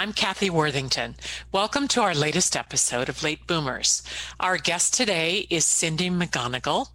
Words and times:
I'm 0.00 0.14
Kathy 0.14 0.48
Worthington. 0.48 1.16
Welcome 1.52 1.86
to 1.88 2.00
our 2.00 2.14
latest 2.14 2.56
episode 2.56 3.10
of 3.10 3.22
Late 3.22 3.46
Boomers. 3.46 4.02
Our 4.40 4.56
guest 4.56 4.94
today 4.94 5.46
is 5.50 5.66
Cindy 5.66 6.08
McGonagle, 6.08 6.86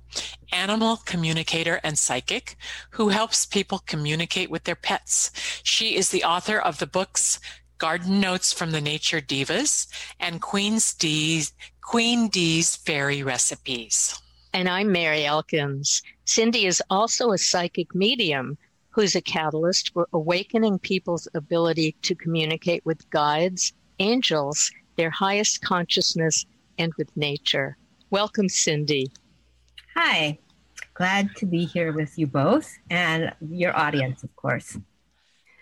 animal 0.52 0.98
communicator 1.06 1.80
and 1.84 2.00
psychic 2.00 2.58
who 2.90 3.10
helps 3.10 3.46
people 3.46 3.84
communicate 3.86 4.50
with 4.50 4.64
their 4.64 4.76
pets. 4.76 5.30
She 5.62 5.96
is 5.96 6.10
the 6.10 6.24
author 6.24 6.58
of 6.58 6.80
the 6.80 6.88
books 6.88 7.40
Garden 7.78 8.20
Notes 8.20 8.52
from 8.52 8.72
the 8.72 8.82
Nature 8.82 9.22
Divas 9.22 9.86
and 10.20 10.42
Queen's 10.42 10.92
D's, 10.92 11.54
Queen 11.82 12.28
D's 12.28 12.76
Fairy 12.76 13.22
Recipes. 13.22 14.20
And 14.52 14.68
I'm 14.68 14.92
Mary 14.92 15.26
Elkins. 15.26 16.02
Cindy 16.24 16.66
is 16.66 16.82
also 16.90 17.34
a 17.34 17.38
psychic 17.38 17.94
medium 17.94 18.58
who's 18.96 19.14
a 19.14 19.22
catalyst 19.22 19.92
for 19.92 20.08
awakening 20.14 20.80
people's 20.80 21.28
ability 21.34 21.98
to 22.02 22.16
communicate 22.16 22.86
with 22.86 23.10
guides, 23.10 23.74
angels, 24.00 24.72
their 24.96 25.10
highest 25.10 25.62
consciousness, 25.62 26.46
and 26.78 26.94
with 26.98 27.16
nature. 27.18 27.76
Welcome, 28.10 28.48
Cindy. 28.48 29.12
Hi, 29.96 30.40
glad 30.94 31.36
to 31.36 31.46
be 31.46 31.66
here 31.66 31.92
with 31.92 32.18
you 32.18 32.26
both 32.26 32.72
and 32.90 33.34
your 33.42 33.76
audience, 33.78 34.24
of 34.24 34.34
course. 34.38 34.78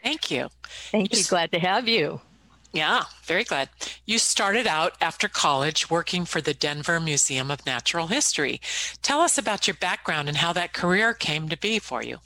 Thank 0.04 0.30
you. 0.30 0.50
Thank 0.92 1.18
you. 1.18 1.24
Glad 1.24 1.52
to 1.54 1.60
have 1.60 1.88
you. 1.88 2.22
Yeah, 2.72 3.06
very 3.24 3.44
glad. 3.44 3.70
You 4.06 4.20
started 4.20 4.68
out 4.68 4.94
after 5.02 5.28
college 5.28 5.90
working 5.90 6.26
for 6.26 6.40
the 6.40 6.54
Denver 6.54 7.00
Museum 7.00 7.50
of 7.50 7.66
Natural 7.66 8.08
History. 8.08 8.62
Tell 9.02 9.22
us 9.22 9.40
about 9.40 9.66
your 9.68 9.76
background 9.76 10.28
and 10.28 10.38
how 10.38 10.54
that 10.54 10.74
career 10.74 11.16
came 11.16 11.50
to 11.50 11.58
be 11.58 11.80
for 11.80 12.04
you. 12.04 12.20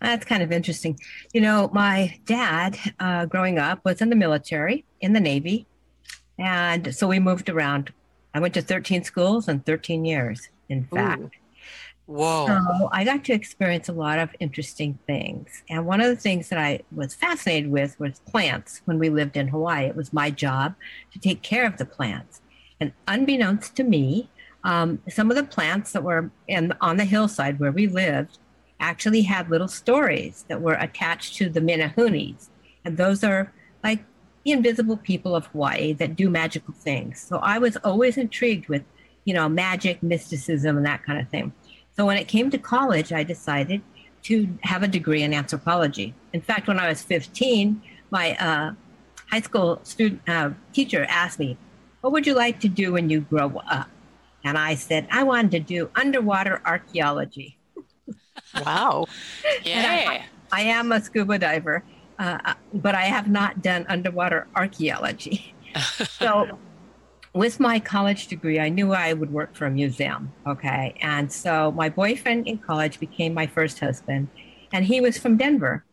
That's 0.00 0.24
kind 0.24 0.42
of 0.42 0.52
interesting. 0.52 0.98
You 1.32 1.40
know, 1.40 1.70
my 1.72 2.18
dad, 2.24 2.78
uh, 3.00 3.26
growing 3.26 3.58
up, 3.58 3.84
was 3.84 4.00
in 4.00 4.10
the 4.10 4.16
military, 4.16 4.84
in 5.00 5.12
the 5.12 5.20
Navy. 5.20 5.66
And 6.38 6.94
so 6.94 7.08
we 7.08 7.18
moved 7.18 7.48
around. 7.48 7.92
I 8.34 8.40
went 8.40 8.54
to 8.54 8.62
13 8.62 9.02
schools 9.02 9.48
in 9.48 9.60
13 9.60 10.04
years, 10.04 10.48
in 10.68 10.84
fact. 10.84 11.22
Ooh. 11.22 11.30
Whoa. 12.08 12.46
So 12.46 12.88
I 12.90 13.04
got 13.04 13.22
to 13.24 13.34
experience 13.34 13.90
a 13.90 13.92
lot 13.92 14.18
of 14.18 14.34
interesting 14.40 14.98
things. 15.06 15.62
And 15.68 15.84
one 15.84 16.00
of 16.00 16.06
the 16.06 16.16
things 16.16 16.48
that 16.48 16.58
I 16.58 16.80
was 16.90 17.14
fascinated 17.14 17.70
with 17.70 18.00
was 18.00 18.20
plants 18.20 18.80
when 18.86 18.98
we 18.98 19.10
lived 19.10 19.36
in 19.36 19.48
Hawaii. 19.48 19.84
It 19.84 19.94
was 19.94 20.10
my 20.10 20.30
job 20.30 20.74
to 21.12 21.18
take 21.18 21.42
care 21.42 21.66
of 21.66 21.76
the 21.76 21.84
plants. 21.84 22.40
And 22.80 22.92
unbeknownst 23.08 23.76
to 23.76 23.84
me, 23.84 24.30
um, 24.64 25.02
some 25.10 25.30
of 25.30 25.36
the 25.36 25.44
plants 25.44 25.92
that 25.92 26.02
were 26.02 26.30
in, 26.46 26.72
on 26.80 26.96
the 26.96 27.04
hillside 27.04 27.60
where 27.60 27.72
we 27.72 27.86
lived 27.86 28.38
actually 28.80 29.22
had 29.22 29.50
little 29.50 29.68
stories 29.68 30.44
that 30.48 30.60
were 30.60 30.74
attached 30.74 31.34
to 31.36 31.48
the 31.48 31.60
menehunes. 31.60 32.48
And 32.84 32.96
those 32.96 33.24
are 33.24 33.52
like 33.82 34.04
the 34.44 34.52
invisible 34.52 34.96
people 34.96 35.34
of 35.34 35.46
Hawaii 35.46 35.92
that 35.94 36.16
do 36.16 36.30
magical 36.30 36.74
things. 36.74 37.20
So 37.20 37.38
I 37.38 37.58
was 37.58 37.76
always 37.78 38.16
intrigued 38.16 38.68
with, 38.68 38.82
you 39.24 39.34
know, 39.34 39.48
magic, 39.48 40.02
mysticism, 40.02 40.76
and 40.76 40.86
that 40.86 41.04
kind 41.04 41.20
of 41.20 41.28
thing. 41.28 41.52
So 41.96 42.06
when 42.06 42.16
it 42.16 42.28
came 42.28 42.50
to 42.50 42.58
college, 42.58 43.12
I 43.12 43.24
decided 43.24 43.82
to 44.22 44.48
have 44.62 44.82
a 44.82 44.88
degree 44.88 45.22
in 45.22 45.34
anthropology. 45.34 46.14
In 46.32 46.40
fact, 46.40 46.68
when 46.68 46.78
I 46.78 46.88
was 46.88 47.02
15, 47.02 47.82
my 48.10 48.36
uh, 48.36 48.72
high 49.30 49.40
school 49.40 49.80
student 49.82 50.22
uh, 50.28 50.50
teacher 50.72 51.04
asked 51.08 51.38
me, 51.38 51.56
"What 52.00 52.12
would 52.12 52.26
you 52.26 52.34
like 52.34 52.60
to 52.60 52.68
do 52.68 52.92
when 52.92 53.10
you 53.10 53.20
grow 53.20 53.62
up?" 53.70 53.88
And 54.44 54.56
I 54.56 54.76
said, 54.76 55.08
"I 55.10 55.24
wanted 55.24 55.50
to 55.50 55.60
do 55.60 55.90
underwater 55.94 56.62
archaeology." 56.64 57.57
Wow! 58.64 59.06
yeah, 59.64 59.82
I, 60.08 60.24
I, 60.52 60.62
am 60.62 60.92
a 60.92 61.02
scuba 61.02 61.38
diver, 61.38 61.84
uh, 62.18 62.54
but 62.74 62.94
I 62.94 63.04
have 63.04 63.28
not 63.28 63.62
done 63.62 63.86
underwater 63.88 64.46
archaeology. 64.54 65.54
so 66.18 66.58
with 67.34 67.60
my 67.60 67.78
college 67.78 68.26
degree, 68.26 68.58
I 68.58 68.68
knew 68.68 68.92
I 68.92 69.12
would 69.12 69.32
work 69.32 69.54
for 69.54 69.66
a 69.66 69.70
museum. 69.70 70.32
Okay. 70.46 70.94
And 71.00 71.30
so 71.30 71.72
my 71.72 71.88
boyfriend 71.88 72.46
in 72.46 72.58
college 72.58 72.98
became 72.98 73.34
my 73.34 73.46
first 73.46 73.78
husband, 73.80 74.28
and 74.72 74.84
he 74.84 75.00
was 75.00 75.18
from 75.18 75.36
Denver. 75.36 75.84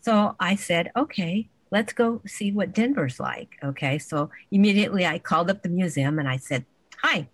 So 0.00 0.34
I 0.40 0.56
said, 0.56 0.90
okay, 0.96 1.48
let's 1.70 1.92
go 1.92 2.20
see 2.26 2.52
what 2.52 2.72
Denver's 2.72 3.20
like. 3.20 3.56
Okay. 3.62 3.98
So 3.98 4.30
immediately 4.50 5.06
I 5.06 5.18
called 5.18 5.50
up 5.50 5.62
the 5.62 5.68
museum 5.68 6.18
and 6.18 6.28
I 6.28 6.36
said, 6.36 6.64
hi, 7.02 7.28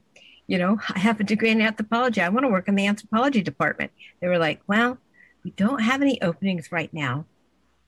you 0.47 0.59
know, 0.59 0.79
I 0.95 0.99
have 0.99 1.21
a 1.21 1.25
degree 1.25 1.51
in 1.51 1.61
anthropology. 1.61 2.21
I 2.21 2.29
want 2.29 2.45
to 2.45 2.51
work 2.51 2.69
in 2.69 2.75
the 2.75 2.87
anthropology 2.87 3.43
department. 3.43 3.93
They 4.21 4.29
were 4.29 4.39
like, 4.39 4.61
well, 4.67 4.99
we 5.45 5.51
don't 5.53 5.81
have 5.81 6.03
any 6.03 6.21
openings 6.23 6.73
right 6.73 6.93
now, 6.93 7.27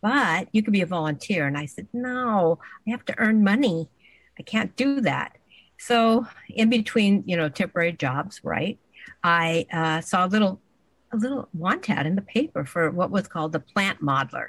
but 0.00 0.48
you 0.52 0.62
could 0.62 0.72
be 0.72 0.82
a 0.82 0.86
volunteer. 0.86 1.46
And 1.46 1.56
I 1.56 1.66
said, 1.66 1.88
no, 1.92 2.58
I 2.86 2.90
have 2.90 3.04
to 3.06 3.18
earn 3.18 3.44
money. 3.44 3.88
I 4.38 4.42
can't 4.42 4.74
do 4.76 5.00
that. 5.02 5.36
So 5.78 6.26
in 6.48 6.70
between, 6.70 7.24
you 7.26 7.36
know, 7.36 7.48
temporary 7.48 7.92
jobs, 7.92 8.40
right? 8.42 8.78
I 9.22 9.66
uh, 9.72 10.00
saw 10.00 10.26
a 10.26 10.28
little, 10.28 10.60
a 11.12 11.16
little 11.16 11.48
want 11.52 11.88
ad 11.90 12.06
in 12.06 12.16
the 12.16 12.22
paper 12.22 12.64
for 12.64 12.90
what 12.90 13.10
was 13.10 13.28
called 13.28 13.52
the 13.52 13.60
plant 13.60 14.02
modeler. 14.02 14.48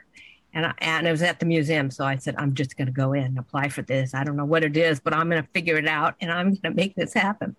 And, 0.57 0.65
I, 0.65 0.73
and 0.79 1.05
it 1.05 1.11
was 1.11 1.21
at 1.21 1.39
the 1.39 1.45
museum. 1.45 1.91
So 1.91 2.03
I 2.03 2.15
said, 2.15 2.33
I'm 2.39 2.55
just 2.55 2.77
going 2.77 2.87
to 2.87 2.91
go 2.91 3.13
in 3.13 3.25
and 3.25 3.37
apply 3.37 3.69
for 3.69 3.83
this. 3.83 4.15
I 4.15 4.23
don't 4.23 4.35
know 4.35 4.43
what 4.43 4.63
it 4.63 4.75
is, 4.75 4.99
but 4.99 5.13
I'm 5.13 5.29
going 5.29 5.43
to 5.43 5.47
figure 5.53 5.77
it 5.77 5.87
out 5.87 6.15
and 6.19 6.31
I'm 6.31 6.47
going 6.47 6.61
to 6.63 6.71
make 6.71 6.95
this 6.95 7.13
happen. 7.13 7.55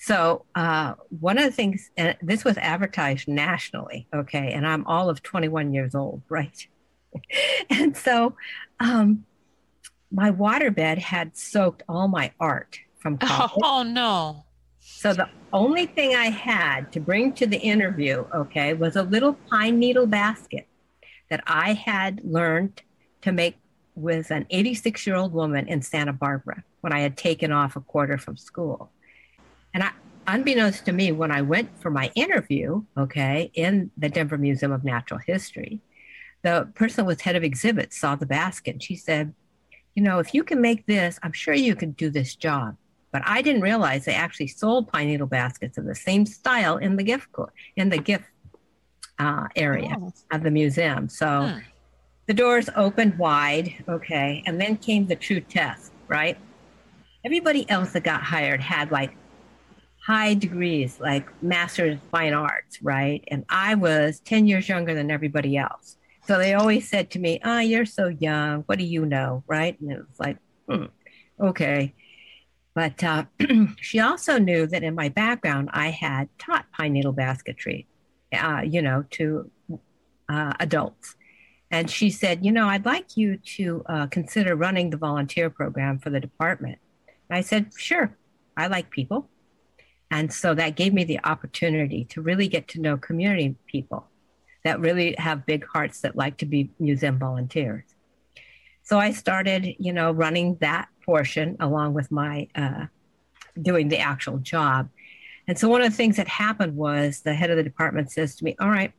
So 0.00 0.44
uh, 0.56 0.94
one 1.20 1.38
of 1.38 1.44
the 1.44 1.52
things, 1.52 1.92
and 1.96 2.16
this 2.20 2.44
was 2.44 2.58
advertised 2.58 3.28
nationally, 3.28 4.08
okay, 4.12 4.50
and 4.52 4.66
I'm 4.66 4.84
all 4.86 5.08
of 5.08 5.22
21 5.22 5.72
years 5.72 5.94
old, 5.94 6.22
right? 6.28 6.66
and 7.70 7.96
so 7.96 8.34
um, 8.80 9.24
my 10.10 10.32
waterbed 10.32 10.98
had 10.98 11.36
soaked 11.36 11.84
all 11.88 12.08
my 12.08 12.32
art 12.40 12.80
from 12.98 13.16
college. 13.18 13.52
Oh, 13.62 13.84
no. 13.84 14.44
So 14.80 15.14
the 15.14 15.28
only 15.52 15.86
thing 15.86 16.16
I 16.16 16.30
had 16.30 16.90
to 16.94 17.00
bring 17.00 17.32
to 17.34 17.46
the 17.46 17.58
interview, 17.58 18.24
okay, 18.34 18.74
was 18.74 18.96
a 18.96 19.04
little 19.04 19.34
pine 19.48 19.78
needle 19.78 20.08
basket 20.08 20.66
that 21.34 21.42
I 21.48 21.72
had 21.72 22.20
learned 22.22 22.80
to 23.22 23.32
make 23.32 23.56
with 23.96 24.30
an 24.30 24.46
86 24.50 25.04
year 25.04 25.16
old 25.16 25.32
woman 25.32 25.66
in 25.66 25.82
Santa 25.82 26.12
Barbara 26.12 26.62
when 26.80 26.92
I 26.92 27.00
had 27.00 27.16
taken 27.16 27.50
off 27.50 27.74
a 27.74 27.80
quarter 27.80 28.18
from 28.18 28.36
school. 28.36 28.92
And 29.72 29.82
I, 29.82 29.90
unbeknownst 30.28 30.86
to 30.86 30.92
me, 30.92 31.10
when 31.10 31.32
I 31.32 31.42
went 31.42 31.70
for 31.80 31.90
my 31.90 32.12
interview, 32.14 32.84
okay, 32.96 33.50
in 33.54 33.90
the 33.96 34.08
Denver 34.08 34.38
Museum 34.38 34.70
of 34.70 34.84
Natural 34.84 35.18
History, 35.26 35.80
the 36.42 36.68
person 36.76 37.04
was 37.04 37.22
head 37.22 37.34
of 37.34 37.42
exhibits 37.42 37.98
saw 37.98 38.14
the 38.14 38.26
basket 38.26 38.74
and 38.74 38.82
she 38.82 38.94
said, 38.94 39.34
You 39.96 40.04
know, 40.04 40.20
if 40.20 40.34
you 40.34 40.44
can 40.44 40.60
make 40.60 40.86
this, 40.86 41.18
I'm 41.24 41.32
sure 41.32 41.52
you 41.52 41.74
can 41.74 41.92
do 41.92 42.10
this 42.10 42.36
job. 42.36 42.76
But 43.10 43.22
I 43.26 43.42
didn't 43.42 43.62
realize 43.62 44.04
they 44.04 44.14
actually 44.14 44.48
sold 44.48 44.86
pine 44.86 45.08
needle 45.08 45.26
baskets 45.26 45.78
of 45.78 45.84
the 45.84 45.96
same 45.96 46.26
style 46.26 46.76
in 46.76 46.94
the 46.94 47.02
gift 47.02 47.32
co- 47.32 47.50
in 47.74 47.88
the 47.88 47.98
gift 47.98 48.26
uh, 49.18 49.48
area 49.56 49.96
oh. 50.00 50.12
of 50.32 50.42
the 50.42 50.50
museum. 50.50 51.08
So 51.08 51.48
hmm. 51.48 51.58
the 52.26 52.34
doors 52.34 52.68
opened 52.76 53.18
wide, 53.18 53.74
okay, 53.88 54.42
and 54.46 54.60
then 54.60 54.76
came 54.76 55.06
the 55.06 55.16
true 55.16 55.40
test, 55.40 55.92
right? 56.08 56.36
Everybody 57.24 57.68
else 57.70 57.92
that 57.92 58.04
got 58.04 58.22
hired 58.22 58.60
had 58.60 58.90
like 58.90 59.16
high 60.04 60.34
degrees, 60.34 61.00
like 61.00 61.26
master's 61.42 61.94
of 61.94 62.02
fine 62.10 62.34
arts, 62.34 62.82
right? 62.82 63.24
And 63.28 63.44
I 63.48 63.74
was 63.74 64.20
10 64.20 64.46
years 64.46 64.68
younger 64.68 64.94
than 64.94 65.10
everybody 65.10 65.56
else. 65.56 65.96
So 66.26 66.38
they 66.38 66.54
always 66.54 66.88
said 66.88 67.10
to 67.12 67.18
me, 67.18 67.40
Oh, 67.44 67.58
you're 67.58 67.86
so 67.86 68.08
young. 68.08 68.62
What 68.62 68.78
do 68.78 68.84
you 68.84 69.06
know? 69.06 69.44
Right. 69.46 69.78
And 69.80 69.92
it 69.92 69.98
was 69.98 70.20
like, 70.20 70.38
hmm, 70.68 70.84
okay. 71.40 71.94
But 72.74 73.02
uh, 73.02 73.24
she 73.80 74.00
also 74.00 74.38
knew 74.38 74.66
that 74.66 74.82
in 74.82 74.94
my 74.94 75.08
background, 75.08 75.70
I 75.72 75.90
had 75.90 76.28
taught 76.38 76.66
pine 76.72 76.92
needle 76.92 77.12
basketry, 77.12 77.86
uh, 78.34 78.62
you 78.62 78.82
know, 78.82 79.04
to 79.12 79.50
uh, 80.28 80.52
adults. 80.60 81.16
And 81.70 81.90
she 81.90 82.10
said, 82.10 82.44
You 82.44 82.52
know, 82.52 82.68
I'd 82.68 82.84
like 82.84 83.16
you 83.16 83.38
to 83.56 83.84
uh, 83.86 84.06
consider 84.06 84.54
running 84.54 84.90
the 84.90 84.96
volunteer 84.96 85.50
program 85.50 85.98
for 85.98 86.10
the 86.10 86.20
department. 86.20 86.78
And 87.28 87.36
I 87.36 87.40
said, 87.40 87.72
Sure, 87.76 88.16
I 88.56 88.68
like 88.68 88.90
people. 88.90 89.28
And 90.10 90.32
so 90.32 90.54
that 90.54 90.76
gave 90.76 90.94
me 90.94 91.04
the 91.04 91.20
opportunity 91.24 92.04
to 92.06 92.22
really 92.22 92.46
get 92.46 92.68
to 92.68 92.80
know 92.80 92.96
community 92.96 93.56
people 93.66 94.06
that 94.62 94.80
really 94.80 95.14
have 95.18 95.46
big 95.46 95.66
hearts 95.66 96.00
that 96.00 96.16
like 96.16 96.36
to 96.38 96.46
be 96.46 96.70
museum 96.78 97.18
volunteers. 97.18 97.84
So 98.82 98.98
I 98.98 99.12
started, 99.12 99.74
you 99.78 99.92
know, 99.92 100.12
running 100.12 100.56
that 100.60 100.88
portion 101.04 101.56
along 101.60 101.94
with 101.94 102.10
my 102.10 102.48
uh, 102.54 102.86
doing 103.60 103.88
the 103.88 103.98
actual 103.98 104.38
job. 104.38 104.88
And 105.46 105.58
so 105.58 105.68
one 105.68 105.82
of 105.82 105.90
the 105.90 105.96
things 105.96 106.16
that 106.16 106.28
happened 106.28 106.76
was 106.76 107.20
the 107.20 107.34
head 107.34 107.50
of 107.50 107.56
the 107.56 107.62
department 107.62 108.10
says 108.10 108.34
to 108.36 108.44
me, 108.44 108.56
All 108.60 108.70
right, 108.70 108.92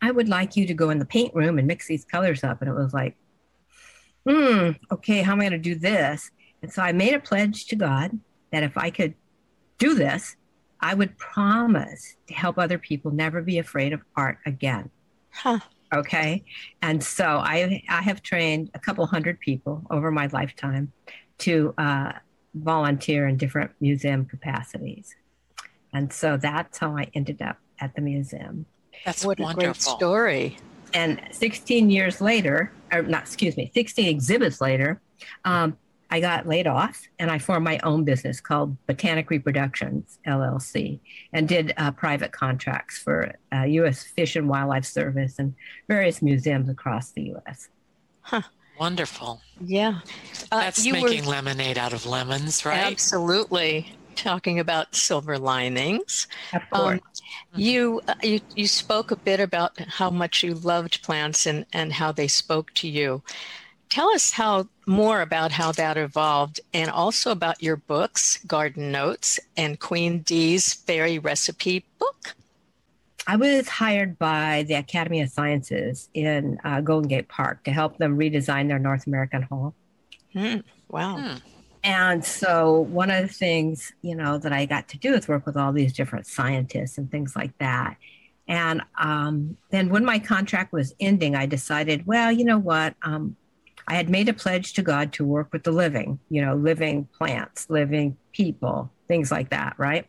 I 0.00 0.10
would 0.10 0.28
like 0.28 0.56
you 0.56 0.66
to 0.66 0.74
go 0.74 0.90
in 0.90 0.98
the 0.98 1.04
paint 1.04 1.34
room 1.34 1.58
and 1.58 1.66
mix 1.66 1.86
these 1.86 2.04
colors 2.04 2.44
up. 2.44 2.60
And 2.60 2.70
it 2.70 2.74
was 2.74 2.94
like, 2.94 3.16
hmm, 4.28 4.70
okay, 4.92 5.22
how 5.22 5.32
am 5.32 5.40
I 5.40 5.48
going 5.48 5.52
to 5.52 5.58
do 5.58 5.74
this? 5.74 6.30
And 6.62 6.72
so 6.72 6.82
I 6.82 6.92
made 6.92 7.14
a 7.14 7.20
pledge 7.20 7.66
to 7.66 7.76
God 7.76 8.18
that 8.52 8.62
if 8.62 8.76
I 8.76 8.90
could 8.90 9.14
do 9.78 9.94
this, 9.94 10.36
I 10.80 10.94
would 10.94 11.16
promise 11.18 12.16
to 12.28 12.34
help 12.34 12.58
other 12.58 12.78
people 12.78 13.10
never 13.10 13.42
be 13.42 13.58
afraid 13.58 13.92
of 13.92 14.02
art 14.16 14.38
again. 14.46 14.90
Huh. 15.32 15.58
Okay. 15.92 16.44
And 16.82 17.02
so 17.02 17.24
I, 17.24 17.82
I 17.88 18.02
have 18.02 18.22
trained 18.22 18.70
a 18.74 18.78
couple 18.78 19.04
hundred 19.06 19.40
people 19.40 19.82
over 19.90 20.10
my 20.10 20.26
lifetime 20.26 20.92
to 21.38 21.74
uh, 21.78 22.12
volunteer 22.54 23.26
in 23.26 23.36
different 23.36 23.70
museum 23.80 24.26
capacities. 24.26 25.16
And 25.92 26.12
so 26.12 26.36
that's 26.36 26.78
how 26.78 26.96
I 26.96 27.10
ended 27.14 27.42
up 27.42 27.58
at 27.80 27.94
the 27.94 28.00
museum. 28.00 28.66
That's 29.04 29.24
what 29.24 29.38
wonderful. 29.38 29.62
a 29.62 29.66
great 29.66 29.76
story. 29.76 30.58
And 30.94 31.20
16 31.30 31.90
years 31.90 32.20
later, 32.20 32.72
or 32.92 33.02
not, 33.02 33.22
excuse 33.22 33.56
me, 33.56 33.70
16 33.74 34.08
exhibits 34.08 34.60
later, 34.60 35.00
um, 35.44 35.76
I 36.10 36.20
got 36.20 36.46
laid 36.46 36.66
off 36.66 37.02
and 37.18 37.30
I 37.30 37.38
formed 37.38 37.64
my 37.64 37.78
own 37.82 38.04
business 38.04 38.40
called 38.40 38.76
Botanic 38.86 39.28
Reproductions 39.28 40.18
LLC 40.26 41.00
and 41.34 41.46
did 41.46 41.74
uh, 41.76 41.90
private 41.90 42.32
contracts 42.32 42.98
for 42.98 43.34
uh, 43.52 43.64
U.S. 43.64 44.04
Fish 44.04 44.34
and 44.34 44.48
Wildlife 44.48 44.86
Service 44.86 45.38
and 45.38 45.54
various 45.86 46.22
museums 46.22 46.70
across 46.70 47.10
the 47.10 47.22
U.S. 47.24 47.68
Huh. 48.22 48.42
Wonderful. 48.80 49.42
Yeah. 49.60 49.98
Uh, 50.50 50.60
That's 50.60 50.86
making 50.86 51.24
were... 51.26 51.32
lemonade 51.32 51.76
out 51.76 51.92
of 51.92 52.06
lemons, 52.06 52.64
right? 52.64 52.78
Absolutely 52.78 53.92
talking 54.18 54.58
about 54.58 54.94
silver 54.94 55.38
linings. 55.38 56.26
Of 56.52 56.62
um, 56.72 56.80
course. 56.80 57.00
Um, 57.54 57.60
you, 57.60 58.00
uh, 58.08 58.14
you 58.22 58.40
you 58.54 58.66
spoke 58.66 59.10
a 59.10 59.16
bit 59.16 59.40
about 59.40 59.78
how 59.80 60.10
much 60.10 60.42
you 60.42 60.54
loved 60.54 61.02
plants 61.02 61.46
and, 61.46 61.64
and 61.72 61.92
how 61.92 62.12
they 62.12 62.28
spoke 62.28 62.74
to 62.74 62.88
you. 62.88 63.22
Tell 63.88 64.10
us 64.10 64.32
how 64.32 64.68
more 64.86 65.22
about 65.22 65.52
how 65.52 65.72
that 65.72 65.96
evolved 65.96 66.60
and 66.74 66.90
also 66.90 67.30
about 67.30 67.62
your 67.62 67.76
books, 67.76 68.38
Garden 68.46 68.92
Notes 68.92 69.40
and 69.56 69.80
Queen 69.80 70.18
Dee's 70.20 70.74
Fairy 70.74 71.18
Recipe 71.18 71.84
book. 71.98 72.34
I 73.26 73.36
was 73.36 73.68
hired 73.68 74.18
by 74.18 74.64
the 74.66 74.74
Academy 74.74 75.20
of 75.20 75.30
Sciences 75.30 76.08
in 76.14 76.58
uh, 76.64 76.80
Golden 76.80 77.08
Gate 77.08 77.28
Park 77.28 77.64
to 77.64 77.70
help 77.70 77.98
them 77.98 78.18
redesign 78.18 78.68
their 78.68 78.78
North 78.78 79.06
American 79.06 79.42
Hall. 79.42 79.74
Hmm. 80.32 80.56
Wow. 80.90 81.18
Hmm. 81.18 81.36
And 81.84 82.24
so 82.24 82.80
one 82.80 83.10
of 83.10 83.22
the 83.22 83.32
things, 83.32 83.92
you 84.02 84.14
know, 84.14 84.38
that 84.38 84.52
I 84.52 84.66
got 84.66 84.88
to 84.88 84.98
do 84.98 85.14
is 85.14 85.28
work 85.28 85.46
with 85.46 85.56
all 85.56 85.72
these 85.72 85.92
different 85.92 86.26
scientists 86.26 86.98
and 86.98 87.10
things 87.10 87.36
like 87.36 87.56
that. 87.58 87.96
And 88.48 88.82
um, 88.98 89.56
then 89.70 89.90
when 89.90 90.04
my 90.04 90.18
contract 90.18 90.72
was 90.72 90.94
ending, 90.98 91.36
I 91.36 91.46
decided, 91.46 92.06
well, 92.06 92.32
you 92.32 92.44
know 92.44 92.58
what? 92.58 92.94
Um, 93.02 93.36
I 93.86 93.94
had 93.94 94.10
made 94.10 94.28
a 94.28 94.34
pledge 94.34 94.72
to 94.74 94.82
God 94.82 95.12
to 95.14 95.24
work 95.24 95.52
with 95.52 95.64
the 95.64 95.72
living, 95.72 96.18
you 96.30 96.42
know, 96.42 96.54
living 96.54 97.08
plants, 97.16 97.68
living 97.70 98.16
people, 98.32 98.90
things 99.06 99.30
like 99.30 99.50
that, 99.50 99.74
right? 99.78 100.06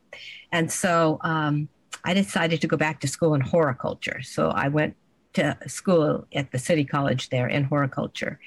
And 0.51 0.71
so 0.71 1.19
um, 1.21 1.69
I 2.03 2.13
decided 2.13 2.61
to 2.61 2.67
go 2.67 2.77
back 2.77 2.99
to 3.01 3.07
school 3.07 3.33
in 3.35 3.41
horticulture. 3.41 4.21
So 4.21 4.49
I 4.49 4.67
went 4.67 4.95
to 5.33 5.57
school 5.67 6.27
at 6.33 6.51
the 6.51 6.59
city 6.59 6.83
college 6.83 7.29
there 7.29 7.47
in 7.47 7.63
horticulture. 7.65 8.39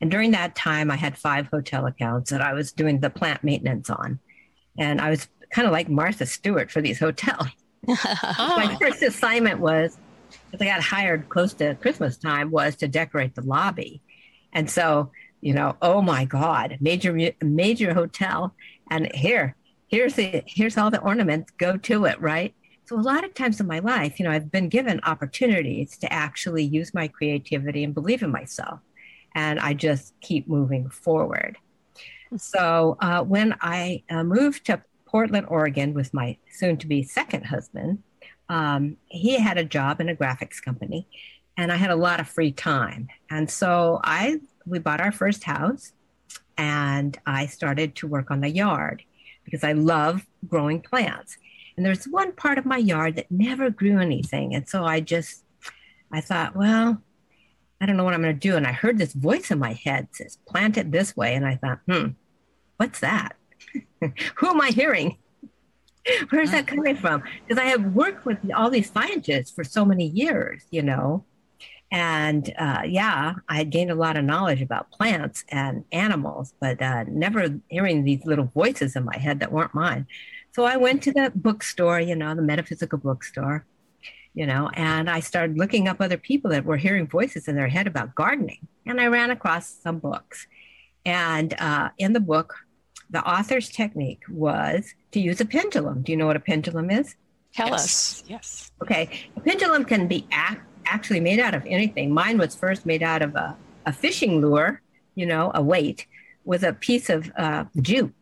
And 0.00 0.10
during 0.10 0.30
that 0.32 0.54
time, 0.54 0.90
I 0.90 0.96
had 0.96 1.18
five 1.18 1.48
hotel 1.48 1.86
accounts 1.86 2.30
that 2.30 2.40
I 2.40 2.52
was 2.52 2.72
doing 2.72 3.00
the 3.00 3.10
plant 3.10 3.42
maintenance 3.42 3.90
on. 3.90 4.20
And 4.78 5.00
I 5.00 5.10
was 5.10 5.28
kind 5.50 5.66
of 5.66 5.72
like 5.72 5.88
Martha 5.88 6.26
Stewart 6.26 6.70
for 6.70 6.80
these 6.80 6.98
hotels. 6.98 7.48
oh. 7.88 7.94
My 8.38 8.70
ah. 8.72 8.76
first 8.80 9.02
assignment 9.02 9.60
was, 9.60 9.96
because 10.50 10.64
I 10.64 10.70
got 10.70 10.82
hired 10.82 11.28
close 11.28 11.52
to 11.54 11.74
Christmas 11.76 12.16
time, 12.16 12.50
was 12.50 12.76
to 12.76 12.88
decorate 12.88 13.34
the 13.34 13.42
lobby. 13.42 14.00
And 14.52 14.70
so, 14.70 15.10
you 15.40 15.52
know, 15.52 15.76
oh 15.82 16.00
my 16.00 16.24
God, 16.24 16.78
major 16.80 17.16
major 17.42 17.94
hotel, 17.94 18.54
and 18.90 19.10
here, 19.14 19.56
here's 19.88 20.14
the 20.14 20.42
here's 20.46 20.76
all 20.76 20.90
the 20.90 21.00
ornaments. 21.00 21.52
Go 21.58 21.76
to 21.76 22.06
it, 22.06 22.20
right? 22.20 22.54
So 22.86 22.98
a 22.98 23.00
lot 23.00 23.24
of 23.24 23.34
times 23.34 23.60
in 23.60 23.66
my 23.66 23.78
life, 23.80 24.18
you 24.18 24.24
know, 24.24 24.30
I've 24.30 24.50
been 24.50 24.68
given 24.68 25.00
opportunities 25.04 25.98
to 25.98 26.12
actually 26.12 26.64
use 26.64 26.94
my 26.94 27.06
creativity 27.06 27.84
and 27.84 27.94
believe 27.94 28.22
in 28.22 28.30
myself 28.30 28.80
and 29.38 29.60
I 29.60 29.72
just 29.72 30.14
keep 30.20 30.48
moving 30.48 30.90
forward. 30.90 31.58
So 32.36 32.96
uh, 33.00 33.22
when 33.22 33.54
I 33.60 34.02
uh, 34.10 34.24
moved 34.24 34.66
to 34.66 34.82
Portland, 35.06 35.46
Oregon 35.48 35.94
with 35.94 36.12
my 36.12 36.36
soon 36.50 36.76
to 36.78 36.88
be 36.88 37.04
second 37.04 37.44
husband, 37.46 38.02
um, 38.48 38.96
he 39.06 39.38
had 39.38 39.56
a 39.56 39.64
job 39.64 40.00
in 40.00 40.08
a 40.08 40.16
graphics 40.16 40.60
company 40.60 41.06
and 41.56 41.70
I 41.70 41.76
had 41.76 41.90
a 41.90 41.96
lot 41.96 42.18
of 42.18 42.26
free 42.26 42.50
time. 42.50 43.06
And 43.30 43.48
so 43.48 44.00
I 44.02 44.40
we 44.66 44.80
bought 44.80 45.00
our 45.00 45.12
first 45.12 45.44
house 45.44 45.92
and 46.56 47.16
I 47.24 47.46
started 47.46 47.94
to 47.96 48.08
work 48.08 48.32
on 48.32 48.40
the 48.40 48.50
yard 48.50 49.04
because 49.44 49.62
I 49.62 49.72
love 49.72 50.26
growing 50.48 50.80
plants. 50.82 51.38
And 51.76 51.86
there's 51.86 52.06
one 52.06 52.32
part 52.32 52.58
of 52.58 52.66
my 52.66 52.78
yard 52.78 53.14
that 53.16 53.30
never 53.30 53.70
grew 53.70 54.00
anything. 54.00 54.56
And 54.56 54.68
so 54.68 54.84
I 54.84 54.98
just 54.98 55.44
I 56.10 56.20
thought, 56.20 56.56
well, 56.56 57.00
I 57.80 57.86
don't 57.86 57.96
know 57.96 58.04
what 58.04 58.14
I'm 58.14 58.22
going 58.22 58.34
to 58.34 58.48
do. 58.48 58.56
And 58.56 58.66
I 58.66 58.72
heard 58.72 58.98
this 58.98 59.12
voice 59.12 59.50
in 59.50 59.58
my 59.58 59.72
head 59.72 60.08
says, 60.12 60.38
plant 60.46 60.76
it 60.76 60.90
this 60.90 61.16
way. 61.16 61.34
And 61.34 61.46
I 61.46 61.56
thought, 61.56 61.80
hmm, 61.86 62.08
what's 62.76 63.00
that? 63.00 63.36
Who 64.00 64.46
am 64.46 64.60
I 64.60 64.70
hearing? 64.70 65.16
Where's 66.30 66.50
that 66.50 66.66
coming 66.66 66.96
from? 66.96 67.22
Because 67.46 67.62
I 67.62 67.66
have 67.66 67.94
worked 67.94 68.24
with 68.24 68.38
all 68.54 68.70
these 68.70 68.90
scientists 68.90 69.50
for 69.50 69.64
so 69.64 69.84
many 69.84 70.06
years, 70.06 70.62
you 70.70 70.82
know. 70.82 71.24
And 71.90 72.52
uh, 72.58 72.82
yeah, 72.84 73.34
I 73.48 73.56
had 73.56 73.70
gained 73.70 73.90
a 73.90 73.94
lot 73.94 74.16
of 74.16 74.24
knowledge 74.24 74.60
about 74.60 74.90
plants 74.90 75.44
and 75.48 75.84
animals, 75.90 76.52
but 76.60 76.82
uh, 76.82 77.04
never 77.08 77.60
hearing 77.68 78.04
these 78.04 78.24
little 78.26 78.50
voices 78.54 78.94
in 78.94 79.04
my 79.04 79.16
head 79.16 79.40
that 79.40 79.52
weren't 79.52 79.74
mine. 79.74 80.06
So 80.52 80.64
I 80.64 80.76
went 80.76 81.02
to 81.04 81.12
the 81.12 81.32
bookstore, 81.34 82.00
you 82.00 82.16
know, 82.16 82.34
the 82.34 82.42
metaphysical 82.42 82.98
bookstore, 82.98 83.64
you 84.38 84.46
know, 84.46 84.70
and 84.74 85.10
I 85.10 85.18
started 85.18 85.58
looking 85.58 85.88
up 85.88 86.00
other 86.00 86.16
people 86.16 86.52
that 86.52 86.64
were 86.64 86.76
hearing 86.76 87.08
voices 87.08 87.48
in 87.48 87.56
their 87.56 87.66
head 87.66 87.88
about 87.88 88.14
gardening. 88.14 88.68
And 88.86 89.00
I 89.00 89.08
ran 89.08 89.32
across 89.32 89.68
some 89.68 89.98
books. 89.98 90.46
And 91.04 91.54
uh, 91.58 91.88
in 91.98 92.12
the 92.12 92.20
book, 92.20 92.54
the 93.10 93.20
author's 93.28 93.68
technique 93.68 94.22
was 94.30 94.94
to 95.10 95.18
use 95.18 95.40
a 95.40 95.44
pendulum. 95.44 96.02
Do 96.02 96.12
you 96.12 96.16
know 96.16 96.26
what 96.26 96.36
a 96.36 96.40
pendulum 96.40 96.88
is? 96.88 97.16
Tell 97.52 97.70
yes. 97.70 97.84
us. 97.84 98.24
Yes. 98.28 98.70
Okay. 98.80 99.10
A 99.36 99.40
pendulum 99.40 99.84
can 99.84 100.06
be 100.06 100.24
ac- 100.32 100.60
actually 100.86 101.18
made 101.18 101.40
out 101.40 101.54
of 101.54 101.66
anything. 101.66 102.14
Mine 102.14 102.38
was 102.38 102.54
first 102.54 102.86
made 102.86 103.02
out 103.02 103.22
of 103.22 103.34
a, 103.34 103.56
a 103.86 103.92
fishing 103.92 104.40
lure, 104.40 104.80
you 105.16 105.26
know, 105.26 105.50
a 105.52 105.60
weight 105.60 106.06
with 106.44 106.62
a 106.62 106.74
piece 106.74 107.10
of 107.10 107.28
uh, 107.36 107.64
jute 107.82 108.14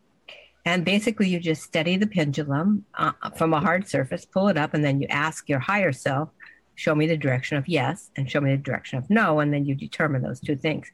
and 0.67 0.83
basically, 0.83 1.29
you 1.29 1.39
just 1.39 1.63
steady 1.63 1.95
the 1.95 2.05
pendulum 2.05 2.83
uh, 2.95 3.13
from 3.37 3.53
a 3.53 3.61
hard 3.61 3.87
surface, 3.87 4.25
pull 4.25 4.49
it 4.49 4.57
up, 4.57 4.73
and 4.73 4.83
then 4.83 4.99
you 4.99 5.07
ask 5.09 5.47
your 5.47 5.59
higher 5.59 5.93
self, 5.93 6.27
show 6.75 6.93
me 6.93 7.07
the 7.07 7.15
direction 7.15 7.55
of 7.55 7.69
yes, 7.69 8.11
and 8.17 8.29
show 8.29 8.41
me 8.41 8.51
the 8.51 8.57
direction 8.57 8.97
of 8.97 9.09
no. 9.09 9.39
And 9.39 9.53
then 9.53 9.63
you 9.63 9.75
determine 9.75 10.23
those 10.23 10.41
two 10.41 10.57
things. 10.57 10.91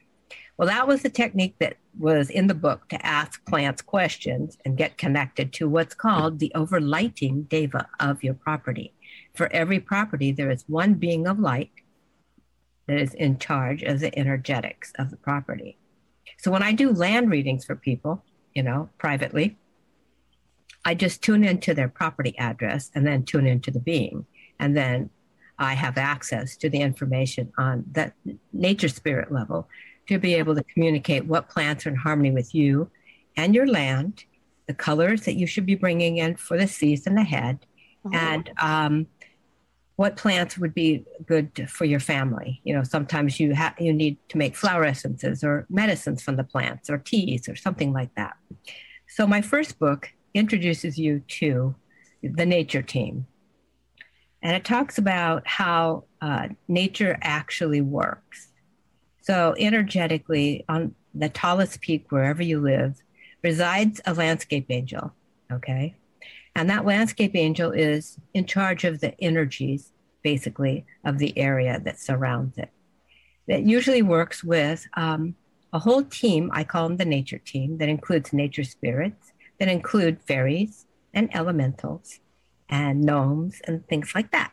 Well, 0.58 0.68
that 0.68 0.88
was 0.88 1.02
the 1.02 1.10
technique 1.10 1.56
that 1.58 1.78
was 1.98 2.30
in 2.30 2.46
the 2.46 2.54
book 2.54 2.88
to 2.90 3.04
ask 3.04 3.44
plants 3.48 3.82
questions 3.82 4.60
and 4.64 4.78
get 4.78 5.00
connected 5.00 5.52
to 5.54 5.68
what's 5.68 5.96
called 5.96 6.38
the 6.38 6.52
overlighting 6.56 7.50
deva 7.50 7.88
of 8.00 8.24
your 8.24 8.36
property. 8.36 8.94
For 9.34 9.52
every 9.52 9.80
property, 9.80 10.32
there 10.32 10.52
is 10.52 10.66
one 10.68 10.94
being 10.94 11.26
of 11.26 11.40
light 11.40 11.72
that 12.86 13.00
is 13.00 13.16
in 13.16 13.40
charge 13.40 13.82
of 13.82 14.02
the 14.02 14.16
energetics 14.20 14.94
of 15.00 15.10
the 15.10 15.18
property. 15.18 15.80
So 16.38 16.52
when 16.52 16.62
I 16.62 16.74
do 16.74 16.92
land 16.92 17.32
readings 17.32 17.66
for 17.66 17.76
people, 17.76 18.24
you 18.54 18.62
know, 18.62 18.90
privately, 19.00 19.58
I 20.86 20.96
just 20.96 21.22
tune 21.22 21.44
into 21.44 21.74
their 21.74 21.90
property 21.90 22.38
address 22.38 22.92
and 22.94 23.06
then 23.06 23.24
tune 23.24 23.48
into 23.48 23.72
the 23.72 23.80
being. 23.80 24.26
And 24.60 24.76
then 24.76 25.10
I 25.58 25.74
have 25.74 25.98
access 25.98 26.58
to 26.58 26.70
the 26.70 26.82
information 26.82 27.54
on 27.58 27.86
that 27.92 28.14
nature 28.52 28.90
spirit 28.90 29.32
level 29.32 29.70
to 30.08 30.20
be 30.20 30.34
able 30.34 30.56
to 30.56 30.64
communicate 30.64 31.26
what 31.26 31.50
plants 31.50 31.86
are 31.86 31.90
in 31.90 31.96
harmony 31.96 32.32
with 32.32 32.54
you 32.54 32.90
and 33.38 33.56
your 33.56 33.68
land 33.68 34.26
the 34.68 34.74
colors 34.74 35.24
that 35.24 35.36
you 35.36 35.48
should 35.48 35.66
be 35.66 35.76
bringing 35.76 36.18
in 36.18 36.36
for 36.36 36.58
the 36.58 36.68
season 36.68 37.18
ahead, 37.18 37.66
mm-hmm. 38.06 38.16
and 38.16 38.52
um, 38.62 39.08
what 39.96 40.16
plants 40.16 40.58
would 40.58 40.74
be 40.74 41.06
good 41.26 41.70
for 41.70 41.86
your 41.86 42.00
family. 42.00 42.62
You 42.64 42.76
know, 42.76 42.84
sometimes 42.84 43.40
you 43.40 43.54
have 43.54 43.76
you 43.80 43.94
need 43.94 44.18
to 44.30 44.38
make 44.38 44.56
flower 44.56 44.86
essences 44.86 45.44
or 45.44 45.66
medicines 45.70 46.22
from 46.22 46.38
the 46.38 46.44
plants 46.44 46.90
or 46.90 46.98
teas 46.98 47.50
or 47.50 47.56
something 47.56 47.94
like 47.94 48.14
that. 48.16 48.36
So 49.08 49.28
my 49.28 49.42
first 49.42 49.80
book 49.80 50.12
introduces 50.34 50.98
you 50.98 51.20
to 51.28 51.76
the 52.22 52.46
nature 52.46 52.82
team. 52.82 53.28
And 54.42 54.56
it 54.56 54.66
talks 54.66 54.98
about 54.98 55.48
how 55.48 56.06
uh, 56.22 56.50
nature 56.68 57.18
actually 57.22 57.82
works. 57.82 58.50
So, 59.22 59.56
energetically, 59.58 60.66
on 60.68 60.96
the 61.14 61.30
tallest 61.30 61.80
peak, 61.80 62.08
wherever 62.10 62.44
you 62.44 62.60
live, 62.60 63.02
resides 63.42 64.02
a 64.06 64.14
landscape 64.14 64.66
angel. 64.70 65.14
Okay. 65.52 65.96
And 66.56 66.70
that 66.70 66.86
landscape 66.86 67.36
angel 67.36 67.72
is 67.72 68.18
in 68.34 68.46
charge 68.46 68.84
of 68.84 69.00
the 69.00 69.20
energies, 69.22 69.92
basically, 70.24 70.86
of 71.06 71.18
the 71.20 71.38
area 71.38 71.80
that 71.84 72.00
surrounds 72.00 72.58
it. 72.58 72.70
That 73.48 73.64
usually 73.64 74.02
works 74.02 74.44
with 74.44 74.88
um, 74.96 75.36
a 75.74 75.80
whole 75.80 76.04
team, 76.04 76.52
I 76.54 76.64
call 76.64 76.88
them 76.88 76.98
the 76.98 77.06
nature 77.06 77.40
team, 77.40 77.78
that 77.80 77.90
includes 77.90 78.32
nature 78.32 78.64
spirits, 78.64 79.33
that 79.64 79.72
include 79.72 80.20
fairies 80.28 80.86
and 81.14 81.34
elementals 81.34 82.20
and 82.68 83.00
gnomes 83.00 83.62
and 83.66 83.88
things 83.88 84.12
like 84.14 84.30
that. 84.32 84.52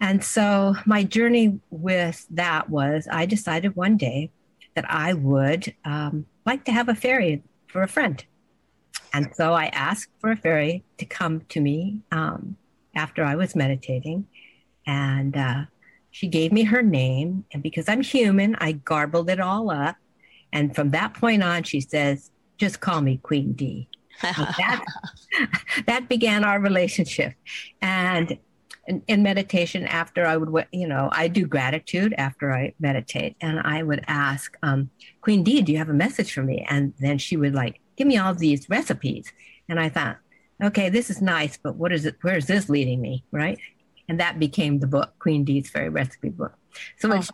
And 0.00 0.24
so 0.24 0.74
my 0.84 1.04
journey 1.04 1.60
with 1.70 2.26
that 2.30 2.68
was 2.68 3.06
I 3.08 3.26
decided 3.26 3.76
one 3.76 3.96
day 3.96 4.32
that 4.74 4.90
I 4.90 5.12
would 5.12 5.72
um, 5.84 6.26
like 6.44 6.64
to 6.64 6.72
have 6.72 6.88
a 6.88 6.96
fairy 6.96 7.44
for 7.68 7.84
a 7.84 7.88
friend. 7.88 8.24
And 9.14 9.32
so 9.36 9.52
I 9.52 9.66
asked 9.66 10.10
for 10.18 10.32
a 10.32 10.36
fairy 10.36 10.82
to 10.98 11.04
come 11.04 11.42
to 11.50 11.60
me 11.60 12.00
um, 12.10 12.56
after 12.96 13.22
I 13.22 13.36
was 13.36 13.54
meditating. 13.54 14.26
And 14.84 15.36
uh, 15.36 15.62
she 16.10 16.26
gave 16.26 16.50
me 16.50 16.64
her 16.64 16.82
name. 16.82 17.44
And 17.52 17.62
because 17.62 17.88
I'm 17.88 18.02
human, 18.02 18.56
I 18.56 18.72
garbled 18.72 19.30
it 19.30 19.38
all 19.38 19.70
up. 19.70 19.94
And 20.52 20.74
from 20.74 20.90
that 20.90 21.14
point 21.14 21.44
on, 21.44 21.62
she 21.62 21.80
says, 21.80 22.32
just 22.58 22.80
call 22.80 23.00
me 23.00 23.18
Queen 23.22 23.52
D 23.52 23.86
that, 24.22 24.84
that 25.86 26.08
began 26.08 26.44
our 26.44 26.60
relationship. 26.60 27.34
And 27.80 28.38
in, 28.86 29.02
in, 29.06 29.22
meditation, 29.22 29.86
after 29.86 30.26
I 30.26 30.36
would, 30.36 30.66
you 30.72 30.88
know, 30.88 31.08
I 31.12 31.28
do 31.28 31.46
gratitude 31.46 32.14
after 32.18 32.52
I 32.52 32.74
meditate, 32.80 33.36
and 33.40 33.60
I 33.60 33.82
would 33.82 34.04
ask 34.08 34.56
um, 34.62 34.90
Queen 35.20 35.42
D, 35.42 35.62
"Do 35.62 35.72
you 35.72 35.78
have 35.78 35.90
a 35.90 35.94
message 35.94 36.32
for 36.32 36.42
me?" 36.42 36.66
And 36.68 36.92
then 36.98 37.18
she 37.18 37.36
would 37.36 37.54
like 37.54 37.80
give 37.96 38.06
me 38.06 38.18
all 38.18 38.34
these 38.34 38.68
recipes, 38.68 39.32
and 39.68 39.78
I 39.78 39.88
thought, 39.88 40.18
okay, 40.62 40.88
this 40.88 41.10
is 41.10 41.22
nice, 41.22 41.56
but 41.56 41.76
what 41.76 41.92
is 41.92 42.04
it? 42.04 42.16
Where 42.22 42.36
is 42.36 42.46
this 42.46 42.68
leading 42.68 43.00
me? 43.00 43.24
Right? 43.30 43.58
And 44.08 44.18
that 44.20 44.38
became 44.38 44.80
the 44.80 44.86
book, 44.86 45.12
Queen 45.18 45.44
Dee's 45.44 45.70
Fairy 45.70 45.88
Recipe 45.88 46.30
Book. 46.30 46.52
So 46.98 47.12
oh. 47.12 47.16
it's 47.16 47.30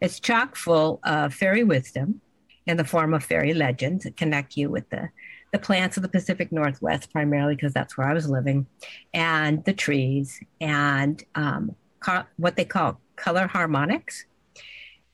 it's 0.00 0.20
chock 0.20 0.56
full 0.56 1.00
of 1.04 1.34
fairy 1.34 1.64
wisdom 1.64 2.20
in 2.66 2.76
the 2.76 2.84
form 2.84 3.14
of 3.14 3.24
fairy 3.24 3.54
legends 3.54 4.04
that 4.04 4.16
connect 4.16 4.56
you 4.56 4.70
with 4.70 4.88
the 4.90 5.08
the 5.52 5.58
plants 5.58 5.96
of 5.96 6.02
the 6.02 6.08
Pacific 6.08 6.52
Northwest, 6.52 7.12
primarily 7.12 7.54
because 7.54 7.72
that's 7.72 7.96
where 7.96 8.08
I 8.08 8.12
was 8.12 8.28
living, 8.28 8.66
and 9.14 9.64
the 9.64 9.72
trees, 9.72 10.40
and 10.60 11.22
um, 11.34 11.74
co- 12.00 12.24
what 12.36 12.56
they 12.56 12.64
call 12.64 13.00
color 13.16 13.46
harmonics. 13.46 14.26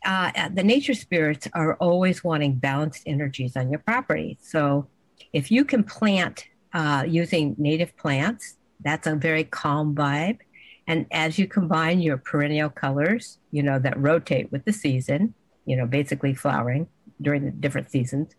Uh, 0.04 0.48
the 0.48 0.64
nature 0.64 0.94
spirits 0.94 1.46
are 1.52 1.74
always 1.74 2.24
wanting 2.24 2.54
balanced 2.54 3.04
energies 3.06 3.56
on 3.56 3.70
your 3.70 3.78
property. 3.78 4.36
So 4.42 4.88
if 5.32 5.50
you 5.52 5.64
can 5.64 5.84
plant 5.84 6.46
uh, 6.74 7.04
using 7.06 7.54
native 7.56 7.96
plants, 7.96 8.56
that's 8.84 9.06
a 9.06 9.14
very 9.14 9.44
calm 9.44 9.94
vibe. 9.94 10.38
And 10.88 11.06
as 11.12 11.38
you 11.38 11.46
combine 11.46 12.00
your 12.00 12.16
perennial 12.16 12.68
colors, 12.68 13.38
you 13.52 13.62
know, 13.62 13.78
that 13.78 13.96
rotate 13.96 14.50
with 14.50 14.64
the 14.64 14.72
season, 14.72 15.34
you 15.64 15.76
know, 15.76 15.86
basically 15.86 16.34
flowering 16.34 16.88
during 17.20 17.44
the 17.44 17.52
different 17.52 17.90
seasons, 17.90 18.34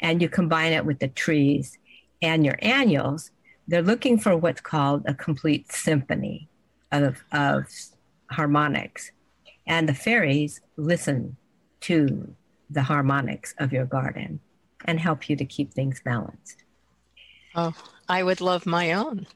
and 0.00 0.22
you 0.22 0.28
combine 0.28 0.72
it 0.72 0.84
with 0.84 0.98
the 0.98 1.08
trees 1.08 1.78
and 2.22 2.44
your 2.44 2.58
annuals, 2.60 3.30
they're 3.68 3.82
looking 3.82 4.18
for 4.18 4.36
what's 4.36 4.60
called 4.60 5.04
a 5.06 5.14
complete 5.14 5.70
symphony 5.72 6.48
of, 6.92 7.22
of 7.32 7.66
harmonics. 8.30 9.12
And 9.66 9.88
the 9.88 9.94
fairies 9.94 10.60
listen 10.76 11.36
to 11.82 12.34
the 12.68 12.82
harmonics 12.82 13.54
of 13.58 13.72
your 13.72 13.84
garden 13.84 14.40
and 14.84 14.98
help 14.98 15.28
you 15.28 15.36
to 15.36 15.44
keep 15.44 15.72
things 15.72 16.00
balanced. 16.04 16.64
Oh, 17.54 17.74
I 18.08 18.22
would 18.22 18.40
love 18.40 18.66
my 18.66 18.92
own 18.92 19.26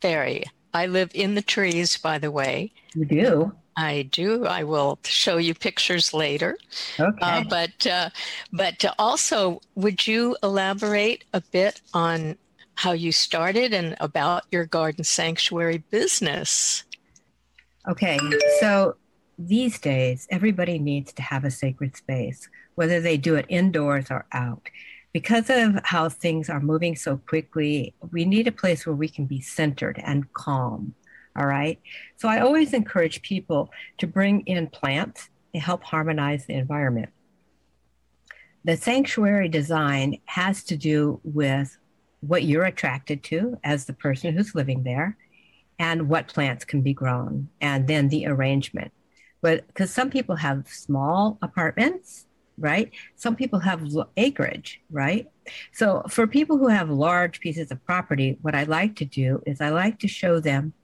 fairy. 0.00 0.44
I 0.72 0.86
live 0.86 1.10
in 1.14 1.34
the 1.34 1.42
trees, 1.42 1.96
by 1.96 2.18
the 2.18 2.30
way. 2.30 2.72
You 2.94 3.04
do? 3.04 3.52
I 3.80 4.02
do. 4.02 4.44
I 4.44 4.62
will 4.64 4.98
show 5.04 5.38
you 5.38 5.54
pictures 5.54 6.12
later. 6.12 6.58
Okay. 6.98 7.18
Uh, 7.22 7.44
but 7.48 7.86
uh, 7.86 8.10
but 8.52 8.84
also, 8.98 9.60
would 9.74 10.06
you 10.06 10.36
elaborate 10.42 11.24
a 11.32 11.40
bit 11.40 11.80
on 11.94 12.36
how 12.74 12.92
you 12.92 13.10
started 13.10 13.72
and 13.72 13.96
about 13.98 14.44
your 14.50 14.66
garden 14.66 15.02
sanctuary 15.02 15.78
business? 15.90 16.84
Okay. 17.88 18.18
So 18.60 18.96
these 19.38 19.78
days, 19.78 20.28
everybody 20.30 20.78
needs 20.78 21.14
to 21.14 21.22
have 21.22 21.44
a 21.44 21.50
sacred 21.50 21.96
space, 21.96 22.48
whether 22.74 23.00
they 23.00 23.16
do 23.16 23.36
it 23.36 23.46
indoors 23.48 24.06
or 24.10 24.26
out. 24.32 24.68
Because 25.14 25.48
of 25.48 25.80
how 25.84 26.10
things 26.10 26.50
are 26.50 26.60
moving 26.60 26.94
so 26.94 27.16
quickly, 27.16 27.94
we 28.12 28.26
need 28.26 28.46
a 28.46 28.52
place 28.52 28.86
where 28.86 28.94
we 28.94 29.08
can 29.08 29.24
be 29.24 29.40
centered 29.40 30.00
and 30.04 30.30
calm 30.34 30.94
all 31.36 31.46
right. 31.46 31.80
So 32.16 32.28
I 32.28 32.40
always 32.40 32.72
encourage 32.72 33.22
people 33.22 33.70
to 33.98 34.06
bring 34.06 34.40
in 34.46 34.66
plants 34.68 35.28
to 35.54 35.60
help 35.60 35.82
harmonize 35.84 36.46
the 36.46 36.54
environment. 36.54 37.10
The 38.64 38.76
sanctuary 38.76 39.48
design 39.48 40.18
has 40.26 40.64
to 40.64 40.76
do 40.76 41.20
with 41.24 41.76
what 42.20 42.44
you're 42.44 42.64
attracted 42.64 43.22
to 43.24 43.58
as 43.64 43.86
the 43.86 43.94
person 43.94 44.34
who's 44.34 44.54
living 44.54 44.82
there 44.82 45.16
and 45.78 46.08
what 46.08 46.28
plants 46.28 46.64
can 46.64 46.82
be 46.82 46.92
grown 46.92 47.48
and 47.60 47.88
then 47.88 48.08
the 48.08 48.26
arrangement. 48.26 48.92
But 49.40 49.66
because 49.68 49.90
some 49.90 50.10
people 50.10 50.36
have 50.36 50.68
small 50.68 51.38
apartments, 51.40 52.26
right? 52.58 52.90
Some 53.16 53.34
people 53.34 53.60
have 53.60 53.88
acreage, 54.18 54.82
right? 54.90 55.26
So 55.72 56.02
for 56.08 56.26
people 56.26 56.58
who 56.58 56.68
have 56.68 56.90
large 56.90 57.40
pieces 57.40 57.70
of 57.70 57.82
property, 57.86 58.36
what 58.42 58.54
I 58.54 58.64
like 58.64 58.96
to 58.96 59.06
do 59.06 59.42
is 59.46 59.62
I 59.62 59.70
like 59.70 59.98
to 60.00 60.08
show 60.08 60.40
them 60.40 60.74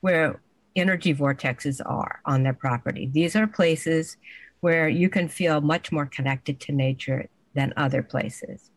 where 0.00 0.40
energy 0.76 1.14
vortexes 1.14 1.80
are 1.84 2.20
on 2.24 2.42
their 2.42 2.54
property. 2.54 3.10
These 3.12 3.36
are 3.36 3.46
places 3.46 4.16
where 4.60 4.88
you 4.88 5.08
can 5.08 5.28
feel 5.28 5.60
much 5.60 5.90
more 5.90 6.06
connected 6.06 6.60
to 6.60 6.72
nature 6.72 7.28
than 7.54 7.72
other 7.76 8.02
places. 8.02 8.70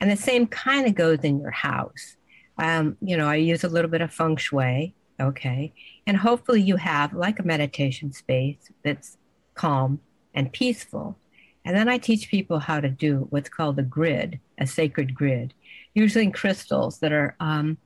And 0.00 0.10
the 0.10 0.16
same 0.16 0.46
kind 0.46 0.86
of 0.86 0.94
goes 0.94 1.20
in 1.20 1.40
your 1.40 1.50
house. 1.50 2.16
Um, 2.58 2.96
you 3.00 3.16
know, 3.16 3.28
I 3.28 3.36
use 3.36 3.64
a 3.64 3.68
little 3.68 3.90
bit 3.90 4.00
of 4.00 4.12
feng 4.12 4.36
shui, 4.36 4.94
okay? 5.20 5.72
And 6.06 6.16
hopefully 6.16 6.62
you 6.62 6.76
have 6.76 7.14
like 7.14 7.38
a 7.38 7.44
meditation 7.44 8.12
space 8.12 8.70
that's 8.82 9.16
calm 9.54 10.00
and 10.34 10.52
peaceful. 10.52 11.18
And 11.64 11.76
then 11.76 11.88
I 11.88 11.98
teach 11.98 12.30
people 12.30 12.58
how 12.58 12.80
to 12.80 12.88
do 12.88 13.26
what's 13.30 13.48
called 13.48 13.78
a 13.78 13.82
grid, 13.82 14.40
a 14.58 14.66
sacred 14.66 15.14
grid, 15.14 15.54
usually 15.94 16.30
crystals 16.30 16.98
that 17.00 17.12
are 17.12 17.36
um, 17.40 17.78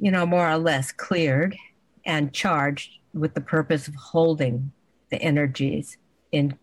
you 0.00 0.10
know, 0.10 0.26
more 0.26 0.50
or 0.50 0.58
less 0.58 0.90
cleared 0.90 1.56
and 2.04 2.32
charged 2.32 2.90
with 3.12 3.34
the 3.34 3.40
purpose 3.40 3.86
of 3.86 3.94
holding 3.94 4.72
the 5.10 5.20
energies 5.20 5.98
in 6.32 6.56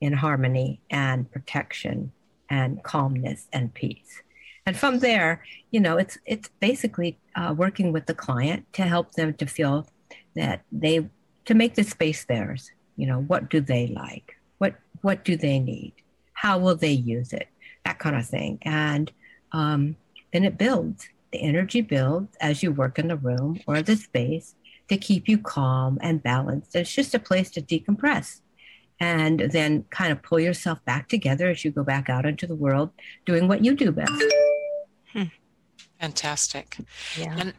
in 0.00 0.12
harmony 0.12 0.80
and 0.90 1.30
protection 1.30 2.12
and 2.48 2.82
calmness 2.84 3.48
and 3.52 3.74
peace. 3.74 4.22
And 4.64 4.76
from 4.76 5.00
there, 5.00 5.44
you 5.70 5.80
know, 5.80 5.96
it's 5.96 6.18
it's 6.24 6.48
basically 6.60 7.18
uh, 7.36 7.54
working 7.56 7.92
with 7.92 8.06
the 8.06 8.14
client 8.14 8.66
to 8.74 8.82
help 8.82 9.12
them 9.12 9.34
to 9.34 9.46
feel 9.46 9.86
that 10.34 10.62
they 10.72 11.08
to 11.46 11.54
make 11.54 11.74
the 11.74 11.84
space 11.84 12.24
theirs. 12.24 12.70
You 12.96 13.06
know, 13.06 13.20
what 13.20 13.50
do 13.50 13.60
they 13.60 13.88
like? 13.88 14.36
What 14.58 14.76
what 15.02 15.24
do 15.24 15.36
they 15.36 15.58
need? 15.58 15.92
How 16.32 16.58
will 16.58 16.76
they 16.76 16.92
use 16.92 17.32
it? 17.32 17.48
That 17.84 17.98
kind 17.98 18.16
of 18.16 18.26
thing. 18.26 18.58
And 18.62 19.10
um, 19.52 19.96
then 20.32 20.44
it 20.44 20.58
builds 20.58 21.08
the 21.32 21.42
energy 21.42 21.80
builds 21.80 22.36
as 22.40 22.62
you 22.62 22.72
work 22.72 22.98
in 22.98 23.08
the 23.08 23.16
room 23.16 23.60
or 23.66 23.82
the 23.82 23.96
space 23.96 24.54
to 24.88 24.96
keep 24.96 25.28
you 25.28 25.38
calm 25.38 25.98
and 26.00 26.22
balanced. 26.22 26.74
It's 26.74 26.92
just 26.92 27.14
a 27.14 27.18
place 27.18 27.50
to 27.52 27.62
decompress 27.62 28.40
and 29.00 29.40
then 29.40 29.84
kind 29.90 30.10
of 30.10 30.22
pull 30.22 30.40
yourself 30.40 30.84
back 30.84 31.08
together 31.08 31.48
as 31.48 31.64
you 31.64 31.70
go 31.70 31.84
back 31.84 32.08
out 32.08 32.26
into 32.26 32.46
the 32.46 32.54
world 32.54 32.90
doing 33.26 33.48
what 33.48 33.64
you 33.64 33.74
do 33.74 33.92
best. 33.92 34.24
Hmm. 35.12 35.24
Fantastic. 36.00 36.78
Yeah. 37.16 37.34
And 37.38 37.54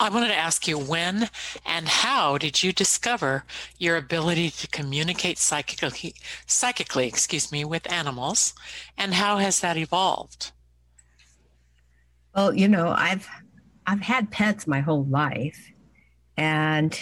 I 0.00 0.08
wanted 0.08 0.28
to 0.28 0.36
ask 0.36 0.66
you 0.66 0.78
when 0.78 1.28
and 1.64 1.88
how 1.88 2.36
did 2.38 2.62
you 2.62 2.72
discover 2.72 3.44
your 3.78 3.96
ability 3.96 4.50
to 4.50 4.68
communicate 4.68 5.38
psychically, 5.38 6.14
psychically, 6.46 7.06
excuse 7.06 7.52
me, 7.52 7.64
with 7.64 7.90
animals, 7.90 8.54
and 8.98 9.14
how 9.14 9.36
has 9.38 9.60
that 9.60 9.76
evolved? 9.76 10.52
Well, 12.34 12.54
you 12.54 12.68
know, 12.68 12.88
I've 12.96 13.28
I've 13.86 14.00
had 14.00 14.30
pets 14.30 14.66
my 14.66 14.80
whole 14.80 15.04
life, 15.04 15.70
and 16.36 16.98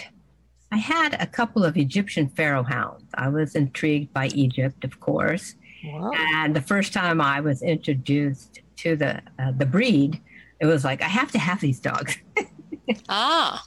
I 0.71 0.77
had 0.77 1.15
a 1.21 1.25
couple 1.25 1.63
of 1.63 1.77
Egyptian 1.77 2.29
pharaoh 2.29 2.63
hounds. 2.63 3.05
I 3.15 3.29
was 3.29 3.55
intrigued 3.55 4.13
by 4.13 4.27
Egypt, 4.27 4.83
of 4.83 4.99
course, 4.99 5.55
wow. 5.85 6.11
and 6.13 6.55
the 6.55 6.61
first 6.61 6.93
time 6.93 7.21
I 7.21 7.39
was 7.39 7.61
introduced 7.61 8.59
to 8.77 8.95
the 8.95 9.21
uh, 9.39 9.51
the 9.57 9.65
breed, 9.65 10.21
it 10.59 10.65
was 10.65 10.83
like 10.83 11.01
I 11.01 11.07
have 11.07 11.31
to 11.31 11.39
have 11.39 11.61
these 11.61 11.79
dogs. 11.79 12.17
ah, 13.09 13.65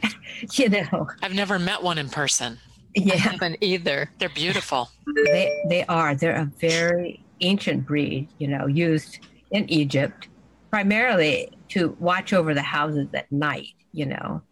you 0.52 0.68
know, 0.68 1.08
I've 1.22 1.34
never 1.34 1.58
met 1.58 1.82
one 1.82 1.98
in 1.98 2.08
person. 2.08 2.58
Yeah, 2.96 3.14
I 3.14 3.16
haven't 3.18 3.58
either. 3.60 4.10
They're 4.18 4.28
beautiful. 4.28 4.90
They 5.14 5.64
they 5.68 5.84
are. 5.86 6.14
They're 6.14 6.36
a 6.36 6.50
very 6.58 7.24
ancient 7.40 7.86
breed. 7.86 8.28
You 8.38 8.48
know, 8.48 8.66
used 8.66 9.20
in 9.50 9.68
Egypt 9.70 10.28
primarily 10.74 11.48
to 11.68 11.96
watch 12.00 12.32
over 12.32 12.52
the 12.52 12.60
houses 12.60 13.06
at 13.14 13.30
night, 13.30 13.74
you 13.92 14.04
know. 14.04 14.42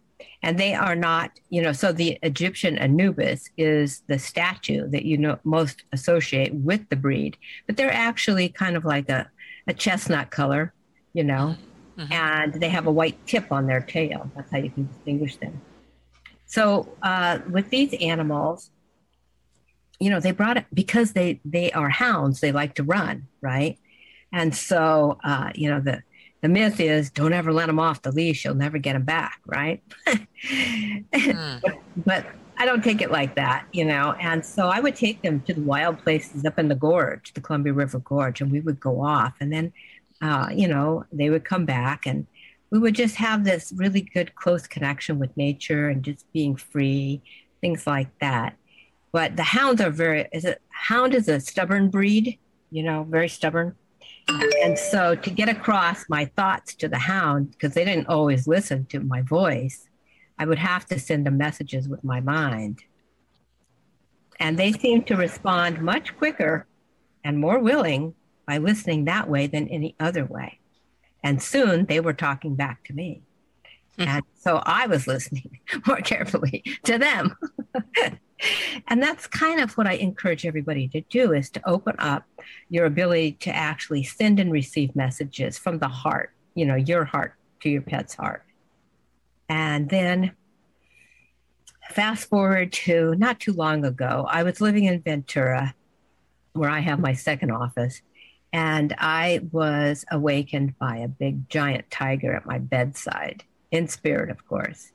And 0.41 0.57
they 0.57 0.73
are 0.73 0.95
not, 0.95 1.31
you 1.49 1.61
know, 1.61 1.73
so 1.73 1.91
the 1.91 2.17
Egyptian 2.23 2.77
Anubis 2.77 3.49
is 3.57 4.03
the 4.07 4.17
statue 4.17 4.87
that 4.91 5.03
you 5.03 5.17
know 5.17 5.37
most 5.43 5.83
associate 5.91 6.53
with 6.53 6.87
the 6.87 6.95
breed, 6.95 7.35
but 7.67 7.75
they're 7.75 7.91
actually 7.91 8.47
kind 8.47 8.77
of 8.77 8.85
like 8.85 9.09
a, 9.09 9.29
a 9.67 9.73
chestnut 9.73 10.31
color, 10.31 10.73
you 11.11 11.25
know, 11.25 11.57
mm-hmm. 11.97 12.13
and 12.13 12.53
they 12.53 12.69
have 12.69 12.87
a 12.87 12.91
white 12.91 13.17
tip 13.27 13.51
on 13.51 13.67
their 13.67 13.81
tail. 13.81 14.31
That's 14.33 14.49
how 14.49 14.59
you 14.59 14.69
can 14.69 14.87
distinguish 14.87 15.35
them. 15.35 15.59
So 16.45 16.87
uh, 17.01 17.39
with 17.49 17.69
these 17.69 17.93
animals, 17.99 18.71
you 19.99 20.09
know, 20.09 20.21
they 20.21 20.31
brought 20.31 20.55
it 20.55 20.67
because 20.73 21.11
they 21.11 21.41
they 21.43 21.73
are 21.73 21.89
hounds. 21.89 22.39
They 22.39 22.53
like 22.53 22.75
to 22.75 22.83
run, 22.83 23.27
right? 23.41 23.77
And 24.31 24.55
so, 24.55 25.19
uh, 25.23 25.51
you 25.53 25.69
know, 25.69 25.79
the 25.79 26.01
the 26.43 26.49
myth 26.49 26.81
is 26.81 27.09
don't 27.09 27.33
ever 27.33 27.51
let 27.53 27.67
them 27.67 27.79
off 27.79 28.01
the 28.01 28.11
leash. 28.11 28.43
You'll 28.45 28.53
never 28.53 28.77
get 28.77 28.93
them 28.93 29.03
back 29.03 29.39
right? 29.47 29.81
Mm. 30.05 31.61
but, 31.61 31.77
but, 32.05 32.25
i 32.55 32.65
don't 32.65 32.83
take 32.83 33.01
it 33.01 33.09
like 33.09 33.33
that 33.35 33.65
you 33.73 33.83
know? 33.83 34.13
And 34.19 34.45
so 34.45 34.67
i 34.67 34.79
would 34.79 34.95
take 34.95 35.23
them 35.23 35.39
to 35.41 35.53
the 35.55 35.61
wild 35.61 35.97
places 36.03 36.45
up 36.45 36.59
in 36.59 36.67
the 36.67 36.75
gorge 36.75 37.33
the 37.33 37.41
columbia 37.41 37.73
river 37.73 37.97
gorge 37.99 38.41
and 38.41 38.51
we 38.51 38.59
would 38.59 38.79
go 38.79 39.01
off. 39.01 39.33
And 39.39 39.51
then 39.51 39.73
uh, 40.21 40.49
you 40.53 40.67
know 40.67 41.05
they 41.11 41.29
would 41.31 41.45
come 41.45 41.65
back 41.65 42.05
and 42.05 42.27
we 42.69 42.79
would 42.79 42.95
just 42.95 43.15
have 43.15 43.43
this 43.43 43.73
really 43.75 44.01
good 44.01 44.35
close 44.35 44.67
connection 44.67 45.19
with 45.19 45.35
nature 45.37 45.89
and 45.89 46.03
just 46.03 46.31
being 46.33 46.55
free 46.55 47.21
things 47.61 47.87
like 47.87 48.09
that. 48.19 48.57
But 49.11 49.35
the 49.35 49.43
hounds 49.43 49.79
are 49.79 49.89
very 49.89 50.27
is 50.31 50.45
it 50.45 50.61
hound 50.69 51.15
is 51.15 51.27
a 51.27 51.39
stubborn 51.39 51.89
breed 51.89 52.37
you 52.69 52.83
know 52.83 53.05
very 53.09 53.29
stubborn 53.29 53.75
and 54.27 54.77
so 54.77 55.15
to 55.15 55.29
get 55.29 55.49
across 55.49 56.07
my 56.09 56.25
thoughts 56.25 56.75
to 56.75 56.87
the 56.87 56.97
hound, 56.97 57.51
because 57.51 57.73
they 57.73 57.85
didn't 57.85 58.07
always 58.07 58.47
listen 58.47 58.85
to 58.85 58.99
my 58.99 59.21
voice, 59.21 59.89
I 60.39 60.45
would 60.45 60.59
have 60.59 60.85
to 60.87 60.99
send 60.99 61.25
them 61.25 61.37
messages 61.37 61.87
with 61.87 62.03
my 62.03 62.19
mind. 62.19 62.83
And 64.39 64.57
they 64.57 64.71
seemed 64.71 65.07
to 65.07 65.15
respond 65.15 65.81
much 65.81 66.15
quicker 66.17 66.67
and 67.23 67.39
more 67.39 67.59
willing 67.59 68.15
by 68.45 68.57
listening 68.57 69.05
that 69.05 69.29
way 69.29 69.47
than 69.47 69.67
any 69.67 69.95
other 69.99 70.25
way. 70.25 70.59
And 71.23 71.41
soon 71.41 71.85
they 71.85 71.99
were 71.99 72.13
talking 72.13 72.55
back 72.55 72.83
to 72.85 72.93
me. 72.93 73.21
Mm-hmm. 73.97 74.09
And 74.09 74.23
so 74.35 74.61
I 74.65 74.87
was 74.87 75.07
listening 75.07 75.59
more 75.87 76.01
carefully 76.01 76.63
to 76.83 76.97
them. 76.97 77.35
and 78.87 79.01
that's 79.01 79.27
kind 79.27 79.59
of 79.59 79.77
what 79.77 79.87
I 79.87 79.93
encourage 79.93 80.45
everybody 80.45 80.87
to 80.89 81.01
do 81.01 81.33
is 81.33 81.49
to 81.51 81.61
open 81.67 81.95
up 81.99 82.25
your 82.69 82.85
ability 82.85 83.33
to 83.41 83.55
actually 83.55 84.03
send 84.03 84.39
and 84.39 84.51
receive 84.51 84.95
messages 84.95 85.57
from 85.57 85.79
the 85.79 85.87
heart, 85.87 86.31
you 86.55 86.65
know, 86.65 86.75
your 86.75 87.05
heart 87.05 87.33
to 87.61 87.69
your 87.69 87.81
pet's 87.81 88.15
heart. 88.15 88.43
And 89.49 89.89
then 89.89 90.31
fast 91.91 92.29
forward 92.29 92.71
to 92.73 93.15
not 93.15 93.39
too 93.39 93.53
long 93.53 93.85
ago, 93.85 94.25
I 94.29 94.43
was 94.43 94.61
living 94.61 94.85
in 94.85 95.01
Ventura, 95.01 95.75
where 96.53 96.69
I 96.69 96.79
have 96.79 96.99
my 96.99 97.13
second 97.13 97.51
office, 97.51 98.01
and 98.51 98.93
I 98.97 99.41
was 99.51 100.05
awakened 100.11 100.77
by 100.77 100.97
a 100.97 101.07
big 101.07 101.49
giant 101.49 101.89
tiger 101.89 102.33
at 102.35 102.45
my 102.45 102.59
bedside, 102.59 103.43
in 103.71 103.87
spirit, 103.87 104.29
of 104.29 104.47
course. 104.47 104.91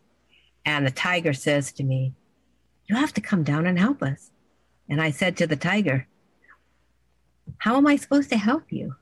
And 0.65 0.87
the 0.87 0.91
tiger 0.91 1.33
says 1.33 1.73
to 1.73 1.85
me, 1.85 2.15
you 2.89 2.97
have 2.97 3.13
to 3.15 3.21
come 3.21 3.43
down 3.43 3.67
and 3.67 3.79
help 3.79 4.03
us. 4.03 4.31
And 4.89 5.01
I 5.01 5.11
said 5.11 5.37
to 5.37 5.47
the 5.47 5.57
tiger, 5.57 6.07
How 7.59 7.77
am 7.77 7.87
I 7.87 7.97
supposed 7.97 8.31
to 8.31 8.39
help 8.39 8.73
you? 8.73 8.97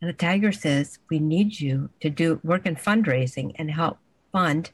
And 0.00 0.08
the 0.08 0.14
tiger 0.14 0.52
says, 0.52 0.98
We 1.10 1.18
need 1.18 1.58
you 1.58 1.90
to 2.00 2.10
do 2.10 2.40
work 2.44 2.66
in 2.66 2.76
fundraising 2.76 3.54
and 3.56 3.70
help 3.70 3.98
fund 4.32 4.70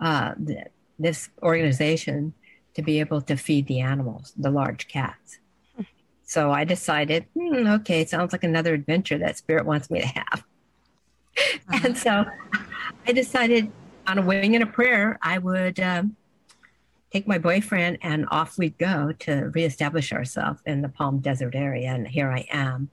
uh, 0.00 0.34
the, 0.36 0.64
this 0.98 1.28
organization 1.42 2.34
to 2.74 2.82
be 2.82 3.00
able 3.00 3.20
to 3.22 3.36
feed 3.36 3.66
the 3.66 3.80
animals, 3.80 4.32
the 4.36 4.50
large 4.50 4.88
cats. 4.88 5.38
So 6.26 6.50
I 6.50 6.64
decided, 6.64 7.26
hmm, 7.34 7.66
okay, 7.66 8.04
sounds 8.04 8.32
like 8.32 8.44
another 8.44 8.74
adventure 8.74 9.18
that 9.18 9.36
Spirit 9.36 9.66
wants 9.66 9.90
me 9.90 10.00
to 10.00 10.06
have. 10.06 10.44
Uh-huh. 11.36 11.80
And 11.82 11.98
so 11.98 12.24
I 13.08 13.12
decided 13.12 13.72
on 14.06 14.18
a 14.18 14.22
wing 14.22 14.54
and 14.54 14.62
a 14.62 14.68
prayer, 14.68 15.18
I 15.20 15.38
would 15.38 15.80
um, 15.80 16.14
take 17.14 17.28
my 17.28 17.38
boyfriend 17.38 17.96
and 18.02 18.26
off 18.32 18.58
we'd 18.58 18.76
go 18.76 19.12
to 19.20 19.52
reestablish 19.54 20.12
ourselves 20.12 20.60
in 20.66 20.82
the 20.82 20.88
Palm 20.88 21.20
Desert 21.20 21.54
area. 21.54 21.88
And 21.88 22.08
here 22.08 22.28
I 22.28 22.44
am. 22.50 22.90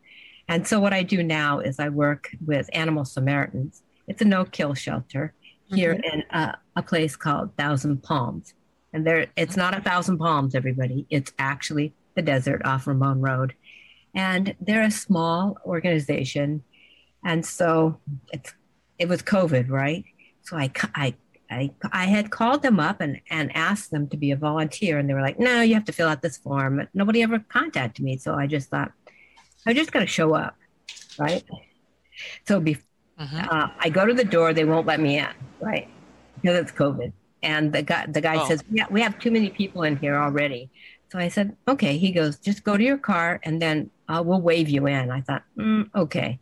And 0.48 0.68
so 0.68 0.80
what 0.80 0.94
I 0.94 1.02
do 1.02 1.24
now 1.24 1.60
is 1.60 1.80
I 1.80 1.90
work 1.90 2.30
with 2.46 2.70
Animal 2.74 3.04
Samaritans. 3.04 3.82
It's 4.08 4.22
a 4.22 4.26
no-kill 4.26 4.76
shelter 4.76 5.34
here 5.74 5.96
mm-hmm. 5.96 6.20
in 6.20 6.24
a, 6.30 6.56
a, 6.76 6.84
place 6.84 7.16
called 7.16 7.56
Thousand 7.58 8.04
Palms. 8.04 8.54
And 8.94 9.08
there, 9.08 9.26
it's 9.38 9.58
not 9.58 9.76
a 9.76 9.82
thousand 9.82 10.20
palms, 10.20 10.54
everybody. 10.54 11.08
It's 11.10 11.32
actually 11.40 11.94
the 12.16 12.22
desert 12.22 12.62
off 12.64 12.86
Ramon 12.86 13.22
Road. 13.22 13.56
And 14.14 14.54
they're 14.60 14.84
a 14.84 14.92
small 14.92 15.58
organization. 15.66 16.64
And 17.26 17.44
so 17.44 17.98
it's, 18.34 18.54
it 19.00 19.08
was 19.08 19.24
COVID, 19.24 19.70
right? 19.70 20.04
So 20.44 20.58
I, 20.58 20.72
I 20.94 21.16
I, 21.52 21.72
I 21.92 22.06
had 22.06 22.32
called 22.32 22.62
them 22.62 22.80
up 22.80 23.02
and, 23.02 23.20
and 23.30 23.56
asked 23.56 23.92
them 23.92 24.08
to 24.10 24.18
be 24.18 24.32
a 24.32 24.36
volunteer, 24.36 24.98
and 24.98 25.10
they 25.10 25.14
were 25.14 25.22
like, 25.22 25.40
no, 25.40 25.62
you 25.62 25.74
have 25.74 25.86
to 25.86 25.92
fill 25.92 26.08
out 26.08 26.22
this 26.22 26.38
form. 26.38 26.88
Nobody 26.94 27.22
ever 27.22 27.40
contacted 27.40 28.04
me. 28.04 28.18
So 28.18 28.36
I 28.36 28.48
just 28.48 28.70
thought, 28.70 28.92
I'm 29.66 29.76
just 29.76 29.92
got 29.92 30.00
to 30.00 30.08
show 30.08 30.34
up, 30.34 30.56
right? 31.20 31.44
So 32.48 32.60
be, 32.60 32.78
uh-huh. 33.18 33.48
uh, 33.52 33.68
I 33.80 33.90
go 33.90 34.06
to 34.06 34.14
the 34.14 34.24
door, 34.24 34.54
they 34.54 34.66
won't 34.66 34.88
let 34.88 35.00
me 35.00 35.20
in, 35.20 35.28
right? 35.60 35.88
Because 36.42 36.58
it's 36.58 36.72
COVID. 36.72 37.12
And 37.44 37.74
the 37.74 37.82
guy, 37.82 38.06
the 38.08 38.22
guy 38.22 38.38
oh. 38.42 38.48
says, 38.48 38.64
yeah, 38.72 38.86
we 38.90 39.02
have 39.02 39.20
too 39.20 39.32
many 39.32 39.50
people 39.50 39.84
in 39.84 39.98
here 39.98 40.16
already. 40.16 40.70
So 41.12 41.20
I 41.20 41.28
said, 41.28 41.58
okay. 41.68 41.98
He 41.98 42.12
goes, 42.12 42.38
just 42.38 42.64
go 42.64 42.78
to 42.78 42.84
your 42.84 42.98
car 42.98 43.40
and 43.44 43.62
then 43.62 43.90
uh, 44.08 44.24
we'll 44.26 44.42
wave 44.42 44.70
you 44.70 44.88
in. 44.88 45.12
I 45.12 45.22
thought, 45.22 45.44
mm, 45.58 45.90
okay. 45.96 46.40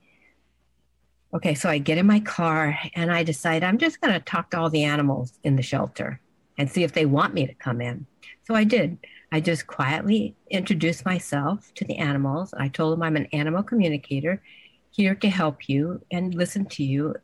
Okay, 1.31 1.53
so 1.53 1.69
I 1.69 1.77
get 1.77 1.99
in 1.99 2.07
my 2.07 2.19
car 2.21 2.77
and 2.95 3.11
I 3.11 3.23
decide 3.23 3.63
I'm 3.63 3.77
just 3.77 4.01
going 4.01 4.13
to 4.13 4.19
talk 4.19 4.49
to 4.51 4.59
all 4.59 4.69
the 4.69 4.83
animals 4.83 5.37
in 5.43 5.55
the 5.55 5.61
shelter 5.61 6.19
and 6.57 6.69
see 6.69 6.83
if 6.83 6.93
they 6.93 7.05
want 7.05 7.35
me 7.35 7.45
to 7.45 7.53
come 7.53 7.81
in. 7.81 8.07
So 8.47 8.55
I 8.55 8.63
did. 8.63 8.97
I 9.31 9.39
just 9.39 9.67
quietly 9.67 10.35
introduced 10.49 11.05
myself 11.05 11.71
to 11.75 11.85
the 11.85 11.97
animals. 11.97 12.53
I 12.57 12.67
told 12.67 12.93
them 12.93 13.03
I'm 13.03 13.15
an 13.15 13.27
animal 13.27 13.61
communicator 13.61 14.41
here 14.89 15.13
to 15.13 15.29
help 15.29 15.69
you 15.69 16.01
and 16.09 16.33
listen 16.33 16.65
to 16.65 16.83
you 16.83 17.15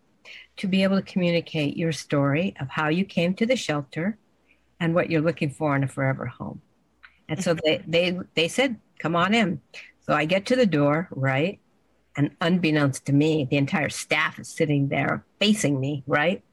to 0.57 0.67
be 0.67 0.83
able 0.83 0.97
to 0.97 1.11
communicate 1.11 1.75
your 1.75 1.91
story 1.91 2.55
of 2.59 2.69
how 2.69 2.89
you 2.89 3.05
came 3.05 3.33
to 3.35 3.45
the 3.45 3.55
shelter 3.55 4.17
and 4.79 4.93
what 4.93 5.09
you're 5.09 5.21
looking 5.21 5.49
for 5.49 5.75
in 5.75 5.83
a 5.83 5.87
forever 5.87 6.27
home. 6.27 6.61
And 7.27 7.43
so 7.43 7.55
mm-hmm. 7.55 7.91
they 7.91 8.11
they 8.11 8.19
they 8.35 8.47
said, 8.47 8.79
"Come 8.99 9.15
on 9.15 9.33
in." 9.33 9.61
So 10.01 10.13
I 10.13 10.25
get 10.25 10.45
to 10.47 10.55
the 10.55 10.67
door, 10.67 11.07
right? 11.11 11.59
And 12.17 12.35
unbeknownst 12.41 13.05
to 13.05 13.13
me, 13.13 13.47
the 13.49 13.57
entire 13.57 13.89
staff 13.89 14.39
is 14.39 14.47
sitting 14.47 14.87
there 14.87 15.25
facing 15.39 15.79
me, 15.79 16.03
right? 16.07 16.43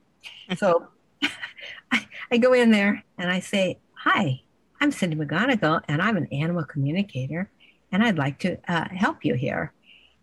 so 0.56 0.88
I, 1.92 2.06
I, 2.30 2.38
go 2.38 2.52
in 2.52 2.70
there 2.70 3.04
and 3.18 3.30
I 3.30 3.40
say, 3.40 3.78
Hi, 3.98 4.40
I'm 4.80 4.90
Cindy 4.90 5.16
McGonagle, 5.16 5.82
and 5.86 6.02
I'm 6.02 6.16
an 6.16 6.26
animal 6.32 6.64
communicator, 6.64 7.50
and 7.92 8.02
I'd 8.02 8.18
like 8.18 8.40
to 8.40 8.58
uh, 8.68 8.88
help 8.90 9.24
you 9.24 9.34
here. 9.34 9.72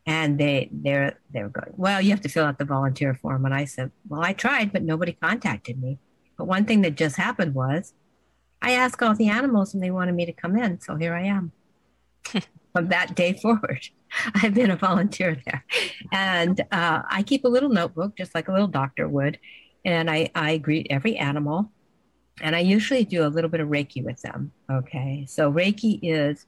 And 0.06 0.39
they 0.39 0.69
they're 0.71 1.19
they're 1.32 1.49
going, 1.49 1.73
Well, 1.78 2.02
you 2.02 2.10
have 2.10 2.21
to 2.21 2.30
fill 2.30 2.45
out 2.45 2.58
the 2.58 2.65
volunteer 2.65 3.13
form. 3.13 3.45
And 3.45 3.54
I 3.54 3.65
said, 3.65 3.91
Well, 4.08 4.21
I 4.21 4.34
tried, 4.34 4.73
but 4.73 4.84
nobody 4.84 5.13
contacted 5.13 5.82
me. 5.82 5.99
But 6.38 6.45
one 6.45 6.65
thing 6.65 6.82
that 6.82 6.95
just 6.95 7.15
happened 7.15 7.54
was 7.54 7.93
I 8.62 8.71
asked 8.71 9.02
all 9.02 9.15
the 9.15 9.30
animals 9.30 9.73
and 9.73 9.82
they 9.82 9.91
wanted 9.91 10.15
me 10.15 10.25
to 10.25 10.34
come 10.34 10.58
in. 10.58 10.82
So 10.82 10.95
here 10.95 11.13
I 11.13 11.23
am. 11.23 11.52
From 12.73 12.89
that 12.89 13.15
day 13.15 13.34
forward. 13.34 13.88
I've 14.36 14.53
been 14.53 14.71
a 14.71 14.75
volunteer 14.75 15.38
there. 15.45 15.65
And 16.12 16.60
uh, 16.71 17.01
I 17.10 17.23
keep 17.23 17.45
a 17.45 17.47
little 17.47 17.69
notebook, 17.69 18.15
just 18.15 18.36
like 18.36 18.47
a 18.47 18.51
little 18.51 18.67
doctor 18.67 19.08
would. 19.08 19.39
And 19.86 20.10
I, 20.10 20.29
I 20.36 20.58
greet 20.58 20.88
every 20.89 21.17
animal. 21.17 21.71
And 22.41 22.55
I 22.55 22.60
usually 22.60 23.03
do 23.03 23.25
a 23.25 23.27
little 23.27 23.49
bit 23.49 23.60
of 23.60 23.69
Reiki 23.69 24.03
with 24.03 24.21
them. 24.21 24.51
Okay. 24.71 25.25
So 25.27 25.51
Reiki 25.51 25.99
is, 26.01 26.45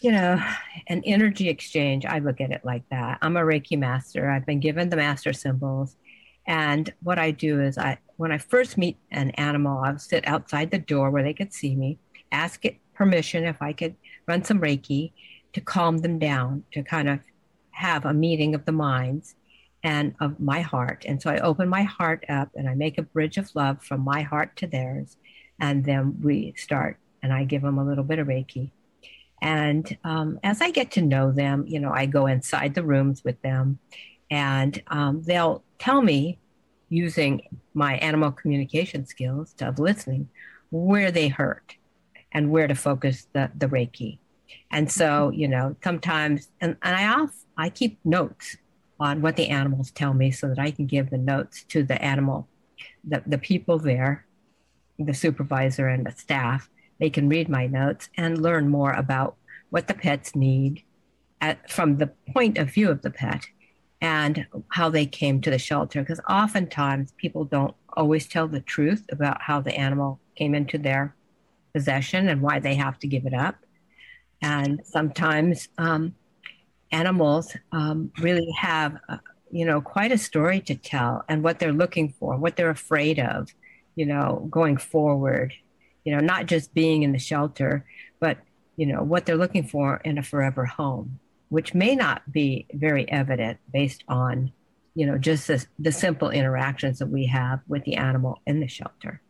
you 0.00 0.12
know, 0.12 0.42
an 0.86 1.02
energy 1.04 1.48
exchange. 1.48 2.06
I 2.06 2.18
look 2.20 2.40
at 2.40 2.52
it 2.52 2.64
like 2.64 2.88
that. 2.90 3.18
I'm 3.22 3.36
a 3.36 3.42
Reiki 3.42 3.78
master. 3.78 4.30
I've 4.30 4.46
been 4.46 4.60
given 4.60 4.88
the 4.88 4.96
master 4.96 5.32
symbols. 5.32 5.96
And 6.46 6.92
what 7.02 7.18
I 7.18 7.30
do 7.30 7.60
is 7.60 7.76
I 7.78 7.98
when 8.16 8.32
I 8.32 8.38
first 8.38 8.76
meet 8.76 8.98
an 9.10 9.30
animal, 9.30 9.82
I'll 9.84 9.98
sit 9.98 10.26
outside 10.26 10.70
the 10.70 10.78
door 10.78 11.10
where 11.10 11.22
they 11.22 11.34
could 11.34 11.52
see 11.52 11.74
me, 11.76 11.98
ask 12.32 12.64
it 12.64 12.76
permission 12.94 13.44
if 13.44 13.62
I 13.62 13.72
could 13.72 13.94
run 14.26 14.44
some 14.44 14.60
Reiki 14.60 15.12
to 15.52 15.60
calm 15.60 15.98
them 15.98 16.18
down, 16.18 16.64
to 16.72 16.82
kind 16.82 17.08
of 17.08 17.20
have 17.70 18.04
a 18.04 18.14
meeting 18.14 18.54
of 18.54 18.64
the 18.64 18.72
minds 18.72 19.34
and 19.82 20.14
of 20.20 20.38
my 20.38 20.60
heart. 20.60 21.04
And 21.06 21.20
so 21.20 21.30
I 21.30 21.38
open 21.38 21.68
my 21.68 21.82
heart 21.82 22.24
up 22.28 22.50
and 22.54 22.68
I 22.68 22.74
make 22.74 22.98
a 22.98 23.02
bridge 23.02 23.38
of 23.38 23.54
love 23.54 23.82
from 23.82 24.00
my 24.00 24.22
heart 24.22 24.56
to 24.56 24.66
theirs. 24.66 25.16
And 25.58 25.84
then 25.84 26.20
we 26.22 26.54
start 26.56 26.98
and 27.22 27.32
I 27.32 27.44
give 27.44 27.62
them 27.62 27.78
a 27.78 27.84
little 27.84 28.04
bit 28.04 28.18
of 28.18 28.26
Reiki. 28.26 28.70
And 29.42 29.96
um, 30.04 30.38
as 30.42 30.60
I 30.60 30.70
get 30.70 30.90
to 30.92 31.02
know 31.02 31.32
them, 31.32 31.64
you 31.66 31.80
know, 31.80 31.92
I 31.92 32.06
go 32.06 32.26
inside 32.26 32.74
the 32.74 32.84
rooms 32.84 33.24
with 33.24 33.40
them 33.42 33.78
and 34.30 34.82
um, 34.88 35.22
they'll 35.22 35.64
tell 35.78 36.02
me 36.02 36.38
using 36.88 37.40
my 37.72 37.94
animal 37.96 38.32
communication 38.32 39.06
skills 39.06 39.54
of 39.60 39.78
listening 39.78 40.28
where 40.70 41.10
they 41.10 41.28
hurt 41.28 41.76
and 42.32 42.50
where 42.50 42.68
to 42.68 42.74
focus 42.74 43.26
the, 43.32 43.50
the 43.56 43.66
Reiki. 43.66 44.18
And 44.70 44.90
so, 44.90 45.04
mm-hmm. 45.04 45.40
you 45.40 45.48
know, 45.48 45.76
sometimes, 45.82 46.48
and, 46.60 46.76
and 46.82 46.96
I 46.96 47.06
off, 47.06 47.34
I 47.56 47.68
keep 47.68 47.98
notes 48.04 48.56
on 48.98 49.22
what 49.22 49.36
the 49.36 49.48
animals 49.48 49.90
tell 49.90 50.14
me 50.14 50.30
so 50.30 50.48
that 50.48 50.58
I 50.58 50.70
can 50.70 50.86
give 50.86 51.10
the 51.10 51.18
notes 51.18 51.64
to 51.68 51.82
the 51.82 52.00
animal, 52.02 52.48
the, 53.02 53.22
the 53.26 53.38
people 53.38 53.78
there, 53.78 54.26
the 54.98 55.14
supervisor 55.14 55.88
and 55.88 56.06
the 56.06 56.12
staff. 56.12 56.68
They 56.98 57.10
can 57.10 57.28
read 57.28 57.48
my 57.48 57.66
notes 57.66 58.10
and 58.16 58.42
learn 58.42 58.68
more 58.68 58.92
about 58.92 59.36
what 59.70 59.88
the 59.88 59.94
pets 59.94 60.36
need 60.36 60.82
at, 61.40 61.70
from 61.70 61.96
the 61.96 62.08
point 62.34 62.58
of 62.58 62.70
view 62.70 62.90
of 62.90 63.02
the 63.02 63.10
pet 63.10 63.46
and 64.02 64.46
how 64.68 64.90
they 64.90 65.06
came 65.06 65.40
to 65.40 65.50
the 65.50 65.58
shelter. 65.58 66.00
Because 66.00 66.20
oftentimes 66.28 67.12
people 67.16 67.44
don't 67.44 67.74
always 67.94 68.26
tell 68.26 68.48
the 68.48 68.60
truth 68.60 69.04
about 69.10 69.42
how 69.42 69.60
the 69.60 69.74
animal 69.74 70.20
came 70.36 70.54
into 70.54 70.78
their 70.78 71.14
possession 71.72 72.28
and 72.28 72.42
why 72.42 72.58
they 72.58 72.74
have 72.74 72.98
to 72.98 73.06
give 73.06 73.26
it 73.26 73.34
up. 73.34 73.56
And 74.42 74.80
sometimes 74.84 75.68
um, 75.78 76.14
animals 76.92 77.56
um, 77.72 78.10
really 78.18 78.50
have, 78.58 78.96
uh, 79.08 79.18
you 79.50 79.64
know, 79.64 79.80
quite 79.80 80.12
a 80.12 80.18
story 80.18 80.60
to 80.62 80.74
tell 80.74 81.24
and 81.28 81.42
what 81.42 81.58
they're 81.58 81.72
looking 81.72 82.14
for, 82.18 82.36
what 82.36 82.56
they're 82.56 82.70
afraid 82.70 83.18
of, 83.18 83.48
you 83.96 84.06
know, 84.06 84.46
going 84.50 84.76
forward. 84.76 85.52
You 86.04 86.14
know, 86.14 86.20
not 86.20 86.46
just 86.46 86.72
being 86.72 87.02
in 87.02 87.12
the 87.12 87.18
shelter, 87.18 87.84
but 88.20 88.38
you 88.76 88.86
know 88.86 89.02
what 89.02 89.26
they're 89.26 89.36
looking 89.36 89.66
for 89.66 90.00
in 90.02 90.16
a 90.16 90.22
forever 90.22 90.64
home, 90.64 91.20
which 91.50 91.74
may 91.74 91.94
not 91.94 92.32
be 92.32 92.66
very 92.72 93.06
evident 93.10 93.58
based 93.70 94.02
on, 94.08 94.50
you 94.94 95.04
know, 95.04 95.18
just 95.18 95.46
the, 95.46 95.64
the 95.78 95.92
simple 95.92 96.30
interactions 96.30 96.98
that 97.00 97.08
we 97.08 97.26
have 97.26 97.60
with 97.68 97.84
the 97.84 97.96
animal 97.96 98.40
in 98.46 98.60
the 98.60 98.66
shelter. 98.66 99.20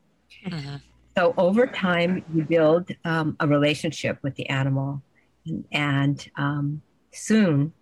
Mm-hmm. 0.47 0.77
So 1.17 1.35
over 1.37 1.67
time, 1.67 2.25
you 2.33 2.45
build 2.45 2.91
um, 3.05 3.37
a 3.41 3.47
relationship 3.47 4.19
with 4.23 4.37
the 4.37 4.49
animal, 4.49 5.03
and, 5.47 5.65
and 5.73 6.31
um, 6.37 6.83
soon 7.13 7.73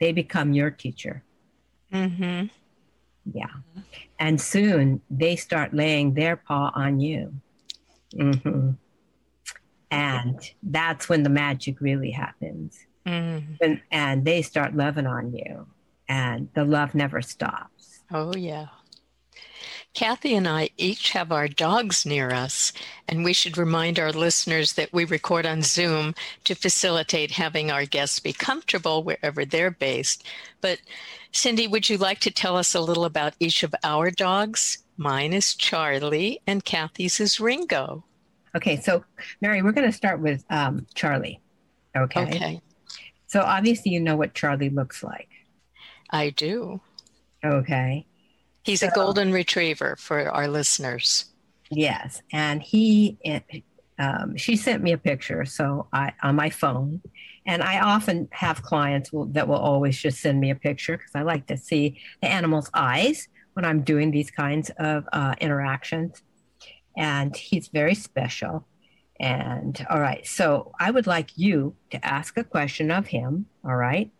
they 0.00 0.12
become 0.12 0.52
your 0.52 0.70
teacher. 0.70 1.24
Mm-hmm. 1.92 2.46
Yeah. 3.32 3.46
And 4.18 4.40
soon 4.40 5.00
they 5.08 5.36
start 5.36 5.72
laying 5.72 6.14
their 6.14 6.36
paw 6.36 6.70
on 6.74 7.00
you. 7.00 7.32
Mm-hmm. 8.14 8.70
And 9.90 10.50
that's 10.62 11.08
when 11.08 11.22
the 11.22 11.30
magic 11.30 11.80
really 11.80 12.10
happens. 12.10 12.78
Mm. 13.06 13.58
And, 13.60 13.80
and 13.90 14.24
they 14.24 14.42
start 14.42 14.74
loving 14.74 15.06
on 15.06 15.32
you, 15.34 15.66
and 16.08 16.48
the 16.54 16.64
love 16.64 16.94
never 16.94 17.22
stops. 17.22 18.02
Oh, 18.10 18.34
yeah. 18.34 18.66
Kathy 19.94 20.34
and 20.34 20.48
I 20.48 20.70
each 20.76 21.10
have 21.10 21.30
our 21.30 21.46
dogs 21.46 22.04
near 22.04 22.32
us, 22.32 22.72
and 23.06 23.22
we 23.22 23.32
should 23.32 23.56
remind 23.56 23.98
our 23.98 24.12
listeners 24.12 24.72
that 24.72 24.92
we 24.92 25.04
record 25.04 25.46
on 25.46 25.62
Zoom 25.62 26.14
to 26.44 26.56
facilitate 26.56 27.30
having 27.30 27.70
our 27.70 27.86
guests 27.86 28.18
be 28.18 28.32
comfortable 28.32 29.04
wherever 29.04 29.44
they're 29.44 29.70
based. 29.70 30.24
But 30.60 30.80
Cindy, 31.30 31.68
would 31.68 31.88
you 31.88 31.96
like 31.96 32.18
to 32.20 32.32
tell 32.32 32.56
us 32.56 32.74
a 32.74 32.80
little 32.80 33.04
about 33.04 33.34
each 33.38 33.62
of 33.62 33.74
our 33.84 34.10
dogs? 34.10 34.78
Mine 34.96 35.32
is 35.32 35.54
Charlie, 35.54 36.40
and 36.44 36.64
Kathy's 36.64 37.20
is 37.20 37.40
Ringo. 37.40 38.04
Okay, 38.56 38.80
so 38.80 39.04
Mary, 39.40 39.62
we're 39.62 39.72
going 39.72 39.90
to 39.90 39.96
start 39.96 40.20
with 40.20 40.44
um, 40.50 40.86
Charlie. 40.94 41.40
Okay. 41.96 42.22
Okay. 42.22 42.60
So 43.28 43.40
obviously, 43.40 43.92
you 43.92 44.00
know 44.00 44.16
what 44.16 44.34
Charlie 44.34 44.70
looks 44.70 45.02
like. 45.02 45.28
I 46.10 46.30
do. 46.30 46.80
Okay. 47.44 48.06
He's 48.64 48.80
so, 48.80 48.88
a 48.88 48.90
golden 48.90 49.30
retriever 49.30 49.96
for 49.96 50.28
our 50.30 50.48
listeners. 50.48 51.26
Yes, 51.70 52.22
and 52.32 52.62
he, 52.62 53.18
um, 53.98 54.36
she 54.36 54.56
sent 54.56 54.82
me 54.82 54.92
a 54.92 54.98
picture, 54.98 55.44
so 55.44 55.86
I 55.92 56.12
on 56.22 56.36
my 56.36 56.50
phone, 56.50 57.02
and 57.46 57.62
I 57.62 57.80
often 57.80 58.28
have 58.32 58.62
clients 58.62 59.12
will, 59.12 59.26
that 59.26 59.46
will 59.48 59.56
always 59.56 59.98
just 59.98 60.20
send 60.20 60.40
me 60.40 60.50
a 60.50 60.54
picture 60.54 60.96
because 60.96 61.14
I 61.14 61.22
like 61.22 61.46
to 61.48 61.56
see 61.56 62.00
the 62.22 62.28
animal's 62.28 62.70
eyes 62.74 63.28
when 63.52 63.64
I'm 63.64 63.82
doing 63.82 64.10
these 64.10 64.30
kinds 64.30 64.70
of 64.78 65.04
uh, 65.12 65.34
interactions, 65.40 66.22
and 66.96 67.36
he's 67.36 67.68
very 67.68 67.94
special. 67.94 68.66
And 69.20 69.86
all 69.90 70.00
right, 70.00 70.26
so 70.26 70.72
I 70.80 70.90
would 70.90 71.06
like 71.06 71.30
you 71.36 71.76
to 71.90 72.04
ask 72.04 72.36
a 72.36 72.44
question 72.44 72.90
of 72.90 73.06
him. 73.06 73.46
All 73.64 73.76
right. 73.76 74.10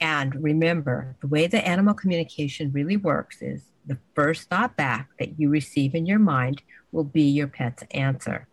And 0.00 0.34
remember, 0.42 1.16
the 1.20 1.26
way 1.26 1.46
the 1.46 1.66
animal 1.66 1.94
communication 1.94 2.72
really 2.72 2.96
works 2.96 3.40
is 3.40 3.62
the 3.86 3.98
first 4.14 4.48
thought 4.48 4.76
back 4.76 5.08
that 5.18 5.38
you 5.38 5.48
receive 5.48 5.94
in 5.94 6.06
your 6.06 6.18
mind 6.18 6.62
will 6.92 7.04
be 7.04 7.22
your 7.22 7.46
pet's 7.46 7.82
answer. 7.92 8.46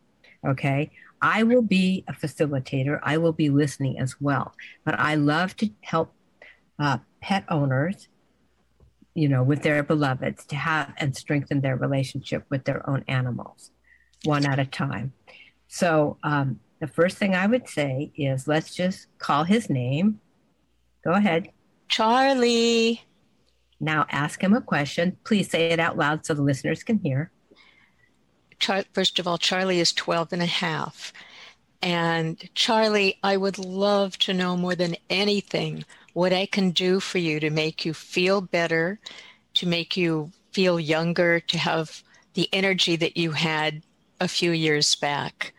Okay. 0.45 0.91
I 1.21 1.43
will 1.43 1.62
be 1.62 2.03
a 2.08 2.13
facilitator. 2.13 2.99
I 3.01 3.17
will 3.17 3.32
be 3.32 3.49
listening 3.49 3.97
as 3.97 4.19
well. 4.19 4.53
But 4.84 4.99
I 4.99 5.15
love 5.15 5.56
to 5.58 5.69
help 5.82 6.13
uh, 6.77 6.97
pet 7.21 7.45
owners, 7.49 8.10
you 9.13 9.29
know, 9.29 9.41
with 9.41 9.63
their 9.63 9.84
beloveds 9.84 10.45
to 10.47 10.56
have 10.58 10.93
and 10.97 11.15
strengthen 11.15 11.62
their 11.62 11.77
relationship 11.77 12.45
with 12.49 12.65
their 12.65 12.88
own 12.89 13.06
animals 13.08 13.71
one 14.25 14.45
at 14.45 14.60
a 14.60 14.65
time. 14.65 15.13
So 15.67 16.17
um, 16.23 16.60
the 16.79 16.88
first 16.88 17.17
thing 17.17 17.36
I 17.36 17.47
would 17.47 17.69
say 17.69 18.12
is 18.17 18.47
let's 18.47 18.75
just 18.75 19.08
call 19.17 19.45
his 19.45 19.69
name 19.69 20.19
Go 21.04 21.12
ahead. 21.12 21.50
Charlie. 21.88 23.02
Now 23.80 24.06
ask 24.10 24.42
him 24.42 24.54
a 24.54 24.62
question. 24.62 25.18
Please 25.26 25.50
say 25.50 25.70
it 25.72 25.80
out 25.80 25.98
loud 25.98 26.26
so 26.26 26.34
the 26.34 26.42
listeners 26.42 26.84
can 26.84 27.00
hear. 27.00 27.32
Char- 28.60 28.86
First 28.94 29.20
of 29.20 29.28
all, 29.28 29.38
Charlie 29.38 29.80
is 29.80 29.92
12 29.92 30.34
and 30.34 30.42
a 30.42 30.48
half. 30.48 31.12
And 31.82 32.50
Charlie, 32.56 33.20
I 33.24 33.36
would 33.36 33.58
love 33.60 34.18
to 34.20 34.34
know 34.34 34.56
more 34.56 34.76
than 34.76 34.96
anything 35.10 35.84
what 36.13 36.32
I 36.32 36.46
can 36.46 36.72
do 36.72 37.02
for 37.02 37.18
you 37.18 37.42
to 37.42 37.50
make 37.50 37.84
you 37.84 37.94
feel 37.94 38.39
better, 38.39 39.00
to 39.56 39.68
make 39.68 39.98
you 39.98 40.32
feel 40.54 40.80
younger, 40.80 41.42
to 41.42 41.58
have 41.58 42.04
the 42.36 42.48
energy 42.54 42.96
that 42.96 43.18
you 43.18 43.32
had 43.32 43.84
a 44.22 44.30
few 44.30 44.52
years 44.52 44.96
back. 44.96 45.54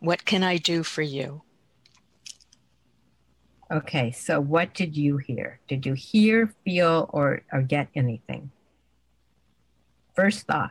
What 0.00 0.24
can 0.24 0.42
I 0.42 0.56
do 0.56 0.82
for 0.82 1.02
you? 1.02 1.42
Okay, 3.70 4.12
so 4.12 4.40
what 4.40 4.74
did 4.74 4.96
you 4.96 5.16
hear? 5.16 5.60
Did 5.66 5.84
you 5.86 5.94
hear, 5.94 6.54
feel, 6.64 7.10
or, 7.12 7.42
or 7.52 7.62
get 7.62 7.88
anything? 7.94 8.50
First 10.14 10.46
thought. 10.46 10.70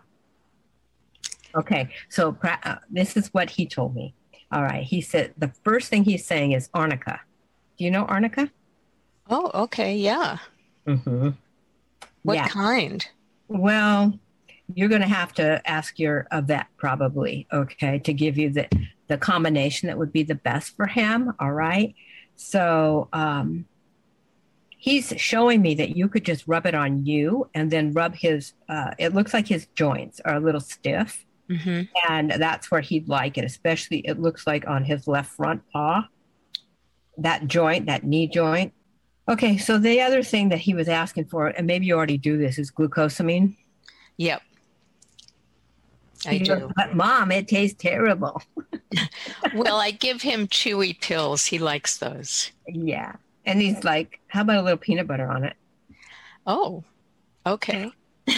Okay, 1.54 1.90
so 2.10 2.38
uh, 2.44 2.76
this 2.90 3.18
is 3.18 3.34
what 3.34 3.50
he 3.50 3.66
told 3.66 3.96
me. 3.96 4.14
All 4.52 4.64
right, 4.64 4.84
he 4.84 5.02
said 5.02 5.34
the 5.38 5.52
first 5.64 5.90
thing 5.90 6.04
he's 6.04 6.26
saying 6.26 6.54
is 6.54 6.70
arnica. 6.74 7.22
Do 7.78 7.84
you 7.84 7.92
know 7.92 8.06
arnica? 8.06 8.50
Oh, 9.30 9.52
okay, 9.54 9.98
yeah. 9.98 10.38
Mm-hmm. 10.88 11.30
What 12.24 12.36
yeah. 12.36 12.48
kind? 12.48 13.06
Well, 13.48 14.18
you're 14.74 14.90
going 14.90 15.02
to 15.02 15.08
have 15.08 15.34
to 15.34 15.62
ask 15.70 16.00
your 16.00 16.28
a 16.32 16.42
vet 16.42 16.68
probably, 16.78 17.48
okay, 17.52 18.00
to 18.00 18.14
give 18.14 18.38
you 18.38 18.50
the 18.52 18.68
the 19.08 19.18
combination 19.18 19.88
that 19.88 19.98
would 19.98 20.12
be 20.12 20.24
the 20.24 20.36
best 20.36 20.76
for 20.76 20.88
him. 20.88 21.34
All 21.40 21.52
right. 21.52 21.94
So 22.36 23.08
um, 23.14 23.66
he's 24.70 25.14
showing 25.18 25.62
me 25.62 25.76
that 25.76 25.96
you 25.96 26.08
could 26.08 26.26
just 26.26 26.48
rub 26.48 26.66
it 26.66 26.76
on 26.76 27.06
you 27.06 27.50
and 27.54 27.72
then 27.72 27.94
rub 27.94 28.16
his, 28.16 28.54
uh, 28.70 28.92
it 28.98 29.14
looks 29.14 29.34
like 29.34 29.48
his 29.48 29.68
joints 29.76 30.20
are 30.26 30.36
a 30.36 30.40
little 30.40 30.62
stiff. 30.62 31.26
Mm-hmm. 31.50 31.84
And 32.12 32.32
that's 32.32 32.72
where 32.72 32.82
he'd 32.82 33.08
like 33.08 33.38
it, 33.38 33.46
especially 33.46 34.00
it 34.00 34.20
looks 34.20 34.48
like 34.48 34.68
on 34.68 34.84
his 34.84 35.08
left 35.08 35.32
front 35.32 35.62
paw, 35.72 36.08
that 37.18 37.48
joint, 37.48 37.86
that 37.86 38.04
knee 38.04 38.28
joint. 38.28 38.74
Okay, 39.28 39.58
so 39.58 39.78
the 39.78 40.02
other 40.02 40.22
thing 40.22 40.50
that 40.50 40.60
he 40.60 40.74
was 40.74 40.88
asking 40.88 41.26
for, 41.26 41.48
and 41.48 41.66
maybe 41.66 41.86
you 41.86 41.96
already 41.96 42.18
do 42.18 42.38
this, 42.38 42.60
is 42.60 42.72
glucosamine. 42.72 43.56
Yep. 44.18 44.42
I 46.28 46.38
do. 46.40 46.72
But 46.76 46.96
mom, 46.96 47.32
it 47.32 47.48
tastes 47.48 47.82
terrible. 47.82 48.42
well, 49.56 49.78
I 49.78 49.92
give 49.92 50.22
him 50.22 50.48
chewy 50.48 51.00
pills. 51.00 51.46
He 51.46 51.60
likes 51.60 51.98
those. 51.98 52.52
Yeah. 52.68 53.14
And 53.46 53.62
he's 53.62 53.84
like, 53.84 54.20
how 54.28 54.42
about 54.42 54.58
a 54.58 54.62
little 54.64 54.78
peanut 54.78 55.08
butter 55.08 55.28
on 55.30 55.44
it? 55.44 55.56
Oh, 56.48 56.84
Okay. 57.46 57.92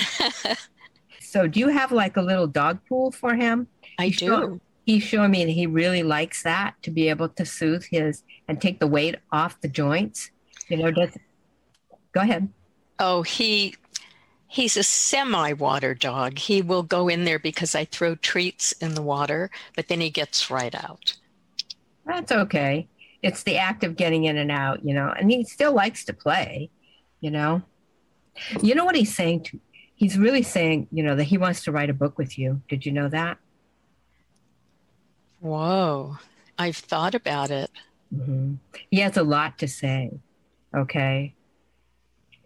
So, 1.19 1.45
do 1.45 1.59
you 1.59 1.67
have 1.67 1.91
like 1.91 2.15
a 2.15 2.21
little 2.21 2.47
dog 2.47 2.79
pool 2.87 3.11
for 3.11 3.35
him? 3.35 3.67
I 3.99 4.05
He's 4.07 4.17
do. 4.17 4.27
showing- 4.27 4.61
He's 4.85 5.03
showing 5.03 5.31
me 5.31 5.43
that 5.43 5.51
he 5.51 5.67
really 5.67 6.01
likes 6.01 6.43
that 6.43 6.75
to 6.83 6.91
be 6.91 7.09
able 7.09 7.27
to 7.27 7.45
soothe 7.45 7.83
his 7.91 8.23
and 8.47 8.61
take 8.61 8.79
the 8.79 8.87
weight 8.87 9.15
off 9.33 9.59
the 9.59 9.67
joints. 9.67 10.31
You 10.69 10.77
know, 10.77 10.91
does 10.91 11.17
go 12.13 12.21
ahead. 12.21 12.47
Oh, 12.97 13.21
he 13.21 13.75
he's 14.47 14.77
a 14.77 14.83
semi-water 14.83 15.93
dog. 15.93 16.39
He 16.39 16.61
will 16.61 16.83
go 16.83 17.07
in 17.07 17.25
there 17.25 17.39
because 17.39 17.75
I 17.75 17.85
throw 17.85 18.15
treats 18.15 18.71
in 18.73 18.93
the 18.95 19.01
water, 19.01 19.49
but 19.75 19.87
then 19.87 20.01
he 20.01 20.09
gets 20.09 20.49
right 20.49 20.73
out. 20.73 21.17
That's 22.05 22.31
okay. 22.31 22.87
It's 23.21 23.43
the 23.43 23.57
act 23.57 23.83
of 23.83 23.95
getting 23.95 24.25
in 24.25 24.37
and 24.37 24.51
out, 24.51 24.85
you 24.85 24.93
know, 24.93 25.13
and 25.17 25.29
he 25.29 25.43
still 25.43 25.73
likes 25.73 26.05
to 26.05 26.13
play, 26.13 26.69
you 27.19 27.31
know. 27.31 27.61
You 28.61 28.75
know 28.75 28.85
what 28.85 28.95
he's 28.95 29.15
saying 29.15 29.43
to 29.45 29.59
he's 29.97 30.17
really 30.17 30.43
saying, 30.43 30.87
you 30.91 31.03
know, 31.03 31.15
that 31.15 31.25
he 31.25 31.37
wants 31.37 31.63
to 31.63 31.71
write 31.71 31.89
a 31.89 31.93
book 31.93 32.17
with 32.17 32.37
you. 32.37 32.61
Did 32.69 32.85
you 32.85 32.91
know 32.93 33.09
that? 33.09 33.37
Whoa. 35.41 36.17
I've 36.57 36.77
thought 36.77 37.13
about 37.15 37.51
it. 37.51 37.69
hmm 38.15 38.55
He 38.89 38.99
has 38.99 39.17
a 39.17 39.23
lot 39.23 39.57
to 39.59 39.67
say. 39.67 40.11
Okay. 40.75 41.33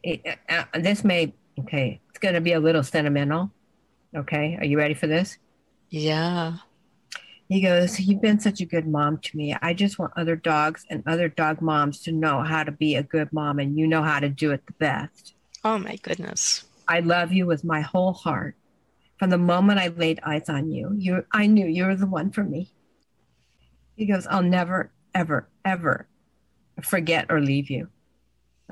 It- 0.02 0.40
uh, 0.50 0.64
uh, 0.74 0.80
this 0.80 1.04
may, 1.04 1.34
okay, 1.60 2.00
it's 2.10 2.20
going 2.20 2.36
to 2.36 2.42
be 2.42 2.54
a 2.54 2.60
little 2.60 2.84
sentimental. 2.84 3.52
Okay. 4.16 4.58
Are 4.60 4.66
you 4.66 4.78
ready 4.78 4.94
for 4.94 5.08
this? 5.08 5.38
Yeah. 5.90 6.58
He 7.48 7.62
goes, 7.62 8.00
You've 8.00 8.22
been 8.22 8.40
such 8.40 8.62
a 8.62 8.66
good 8.66 8.88
mom 8.88 9.18
to 9.20 9.38
me. 9.38 9.56
I 9.62 9.74
just 9.74 10.00
want 10.00 10.14
other 10.16 10.36
dogs 10.36 10.86
and 10.90 11.04
other 11.06 11.28
dog 11.28 11.62
moms 11.62 12.02
to 12.04 12.12
know 12.12 12.44
how 12.44 12.64
to 12.64 12.72
be 12.72 12.96
a 12.96 13.04
good 13.04 13.32
mom, 13.34 13.60
and 13.60 13.78
you 13.78 13.88
know 13.88 14.04
how 14.04 14.20
to 14.20 14.30
do 14.30 14.52
it 14.52 14.66
the 14.66 14.74
best. 14.74 15.34
Oh 15.64 15.78
my 15.78 15.98
goodness. 15.98 16.66
I 16.88 17.02
love 17.02 17.32
you 17.32 17.46
with 17.46 17.64
my 17.64 17.82
whole 17.82 18.14
heart. 18.14 18.56
From 19.20 19.30
the 19.30 19.38
moment 19.38 19.80
I 19.80 19.90
laid 19.90 20.20
eyes 20.24 20.50
on 20.50 20.72
you, 20.72 20.94
you 20.98 21.26
I 21.32 21.46
knew 21.46 21.68
you 21.68 21.86
were 21.86 21.96
the 21.96 22.08
one 22.08 22.32
for 22.32 22.44
me. 22.44 22.72
He 23.96 24.06
goes, 24.06 24.26
I'll 24.28 24.42
never, 24.42 24.92
ever, 25.14 25.48
ever 25.64 26.08
forget 26.82 27.28
or 27.30 27.40
leave 27.40 27.70
you. 27.70 27.90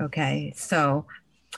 Okay. 0.00 0.52
So 0.56 1.06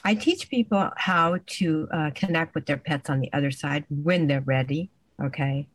I 0.04 0.14
teach 0.14 0.48
people 0.48 0.90
how 0.96 1.38
to 1.46 1.88
uh, 1.92 2.10
connect 2.14 2.54
with 2.54 2.66
their 2.66 2.76
pets 2.76 3.08
on 3.10 3.20
the 3.20 3.32
other 3.32 3.50
side 3.50 3.84
when 3.88 4.26
they're 4.26 4.40
ready. 4.40 4.90
Okay. 5.22 5.66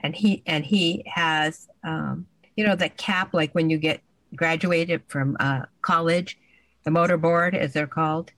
And 0.00 0.14
he 0.14 0.42
and 0.46 0.64
he 0.64 1.02
has 1.06 1.68
um, 1.82 2.26
you 2.56 2.64
know, 2.66 2.76
the 2.76 2.88
cap 2.88 3.34
like 3.34 3.52
when 3.54 3.70
you 3.70 3.78
get 3.78 4.00
graduated 4.36 5.02
from 5.08 5.36
uh, 5.40 5.62
college, 5.82 6.38
the 6.84 6.90
mortarboard 6.90 7.54
as 7.54 7.72
they're 7.72 7.86
called. 7.86 8.32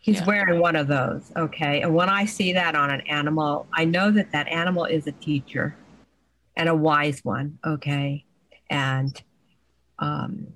He's 0.00 0.20
Yeah. 0.20 0.26
wearing 0.26 0.60
one 0.60 0.76
of 0.76 0.86
those. 0.86 1.32
Okay. 1.36 1.80
And 1.80 1.94
when 1.94 2.08
I 2.10 2.26
see 2.26 2.52
that 2.52 2.74
on 2.74 2.90
an 2.90 3.00
animal, 3.02 3.66
I 3.72 3.84
know 3.84 4.10
that 4.10 4.32
that 4.32 4.48
animal 4.48 4.84
is 4.84 5.06
a 5.06 5.12
teacher 5.12 5.76
and 6.56 6.68
a 6.68 6.74
wise 6.74 7.24
one. 7.24 7.58
Okay. 7.64 8.24
And 8.68 9.20
um, 9.98 10.48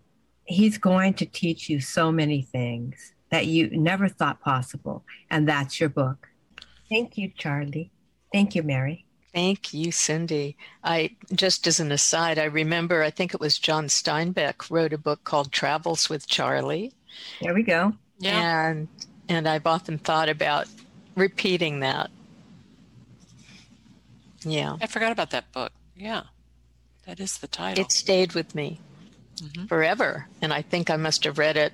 he's 0.44 0.76
going 0.76 1.14
to 1.14 1.26
teach 1.26 1.70
you 1.70 1.80
so 1.80 2.12
many 2.12 2.42
things 2.42 3.14
that 3.30 3.46
you 3.46 3.68
never 3.70 4.08
thought 4.08 4.40
possible. 4.40 5.04
And 5.30 5.48
that's 5.48 5.78
your 5.80 5.88
book. 5.88 6.28
Thank 6.88 7.18
you, 7.18 7.30
Charlie. 7.36 7.90
Thank 8.32 8.54
you, 8.54 8.62
Mary. 8.62 9.04
Thank 9.34 9.74
you, 9.74 9.92
Cindy. 9.92 10.56
I 10.82 11.10
just 11.34 11.66
as 11.66 11.80
an 11.80 11.92
aside, 11.92 12.38
I 12.38 12.44
remember 12.44 13.02
I 13.02 13.10
think 13.10 13.34
it 13.34 13.40
was 13.40 13.58
John 13.58 13.86
Steinbeck 13.86 14.70
wrote 14.70 14.92
a 14.92 14.98
book 14.98 15.22
called 15.24 15.52
Travels 15.52 16.08
with 16.08 16.26
Charlie. 16.26 16.92
There 17.42 17.54
we 17.54 17.62
go. 17.62 17.92
Yeah. 18.18 18.68
And 18.70 18.88
and 19.28 19.46
I've 19.46 19.66
often 19.66 19.98
thought 19.98 20.28
about 20.30 20.66
repeating 21.14 21.80
that. 21.80 22.10
Yeah. 24.44 24.76
I 24.80 24.86
forgot 24.86 25.12
about 25.12 25.30
that 25.30 25.50
book. 25.52 25.72
Yeah. 25.96 26.22
That 27.06 27.20
is 27.20 27.38
the 27.38 27.48
title. 27.48 27.84
It 27.84 27.92
stayed 27.92 28.32
with 28.32 28.54
me 28.54 28.80
Mhm. 29.36 29.68
forever. 29.68 30.26
And 30.42 30.52
I 30.52 30.62
think 30.62 30.90
I 30.90 30.96
must 30.96 31.24
have 31.24 31.38
read 31.38 31.56
it, 31.56 31.72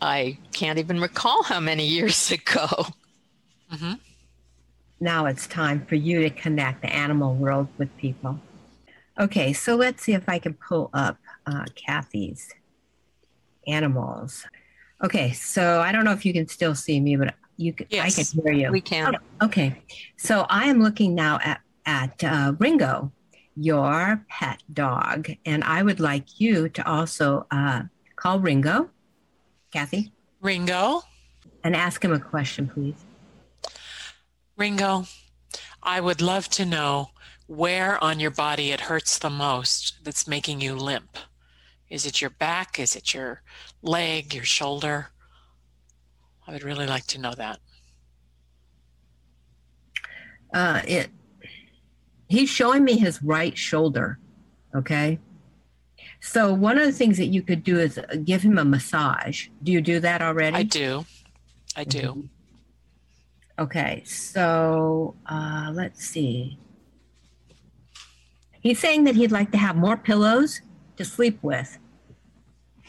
I 0.00 0.38
can't 0.52 0.78
even 0.78 1.00
recall 1.00 1.42
how 1.42 1.60
many 1.60 1.86
years 1.86 2.30
ago. 2.38 2.86
hmm 3.70 3.94
Now 5.00 5.26
it's 5.26 5.46
time 5.46 5.84
for 5.86 5.94
you 5.94 6.20
to 6.22 6.30
connect 6.30 6.82
the 6.82 6.92
animal 6.94 7.34
world 7.34 7.68
with 7.78 7.94
people. 7.96 8.38
Okay, 9.18 9.52
so 9.52 9.76
let's 9.76 10.02
see 10.02 10.12
if 10.12 10.28
I 10.28 10.38
can 10.38 10.54
pull 10.54 10.90
up 10.92 11.18
uh, 11.46 11.64
Kathy's 11.76 12.52
animals. 13.66 14.44
Okay, 15.02 15.32
so 15.32 15.80
I 15.80 15.92
don't 15.92 16.04
know 16.04 16.12
if 16.12 16.24
you 16.24 16.32
can 16.32 16.48
still 16.48 16.74
see 16.74 17.00
me, 17.00 17.16
but 17.16 17.34
you 17.56 17.72
can, 17.72 17.86
I 18.00 18.10
can 18.10 18.24
hear 18.24 18.52
you. 18.52 18.72
We 18.72 18.80
can. 18.80 19.16
Okay, 19.42 19.82
so 20.16 20.46
I 20.48 20.64
am 20.64 20.82
looking 20.82 21.14
now 21.14 21.38
at 21.44 21.60
at 21.86 22.24
uh, 22.24 22.54
Ringo, 22.58 23.12
your 23.54 24.24
pet 24.28 24.62
dog, 24.72 25.30
and 25.44 25.62
I 25.62 25.82
would 25.82 26.00
like 26.00 26.40
you 26.40 26.68
to 26.70 26.88
also 26.88 27.46
uh, 27.50 27.82
call 28.16 28.40
Ringo, 28.40 28.90
Kathy, 29.74 30.12
Ringo, 30.40 31.02
and 31.64 31.74
ask 31.74 32.04
him 32.04 32.12
a 32.12 32.20
question, 32.20 32.68
please. 32.68 32.94
Ringo, 34.56 35.06
I 35.82 36.00
would 36.00 36.22
love 36.22 36.48
to 36.50 36.64
know 36.64 37.10
where 37.48 38.02
on 38.02 38.20
your 38.20 38.30
body 38.30 38.70
it 38.70 38.82
hurts 38.82 39.18
the 39.18 39.30
most 39.30 39.96
that's 40.04 40.28
making 40.28 40.60
you 40.60 40.76
limp. 40.76 41.18
Is 41.90 42.06
it 42.06 42.20
your 42.20 42.30
back? 42.30 42.78
Is 42.78 42.94
it 42.94 43.14
your 43.14 43.42
leg, 43.82 44.32
your 44.32 44.44
shoulder? 44.44 45.08
I 46.46 46.52
would 46.52 46.62
really 46.62 46.86
like 46.86 47.06
to 47.08 47.20
know 47.20 47.32
that. 47.32 47.58
Uh, 50.54 50.82
it. 50.86 51.10
He's 52.28 52.48
showing 52.48 52.84
me 52.84 52.96
his 52.96 53.20
right 53.24 53.58
shoulder. 53.58 54.20
Okay. 54.72 55.18
So 56.24 56.54
one 56.54 56.78
of 56.78 56.86
the 56.86 56.92
things 56.92 57.18
that 57.18 57.26
you 57.26 57.42
could 57.42 57.62
do 57.62 57.78
is 57.78 57.98
uh, 57.98 58.16
give 58.24 58.40
him 58.40 58.56
a 58.56 58.64
massage. 58.64 59.48
Do 59.62 59.70
you 59.70 59.82
do 59.82 60.00
that 60.00 60.22
already? 60.22 60.56
I 60.56 60.62
do. 60.62 61.04
I 61.76 61.84
do. 61.84 62.00
Mhm. 62.00 62.28
Okay, 63.58 64.02
so 64.06 65.14
uh, 65.26 65.70
let's 65.74 66.02
see. 66.02 66.58
He's 68.62 68.78
saying 68.80 69.04
that 69.04 69.14
he'd 69.16 69.30
like 69.32 69.52
to 69.52 69.58
have 69.58 69.76
more 69.76 69.98
pillows 69.98 70.62
to 70.96 71.04
sleep 71.04 71.38
with. 71.42 71.78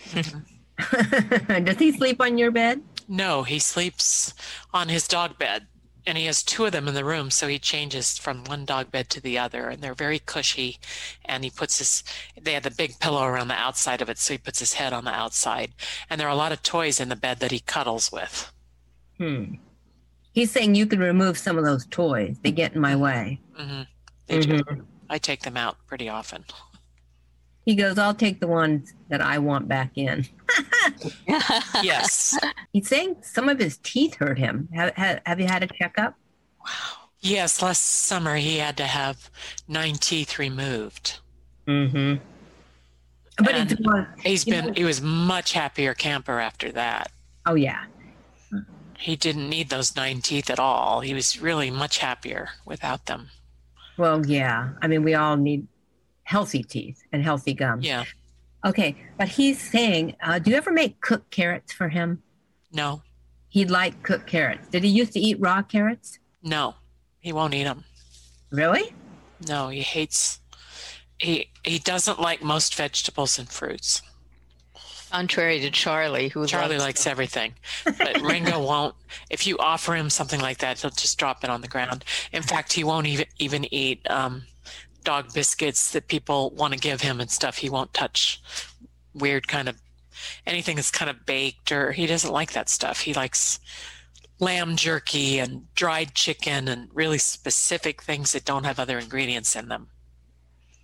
Does 0.16 1.78
he 1.78 1.92
sleep 1.92 2.22
on 2.22 2.38
your 2.38 2.52
bed? 2.52 2.82
No, 3.10 3.44
he 3.44 3.60
sleeps 3.60 4.34
on 4.74 4.88
his 4.88 5.08
dog 5.10 5.38
bed, 5.38 5.68
and 6.08 6.18
he 6.18 6.26
has 6.26 6.44
two 6.44 6.66
of 6.66 6.72
them 6.72 6.88
in 6.88 6.94
the 6.94 7.06
room, 7.06 7.32
so 7.32 7.48
he 7.48 7.60
changes 7.60 8.18
from 8.18 8.44
one 8.46 8.66
dog 8.66 8.92
bed 8.92 9.10
to 9.10 9.22
the 9.22 9.38
other, 9.38 9.70
and 9.70 9.82
they're 9.82 9.94
very 9.96 10.20
cushy. 10.20 10.78
And 11.26 11.44
he 11.44 11.50
puts 11.50 11.80
his, 11.80 12.04
they 12.40 12.54
have 12.54 12.64
the 12.64 12.72
big 12.72 13.00
pillow 13.00 13.24
around 13.24 13.48
the 13.48 13.56
outside 13.56 14.02
of 14.02 14.10
it, 14.10 14.18
so 14.18 14.34
he 14.34 14.38
puts 14.38 14.60
his 14.60 14.74
head 14.74 14.94
on 14.94 15.06
the 15.06 15.12
outside. 15.12 15.72
And 16.10 16.20
there 16.20 16.28
are 16.28 16.32
a 16.32 16.36
lot 16.36 16.52
of 16.52 16.62
toys 16.64 17.00
in 17.00 17.10
the 17.10 17.16
bed 17.16 17.40
that 17.40 17.52
he 17.52 17.60
cuddles 17.60 18.12
with. 18.12 18.52
Hmm. 19.18 19.56
He's 20.34 20.52
saying 20.52 20.76
you 20.76 20.86
can 20.86 21.00
remove 21.00 21.38
some 21.38 21.58
of 21.58 21.64
those 21.64 21.86
toys. 21.88 22.38
They 22.44 22.52
get 22.52 22.74
in 22.76 22.82
my 22.82 22.96
way. 22.96 23.40
hmm 23.56 23.82
They 24.28 24.40
do. 24.40 24.58
Mhm. 24.64 24.86
I 25.10 25.18
take 25.18 25.42
them 25.44 25.56
out 25.56 25.78
pretty 25.88 26.10
often. 26.10 26.46
He 27.66 27.74
goes, 27.76 27.98
I'll 27.98 28.14
take 28.14 28.40
the 28.40 28.48
ones 28.48 28.94
that 29.10 29.22
I 29.22 29.38
want 29.40 29.68
back 29.68 29.92
in. 29.98 30.28
Yes. 31.84 32.38
He's 32.74 32.88
saying 32.88 33.18
some 33.22 33.50
of 33.50 33.60
his 33.60 33.78
teeth 33.78 34.16
hurt 34.16 34.38
him. 34.38 34.70
Have, 34.74 34.94
have, 34.96 35.22
have 35.26 35.40
you 35.40 35.48
had 35.48 35.64
a 35.64 35.68
checkup? 35.68 36.16
Wow. 36.64 36.72
Yes, 37.20 37.62
last 37.62 37.84
summer 37.84 38.36
he 38.36 38.58
had 38.58 38.78
to 38.78 38.86
have 38.86 39.30
nine 39.68 39.96
teeth 39.96 40.38
removed. 40.38 41.20
Mm-hmm. 41.68 42.24
But 43.38 43.56
And 43.56 43.72
it's 43.72 43.82
more, 43.82 44.14
He's 44.24 44.46
been, 44.46 44.68
know- 44.68 44.74
he 44.74 44.84
was 44.84 45.02
much 45.02 45.54
happier 45.54 45.94
camper 45.94 46.40
after 46.40 46.72
that. 46.74 47.12
oh 47.46 47.56
yeah. 47.56 47.86
He 48.98 49.16
didn't 49.16 49.50
need 49.50 49.70
those 49.70 49.96
nine 49.96 50.22
teeth 50.22 50.50
at 50.50 50.60
all. 50.60 51.02
He 51.02 51.14
was 51.14 51.42
really 51.42 51.70
much 51.70 51.98
happier 51.98 52.50
without 52.66 53.08
them. 53.08 53.30
Well, 53.98 54.26
yeah. 54.26 54.70
I 54.82 54.88
mean, 54.88 55.04
we 55.04 55.16
all 55.16 55.36
need 55.36 55.68
healthy 56.24 56.64
teeth 56.64 57.04
and 57.12 57.22
healthy 57.24 57.54
gums. 57.54 57.86
Yeah. 57.86 58.06
Okay, 58.66 58.96
but 59.18 59.28
he's 59.30 59.62
saying, 59.62 60.16
uh, 60.24 60.40
do 60.40 60.50
you 60.50 60.58
ever 60.58 60.72
make 60.72 61.00
cooked 61.00 61.30
carrots 61.32 61.72
for 61.72 61.88
him? 61.90 62.24
No, 62.74 63.02
He'd 63.50 63.70
like 63.72 64.04
cooked 64.04 64.28
carrots. 64.28 64.68
Did 64.68 64.84
he 64.84 64.90
used 64.90 65.14
to 65.14 65.20
eat 65.20 65.40
raw 65.40 65.62
carrots? 65.62 66.20
no, 66.44 66.76
he 67.22 67.32
won't 67.32 67.54
eat 67.54 67.64
them. 67.64 67.84
Really? 68.52 68.94
No, 69.48 69.70
he 69.70 69.82
hates. 69.82 70.40
He 71.20 71.50
he 71.64 71.80
doesn't 71.80 72.20
like 72.20 72.44
most 72.44 72.76
vegetables 72.76 73.40
and 73.40 73.48
fruits. 73.48 74.02
Contrary 75.12 75.62
to 75.62 75.72
Charlie, 75.72 76.28
who 76.28 76.46
Charlie 76.46 76.76
loves 76.76 76.84
likes 76.84 77.04
them. 77.06 77.12
everything, 77.12 77.54
but 77.86 78.22
Ringo 78.22 78.60
won't. 78.62 78.96
If 79.30 79.48
you 79.48 79.58
offer 79.60 79.96
him 79.96 80.10
something 80.10 80.42
like 80.42 80.58
that, 80.58 80.82
he'll 80.82 80.92
just 80.92 81.18
drop 81.18 81.44
it 81.46 81.50
on 81.50 81.62
the 81.62 81.70
ground. 81.70 82.04
In 82.34 82.42
fact, 82.44 82.74
he 82.74 82.84
won't 82.84 83.08
even 83.08 83.26
even 83.40 83.74
eat 83.74 84.02
um, 84.10 84.44
dog 85.06 85.34
biscuits 85.34 85.92
that 85.92 86.08
people 86.08 86.50
want 86.52 86.74
to 86.74 86.80
give 86.80 87.02
him 87.02 87.22
and 87.22 87.32
stuff. 87.32 87.58
He 87.58 87.70
won't 87.70 87.94
touch 87.94 88.42
weird 89.14 89.48
kind 89.48 89.70
of 89.70 89.78
anything 90.46 90.76
that's 90.76 90.92
kind 90.92 91.10
of 91.10 91.26
baked 91.26 91.72
or 91.72 91.92
he 91.92 92.06
doesn't 92.08 92.32
like 92.32 92.52
that 92.54 92.70
stuff. 92.70 93.02
He 93.02 93.14
likes 93.14 93.60
lamb 94.40 94.76
jerky 94.76 95.40
and 95.40 95.74
dried 95.76 96.14
chicken 96.14 96.68
and 96.68 96.90
really 96.94 97.18
specific 97.18 98.02
things 98.02 98.34
that 98.34 98.46
don't 98.46 98.66
have 98.66 98.80
other 98.80 99.00
ingredients 99.00 99.56
in 99.56 99.70
them. 99.70 99.88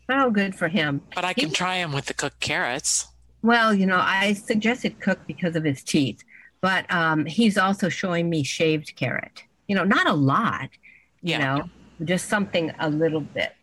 Oh, 0.09 0.29
good 0.29 0.55
for 0.55 0.67
him. 0.67 1.01
But 1.15 1.25
I 1.25 1.33
can 1.33 1.49
he, 1.49 1.55
try 1.55 1.77
him 1.77 1.91
with 1.91 2.05
the 2.05 2.13
cooked 2.13 2.39
carrots. 2.39 3.07
Well, 3.41 3.73
you 3.73 3.85
know, 3.85 3.99
I 3.99 4.33
suggested 4.33 4.99
cooked 4.99 5.25
because 5.27 5.55
of 5.55 5.63
his 5.63 5.83
teeth, 5.83 6.23
but 6.59 6.91
um, 6.91 7.25
he's 7.25 7.57
also 7.57 7.89
showing 7.89 8.29
me 8.29 8.43
shaved 8.43 8.95
carrot. 8.95 9.43
You 9.67 9.75
know, 9.75 9.83
not 9.83 10.07
a 10.07 10.13
lot, 10.13 10.69
you 11.21 11.31
yeah. 11.31 11.55
know, 11.55 11.69
just 12.03 12.27
something 12.29 12.71
a 12.79 12.89
little 12.89 13.21
bit. 13.21 13.53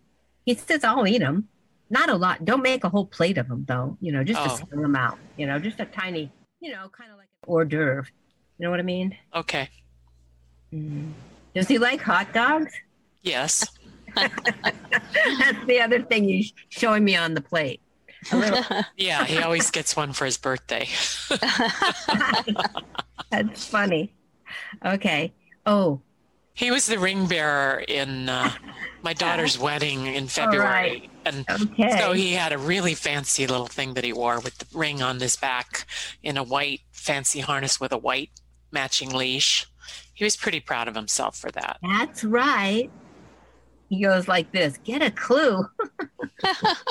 He 0.49 0.55
says, 0.55 0.83
I'll 0.83 1.07
eat 1.07 1.19
them. 1.19 1.47
Not 1.91 2.09
a 2.09 2.17
lot. 2.17 2.43
Don't 2.43 2.63
make 2.63 2.83
a 2.83 2.89
whole 2.89 3.05
plate 3.05 3.37
of 3.37 3.49
them, 3.49 3.67
though, 3.69 3.99
you 4.01 4.13
know, 4.13 4.25
just 4.25 4.41
oh. 4.41 4.45
to 4.45 4.51
spill 4.51 4.81
them 4.81 4.97
out, 4.97 5.19
you 5.37 5.47
know, 5.47 5.59
just 5.59 5.79
a 5.79 5.85
tiny, 5.85 6.33
you 6.61 6.73
know, 6.73 6.89
kind 6.89 7.13
of 7.13 7.19
like 7.19 7.29
an 7.43 7.53
hors 7.53 7.67
d'oeuvre. 7.67 8.07
You 8.59 8.65
know 8.65 8.71
what 8.71 8.81
I 8.81 8.83
mean? 8.83 9.15
Okay. 9.35 9.69
Mm. 10.73 11.13
Does 11.55 11.69
he 11.69 11.77
like 11.77 12.01
hot 12.01 12.33
dogs? 12.33 12.73
Yes. 13.21 13.69
That's 14.15 15.67
the 15.67 15.83
other 15.83 16.01
thing 16.01 16.25
he's 16.25 16.55
showing 16.71 17.05
me 17.05 17.15
on 17.15 17.35
the 17.35 17.43
plate. 17.43 17.83
yeah, 18.97 19.27
he 19.27 19.41
always 19.41 19.71
gets 19.71 19.95
one 19.95 20.15
for 20.15 20.25
his 20.25 20.39
birthday. 20.39 20.89
That's 23.31 23.67
funny. 23.67 24.15
Okay. 24.83 25.35
Oh. 25.67 26.01
He 26.59 26.73
was 26.73 26.87
the 26.87 26.99
ring 26.99 27.29
bearer 27.29 27.85
in 27.87 28.29
uh, 28.29 28.51
my 29.03 29.13
daughter's 29.13 29.57
wedding 29.57 30.07
in 30.07 30.27
February. 30.27 30.65
Right. 30.65 31.11
And 31.25 31.49
okay. 31.49 31.97
so 31.97 32.13
he 32.13 32.33
had 32.33 32.53
a 32.53 32.59
really 32.59 32.95
fancy 32.95 33.47
little 33.47 33.69
thing 33.69 33.95
that 33.95 34.03
he 34.03 34.13
wore 34.13 34.41
with 34.41 34.59
the 34.59 34.67
ring 34.77 35.01
on 35.01 35.21
his 35.21 35.37
back 35.37 35.87
in 36.21 36.37
a 36.37 36.43
white 36.43 36.81
fancy 36.91 37.39
harness 37.39 37.79
with 37.79 37.93
a 37.93 37.97
white 37.97 38.31
matching 38.73 39.11
leash. 39.11 39.69
He 40.15 40.25
was 40.25 40.37
pretty 40.37 40.59
proud 40.59 40.89
of 40.89 40.97
himself 40.97 41.37
for 41.37 41.53
that. 41.53 41.79
That's 41.81 42.25
right. 42.25 42.91
He 43.89 44.03
goes 44.03 44.27
like 44.27 44.51
this, 44.51 44.79
get 44.83 45.01
a 45.01 45.13
clue. 45.13 45.65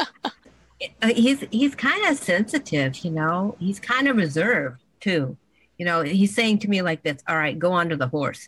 he's 1.13 1.43
he's 1.51 1.75
kind 1.75 2.05
of 2.07 2.17
sensitive, 2.17 3.03
you 3.03 3.11
know. 3.11 3.57
He's 3.59 3.81
kind 3.81 4.07
of 4.07 4.15
reserved 4.15 4.81
too. 5.01 5.35
You 5.77 5.85
know, 5.85 6.03
he's 6.03 6.33
saying 6.33 6.59
to 6.59 6.69
me 6.69 6.81
like 6.81 7.03
this, 7.03 7.21
all 7.27 7.35
right, 7.35 7.59
go 7.59 7.73
on 7.73 7.89
to 7.89 7.97
the 7.97 8.07
horse. 8.07 8.47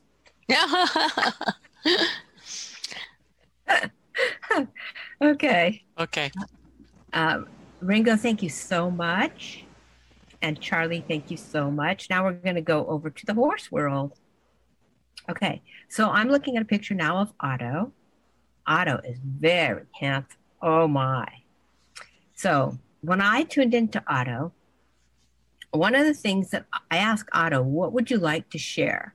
okay. 5.22 5.84
Okay. 6.00 6.32
Um, 7.14 7.48
Ringo, 7.82 8.16
thank 8.16 8.44
you 8.44 8.50
so 8.50 8.92
much. 8.92 9.64
And 10.42 10.60
Charlie, 10.60 11.04
thank 11.08 11.32
you 11.32 11.38
so 11.38 11.70
much. 11.70 12.10
Now 12.10 12.24
we're 12.24 12.34
going 12.34 12.56
to 12.56 12.62
go 12.62 12.86
over 12.88 13.10
to 13.10 13.26
the 13.26 13.34
horse 13.34 13.72
world. 13.72 14.14
Okay, 15.30 15.62
so 15.90 16.10
I'm 16.10 16.30
looking 16.30 16.58
at 16.58 16.64
a 16.64 16.66
picture 16.66 16.96
now 16.96 17.18
of 17.18 17.34
Otto. 17.40 17.92
Otto 18.66 19.02
is 19.04 19.20
very 19.24 19.84
handsome. 20.00 20.38
Oh 20.62 20.88
my. 20.88 21.28
So 22.36 22.78
when 23.02 23.22
I 23.22 23.44
tuned 23.44 23.74
into 23.74 24.04
Otto, 24.08 24.54
one 25.72 25.94
of 25.94 26.06
the 26.06 26.14
things 26.14 26.50
that 26.52 26.66
I 26.90 26.98
asked 26.98 27.30
Otto, 27.34 27.62
what 27.62 27.94
would 27.94 28.10
you 28.10 28.18
like 28.18 28.50
to 28.52 28.58
share? 28.58 29.14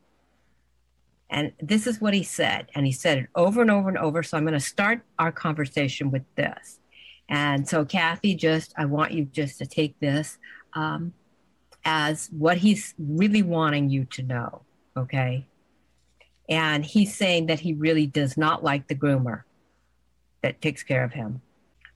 And 1.35 1.51
this 1.61 1.89
is 1.89 2.01
what 2.01 2.15
he 2.15 2.23
said. 2.23 2.69
And 2.77 2.87
he 2.87 2.93
said 2.93 3.19
it 3.19 3.27
over 3.35 3.61
and 3.61 3.71
over 3.71 3.89
and 3.89 3.99
over. 3.99 4.23
So 4.23 4.37
I'm 4.37 4.45
going 4.45 4.55
to 4.55 4.61
start 4.61 5.03
our 5.19 5.33
conversation 5.33 6.13
with 6.13 6.23
this. 6.37 6.79
And 7.29 7.69
so, 7.69 7.85
Kathy, 7.85 8.37
just 8.37 8.73
I 8.79 8.85
want 8.85 9.11
you 9.11 9.25
just 9.25 9.59
to 9.59 9.67
take 9.67 9.99
this 9.99 10.39
um, 10.75 11.13
as 11.85 12.29
what 12.31 12.59
he's 12.59 12.95
really 12.99 13.43
wanting 13.43 13.91
you 13.91 14.05
to 14.13 14.23
know. 14.23 14.63
Okay. 14.97 15.45
And 16.49 16.85
he's 16.85 17.17
saying 17.17 17.47
that 17.47 17.59
he 17.59 17.73
really 17.73 18.07
does 18.07 18.37
not 18.37 18.63
like 18.63 18.87
the 18.87 18.95
groomer 18.95 19.43
that 20.43 20.63
takes 20.63 20.85
care 20.85 21.03
of 21.03 21.15
him. 21.15 21.43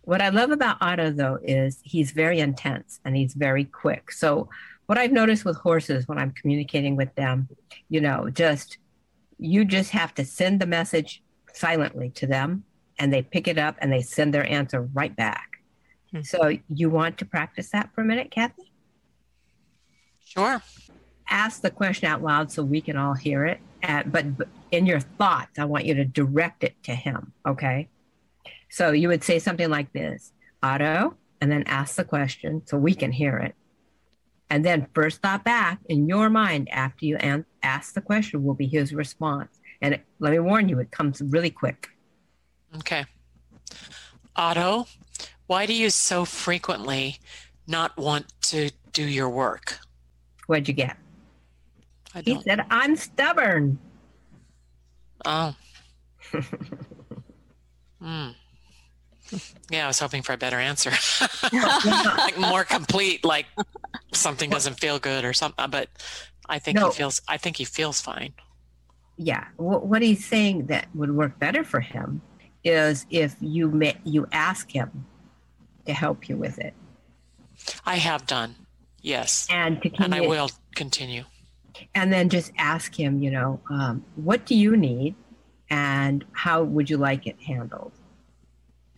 What 0.03 0.20
I 0.20 0.31
love 0.31 0.51
about 0.51 0.79
Otto, 0.81 1.12
though, 1.12 1.38
is 1.44 1.79
he's 1.85 2.11
very 2.11 2.40
intense 2.40 2.98
and 3.05 3.16
he's 3.16 3.35
very 3.35 3.66
quick. 3.66 4.11
So, 4.11 4.48
what 4.87 4.98
I've 4.98 5.12
noticed 5.12 5.44
with 5.44 5.59
horses 5.59 6.09
when 6.09 6.18
I'm 6.18 6.33
communicating 6.33 6.96
with 6.96 7.14
them, 7.14 7.46
you 7.90 8.01
know, 8.01 8.31
just 8.31 8.79
you 9.38 9.64
just 9.64 9.90
have 9.90 10.14
to 10.14 10.24
send 10.24 10.61
the 10.61 10.66
message 10.66 11.22
silently 11.53 12.11
to 12.11 12.27
them 12.27 12.64
and 12.98 13.12
they 13.12 13.22
pick 13.22 13.48
it 13.48 13.59
up 13.59 13.77
and 13.81 13.92
they 13.92 14.03
send 14.03 14.35
their 14.35 14.48
answer 14.51 14.83
right 14.92 15.14
back. 15.14 15.61
Hmm. 16.12 16.22
So, 16.22 16.59
you 16.68 16.90
want 16.90 17.18
to 17.18 17.24
practice 17.24 17.70
that 17.70 17.90
for 17.94 18.01
a 18.01 18.05
minute, 18.05 18.31
Kathy? 18.31 18.72
Sure. 20.24 20.62
Ask 21.29 21.62
the 21.62 21.70
question 21.70 22.09
out 22.09 22.22
loud 22.22 22.51
so 22.51 22.62
we 22.62 22.81
can 22.81 22.96
all 22.96 23.14
hear 23.14 23.44
it. 23.44 23.61
At, 23.83 24.11
but 24.11 24.24
in 24.70 24.87
your 24.87 25.01
thoughts, 25.01 25.59
I 25.59 25.64
want 25.64 25.85
you 25.85 25.94
to 25.94 26.05
direct 26.05 26.64
it 26.64 26.74
to 26.85 26.94
him. 26.94 27.33
Okay. 27.46 27.88
So 28.70 28.92
you 28.92 29.09
would 29.09 29.22
say 29.22 29.38
something 29.38 29.70
like 29.70 29.92
this 29.92 30.33
Otto, 30.62 31.14
and 31.40 31.51
then 31.51 31.62
ask 31.66 31.96
the 31.96 32.05
question 32.05 32.62
so 32.66 32.77
we 32.77 32.94
can 32.94 33.12
hear 33.12 33.37
it. 33.38 33.55
And 34.51 34.65
then 34.65 34.87
first 34.95 35.21
thought 35.21 35.45
back 35.45 35.79
in 35.89 36.09
your 36.09 36.31
mind 36.31 36.69
after 36.71 37.05
you 37.05 37.17
an- 37.17 37.45
ask 37.63 37.95
the 37.95 38.01
question 38.01 38.45
will 38.45 38.55
be 38.55 38.67
his 38.67 38.95
response. 38.95 39.61
And 39.83 39.95
it, 39.95 40.05
let 40.19 40.33
me 40.33 40.39
warn 40.39 40.69
you, 40.69 40.79
it 40.79 40.91
comes 40.91 41.21
really 41.21 41.51
quick. 41.51 41.89
Okay. 42.77 43.05
Otto, 44.35 44.87
why 45.47 45.67
do 45.67 45.75
you 45.75 45.91
so 45.91 46.25
frequently 46.25 47.19
not 47.67 47.97
want 47.97 48.27
to 48.43 48.71
do 48.93 49.05
your 49.05 49.29
work? 49.29 49.79
What'd 50.47 50.69
you 50.69 50.75
get? 50.75 50.97
He 52.25 52.41
said, 52.41 52.65
I'm 52.71 52.97
stubborn. 52.97 53.79
Oh. 55.25 55.55
Hmm. 58.01 58.29
Yeah, 59.71 59.85
I 59.85 59.87
was 59.89 59.99
hoping 59.99 60.23
for 60.23 60.33
a 60.33 60.39
better 60.39 60.59
answer. 60.59 60.91
like 61.53 62.39
more 62.39 62.65
complete, 62.65 63.25
like 63.25 63.47
something 64.12 64.51
doesn't 64.51 64.81
feel 64.81 64.99
good 64.99 65.25
or 65.25 65.33
something. 65.33 65.71
But 65.71 65.88
I 66.49 66.59
think 66.59 66.79
no. 66.79 66.88
he 66.88 66.97
feels. 66.97 67.21
I 67.29 67.37
think 67.37 67.57
he 67.57 67.64
feels 67.64 68.01
fine. 68.01 68.35
Yeah, 69.16 69.44
what 69.57 70.01
he's 70.03 70.25
saying 70.25 70.66
that 70.66 70.87
would 70.94 71.11
work 71.11 71.38
better 71.38 71.64
for 71.64 71.81
him 71.81 72.23
is 72.62 73.05
if 73.11 73.35
you 73.40 73.68
may, 73.68 73.97
you 74.05 74.27
ask 74.31 74.71
him 74.71 75.07
to 75.87 75.92
help 75.92 76.29
you 76.29 76.37
with 76.37 76.59
it. 76.59 76.73
I 77.85 77.97
have 77.97 78.27
done, 78.27 78.55
yes, 79.03 79.49
and 79.51 79.83
to 79.83 79.90
and 79.99 80.14
I 80.14 80.21
will 80.21 80.51
continue. 80.77 81.25
And 81.94 82.12
then 82.12 82.29
just 82.29 82.53
ask 82.59 82.94
him, 82.94 83.21
you 83.23 83.31
know, 83.31 83.61
um, 83.71 84.05
what 84.14 84.47
do 84.47 84.55
you 84.55 84.77
need, 84.77 85.16
and 85.68 86.25
how 86.33 86.62
would 86.62 86.88
you 86.88 86.97
like 86.97 87.27
it 87.27 87.40
handled? 87.40 87.92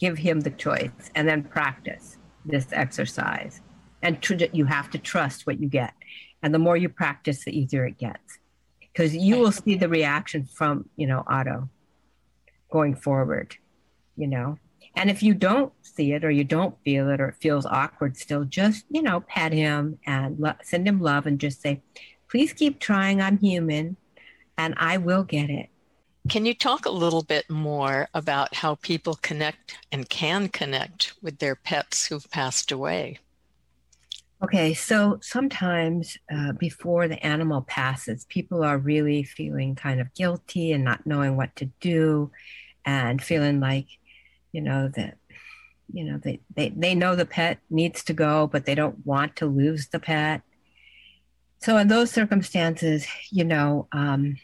give 0.01 0.18
him 0.18 0.40
the 0.40 0.51
choice 0.51 0.90
and 1.14 1.29
then 1.29 1.44
practice 1.44 2.16
this 2.44 2.66
exercise. 2.73 3.61
And 4.03 4.21
tr- 4.23 4.35
you 4.53 4.65
have 4.67 4.91
to 4.91 4.99
trust 4.99 5.47
what 5.47 5.61
you 5.61 5.69
get. 5.69 5.95
And 6.43 6.55
the 6.55 6.59
more 6.59 6.77
you 6.77 6.89
practice, 6.89 7.45
the 7.45 7.59
easier 7.59 7.87
it 7.87 7.99
gets. 7.99 8.39
Because 8.81 9.15
you 9.15 9.39
will 9.39 9.53
see 9.53 9.77
the 9.77 9.89
reaction 9.89 10.45
from, 10.45 10.89
you 10.97 11.07
know, 11.07 11.23
Otto 11.27 11.69
going 12.73 12.95
forward, 12.95 13.57
you 14.17 14.27
know. 14.27 14.59
And 14.97 15.09
if 15.11 15.23
you 15.23 15.35
don't 15.35 15.73
see 15.83 16.13
it 16.13 16.25
or 16.25 16.31
you 16.31 16.45
don't 16.45 16.77
feel 16.85 17.09
it 17.11 17.21
or 17.21 17.29
it 17.29 17.37
feels 17.41 17.67
awkward 17.67 18.17
still, 18.17 18.45
just, 18.45 18.85
you 18.91 19.03
know, 19.03 19.21
pet 19.21 19.53
him 19.53 19.99
and 20.07 20.39
lo- 20.39 20.55
send 20.63 20.89
him 20.89 21.01
love 21.01 21.27
and 21.27 21.39
just 21.39 21.63
say, 21.63 21.83
please 22.29 22.53
keep 22.53 22.81
trying. 22.81 23.21
I'm 23.21 23.39
human 23.39 23.97
and 24.59 24.75
I 24.77 24.97
will 24.97 25.23
get 25.23 25.51
it. 25.51 25.69
Can 26.29 26.45
you 26.45 26.55
talk 26.55 26.85
a 26.85 26.91
little 26.91 27.23
bit 27.23 27.49
more 27.49 28.09
about 28.13 28.55
how 28.55 28.75
people 28.77 29.15
connect 29.15 29.79
and 29.91 30.09
can 30.09 30.49
connect 30.49 31.15
with 31.23 31.39
their 31.39 31.55
pets 31.55 32.07
who've 32.07 32.31
passed 32.31 32.71
away? 32.71 33.19
Okay, 34.42 34.72
so 34.72 35.18
sometimes 35.20 36.16
uh, 36.34 36.53
before 36.53 37.09
the 37.09 37.22
animal 37.24 37.61
passes, 37.61 38.24
people 38.24 38.64
are 38.64 38.78
really 38.78 39.22
feeling 39.22 39.74
kind 39.74 40.01
of 40.01 40.14
guilty 40.14 40.72
and 40.72 40.82
not 40.82 41.07
knowing 41.07 41.36
what 41.36 41.55
to 41.57 41.66
do 41.80 42.30
and 42.86 43.22
feeling 43.22 43.61
like, 43.61 43.86
you 44.53 44.62
know, 44.62 44.88
that, 44.97 45.18
you 45.93 46.05
know, 46.05 46.16
they, 46.16 46.41
they, 46.57 46.70
they 46.70 46.95
know 46.95 47.14
the 47.14 47.26
pet 47.26 47.59
needs 47.68 48.03
to 48.05 48.14
go, 48.14 48.47
but 48.47 48.64
they 48.64 48.74
don't 48.74 49.05
want 49.05 49.36
to 49.36 49.47
lose 49.47 49.88
the 49.88 50.01
pet. 50.01 50.41
So 51.59 51.76
in 51.76 51.88
those 51.88 52.11
circumstances, 52.11 53.07
you 53.30 53.45
know, 53.45 53.88
um, 53.93 54.38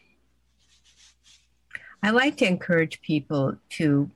I 2.03 2.11
like 2.11 2.37
to 2.39 2.47
encourage 2.47 3.01
people 3.01 3.57
to 3.71 4.11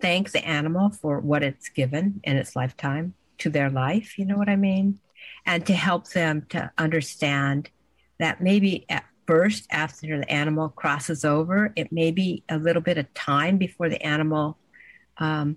thank 0.00 0.32
the 0.32 0.44
animal 0.44 0.90
for 0.90 1.20
what 1.20 1.44
it's 1.44 1.68
given 1.68 2.20
in 2.24 2.36
its 2.36 2.56
lifetime 2.56 3.14
to 3.40 3.50
their 3.50 3.70
life. 3.70 4.18
You 4.18 4.24
know 4.24 4.36
what 4.36 4.48
I 4.48 4.56
mean? 4.56 4.98
And 5.44 5.66
to 5.66 5.74
help 5.74 6.08
them 6.10 6.46
to 6.50 6.70
understand 6.78 7.70
that 8.18 8.40
maybe 8.40 8.86
at 8.88 9.04
first, 9.26 9.66
after 9.70 10.18
the 10.18 10.30
animal 10.30 10.68
crosses 10.68 11.24
over, 11.24 11.72
it 11.76 11.92
may 11.92 12.10
be 12.10 12.44
a 12.48 12.58
little 12.58 12.82
bit 12.82 12.98
of 12.98 13.12
time 13.14 13.58
before 13.58 13.88
the 13.88 14.02
animal 14.02 14.58
um, 15.18 15.56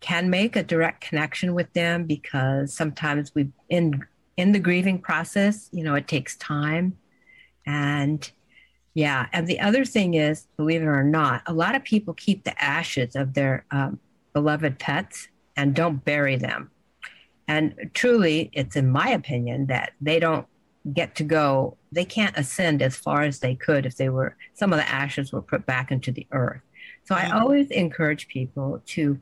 can 0.00 0.30
make 0.30 0.56
a 0.56 0.62
direct 0.62 1.00
connection 1.02 1.54
with 1.54 1.72
them 1.72 2.04
because 2.06 2.72
sometimes 2.72 3.34
we 3.34 3.48
in 3.68 4.04
in 4.36 4.52
the 4.52 4.60
grieving 4.60 5.00
process, 5.00 5.68
you 5.72 5.82
know, 5.84 5.96
it 5.96 6.06
takes 6.08 6.36
time 6.36 6.96
and 7.66 8.30
Yeah. 8.94 9.26
And 9.32 9.46
the 9.46 9.60
other 9.60 9.84
thing 9.84 10.14
is, 10.14 10.46
believe 10.56 10.82
it 10.82 10.86
or 10.86 11.04
not, 11.04 11.42
a 11.46 11.52
lot 11.52 11.74
of 11.76 11.84
people 11.84 12.14
keep 12.14 12.44
the 12.44 12.56
ashes 12.62 13.14
of 13.14 13.34
their 13.34 13.64
um, 13.70 14.00
beloved 14.32 14.78
pets 14.78 15.28
and 15.56 15.74
don't 15.74 16.04
bury 16.04 16.36
them. 16.36 16.70
And 17.48 17.90
truly, 17.94 18.50
it's 18.52 18.76
in 18.76 18.90
my 18.90 19.08
opinion 19.08 19.66
that 19.66 19.92
they 20.00 20.20
don't 20.20 20.46
get 20.92 21.14
to 21.16 21.24
go, 21.24 21.76
they 21.90 22.04
can't 22.04 22.36
ascend 22.36 22.82
as 22.82 22.94
far 22.94 23.22
as 23.22 23.40
they 23.40 23.54
could 23.54 23.86
if 23.86 23.96
they 23.96 24.10
were, 24.10 24.36
some 24.54 24.72
of 24.72 24.78
the 24.78 24.88
ashes 24.88 25.32
were 25.32 25.42
put 25.42 25.66
back 25.66 25.90
into 25.90 26.12
the 26.12 26.26
earth. 26.32 26.60
So 27.04 27.14
I 27.14 27.22
mm-hmm. 27.22 27.38
always 27.38 27.70
encourage 27.70 28.28
people 28.28 28.82
to 28.86 29.18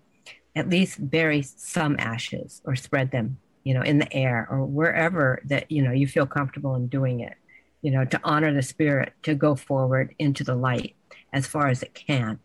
at 0.57 0.69
least 0.69 1.11
bury 1.11 1.43
some 1.43 1.97
ashes 1.99 2.63
or 2.65 2.77
spread 2.77 3.11
them, 3.11 3.39
you 3.63 3.75
know, 3.75 3.83
in 3.83 3.99
the 3.99 4.13
air 4.13 4.49
or 4.51 4.65
wherever 4.65 5.41
that, 5.45 5.71
you 5.71 5.83
know, 5.83 5.93
you 5.93 6.07
feel 6.07 6.27
comfortable 6.27 6.75
in 6.75 6.89
doing 6.89 7.21
it, 7.21 7.35
you 7.83 7.91
know, 7.91 8.05
to 8.05 8.21
honor 8.25 8.53
the 8.53 8.63
spirit 8.63 9.13
to 9.23 9.35
go 9.35 9.55
forward 9.55 10.15
into 10.19 10.43
the 10.43 10.55
light 10.55 10.97
as 11.33 11.47
far 11.47 11.69
as 11.69 11.83
it 11.83 11.95
can. 11.95 12.41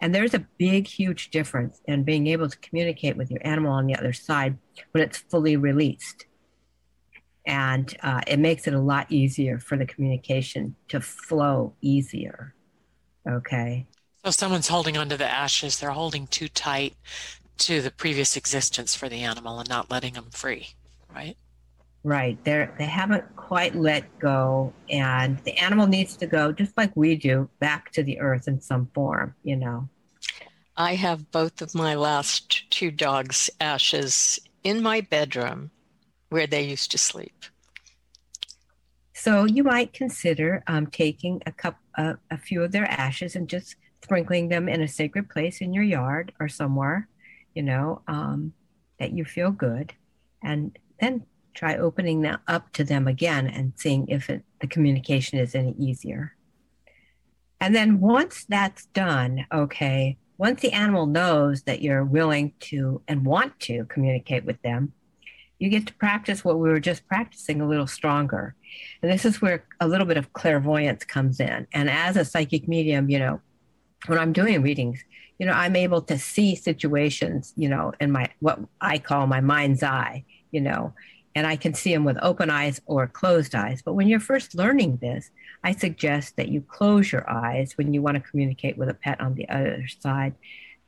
And 0.00 0.14
there's 0.14 0.34
a 0.34 0.46
big, 0.58 0.86
huge 0.86 1.30
difference 1.30 1.80
in 1.86 2.04
being 2.04 2.26
able 2.26 2.48
to 2.48 2.58
communicate 2.58 3.16
with 3.16 3.30
your 3.30 3.40
animal 3.46 3.72
on 3.72 3.86
the 3.86 3.96
other 3.96 4.12
side 4.12 4.58
when 4.92 5.02
it's 5.02 5.18
fully 5.18 5.56
released. 5.56 6.26
And 7.46 7.94
uh, 8.02 8.20
it 8.26 8.38
makes 8.38 8.66
it 8.66 8.74
a 8.74 8.80
lot 8.80 9.10
easier 9.10 9.58
for 9.58 9.76
the 9.76 9.86
communication 9.86 10.76
to 10.88 11.00
flow 11.00 11.74
easier. 11.80 12.54
Okay. 13.28 13.86
So 14.24 14.30
someone's 14.30 14.68
holding 14.68 14.96
onto 14.96 15.16
the 15.16 15.30
ashes, 15.30 15.78
they're 15.78 15.90
holding 15.90 16.26
too 16.26 16.48
tight 16.48 16.94
to 17.58 17.80
the 17.80 17.90
previous 17.90 18.36
existence 18.36 18.94
for 18.94 19.08
the 19.08 19.22
animal 19.22 19.60
and 19.60 19.68
not 19.68 19.90
letting 19.90 20.14
them 20.14 20.30
free, 20.30 20.68
right? 21.14 21.36
Right. 22.04 22.38
They're 22.44 22.74
they 22.78 22.84
haven't 22.84 23.24
quite 23.34 23.74
let 23.74 24.18
go 24.18 24.74
and 24.90 25.38
the 25.44 25.56
animal 25.56 25.86
needs 25.86 26.16
to 26.18 26.26
go 26.26 26.52
just 26.52 26.76
like 26.76 26.94
we 26.94 27.16
do 27.16 27.48
back 27.60 27.92
to 27.92 28.02
the 28.02 28.20
earth 28.20 28.46
in 28.46 28.60
some 28.60 28.90
form, 28.94 29.34
you 29.42 29.56
know. 29.56 29.88
I 30.76 30.96
have 30.96 31.30
both 31.30 31.62
of 31.62 31.74
my 31.74 31.94
last 31.94 32.70
two 32.70 32.90
dogs' 32.90 33.48
ashes 33.58 34.38
in 34.64 34.82
my 34.82 35.00
bedroom 35.00 35.70
where 36.28 36.46
they 36.46 36.62
used 36.62 36.90
to 36.90 36.98
sleep. 36.98 37.44
So 39.14 39.44
you 39.44 39.64
might 39.64 39.94
consider 39.94 40.62
um, 40.66 40.88
taking 40.88 41.40
a 41.46 41.52
cup, 41.52 41.78
uh, 41.96 42.14
a 42.30 42.36
few 42.36 42.62
of 42.62 42.72
their 42.72 42.86
ashes 42.86 43.36
and 43.36 43.48
just 43.48 43.76
sprinkling 44.02 44.48
them 44.48 44.68
in 44.68 44.82
a 44.82 44.88
sacred 44.88 45.30
place 45.30 45.62
in 45.62 45.72
your 45.72 45.84
yard 45.84 46.32
or 46.38 46.48
somewhere, 46.48 47.08
you 47.54 47.62
know, 47.62 48.02
um, 48.08 48.52
that 48.98 49.12
you 49.12 49.24
feel 49.24 49.50
good, 49.50 49.94
and 50.42 50.76
then 51.00 51.24
try 51.54 51.76
opening 51.76 52.22
that 52.22 52.40
up 52.46 52.72
to 52.72 52.84
them 52.84 53.06
again 53.06 53.46
and 53.46 53.72
seeing 53.76 54.08
if 54.08 54.28
it, 54.28 54.42
the 54.60 54.66
communication 54.66 55.38
is 55.38 55.54
any 55.54 55.74
easier. 55.78 56.34
And 57.60 57.74
then 57.74 58.00
once 58.00 58.44
that's 58.48 58.86
done, 58.86 59.46
okay, 59.52 60.18
once 60.36 60.60
the 60.60 60.72
animal 60.72 61.06
knows 61.06 61.62
that 61.62 61.80
you're 61.80 62.04
willing 62.04 62.52
to 62.60 63.00
and 63.08 63.24
want 63.24 63.58
to 63.60 63.84
communicate 63.86 64.44
with 64.44 64.60
them, 64.62 64.92
you 65.58 65.68
get 65.68 65.86
to 65.86 65.94
practice 65.94 66.44
what 66.44 66.58
we 66.58 66.68
were 66.68 66.80
just 66.80 67.06
practicing 67.06 67.60
a 67.60 67.68
little 67.68 67.86
stronger. 67.86 68.54
And 69.00 69.10
this 69.10 69.24
is 69.24 69.40
where 69.40 69.64
a 69.80 69.88
little 69.88 70.06
bit 70.06 70.16
of 70.16 70.32
clairvoyance 70.32 71.04
comes 71.04 71.40
in. 71.40 71.66
And 71.72 71.88
as 71.88 72.16
a 72.16 72.24
psychic 72.24 72.66
medium, 72.66 73.08
you 73.08 73.18
know, 73.18 73.40
when 74.06 74.18
I'm 74.18 74.32
doing 74.32 74.60
readings, 74.60 75.02
you 75.38 75.46
know, 75.46 75.52
I'm 75.52 75.76
able 75.76 76.02
to 76.02 76.18
see 76.18 76.54
situations, 76.54 77.52
you 77.56 77.68
know, 77.68 77.92
in 78.00 78.12
my 78.12 78.28
what 78.40 78.58
I 78.80 78.98
call 78.98 79.26
my 79.26 79.40
mind's 79.40 79.82
eye, 79.82 80.24
you 80.50 80.60
know, 80.60 80.92
and 81.34 81.46
I 81.46 81.56
can 81.56 81.74
see 81.74 81.92
them 81.92 82.04
with 82.04 82.18
open 82.22 82.50
eyes 82.50 82.80
or 82.86 83.06
closed 83.06 83.54
eyes. 83.54 83.82
But 83.82 83.94
when 83.94 84.08
you're 84.08 84.20
first 84.20 84.54
learning 84.54 84.98
this, 84.98 85.30
I 85.64 85.72
suggest 85.72 86.36
that 86.36 86.48
you 86.48 86.60
close 86.60 87.10
your 87.10 87.28
eyes 87.28 87.76
when 87.76 87.92
you 87.92 88.02
want 88.02 88.16
to 88.16 88.30
communicate 88.30 88.78
with 88.78 88.88
a 88.88 88.94
pet 88.94 89.20
on 89.20 89.34
the 89.34 89.48
other 89.48 89.86
side 89.86 90.34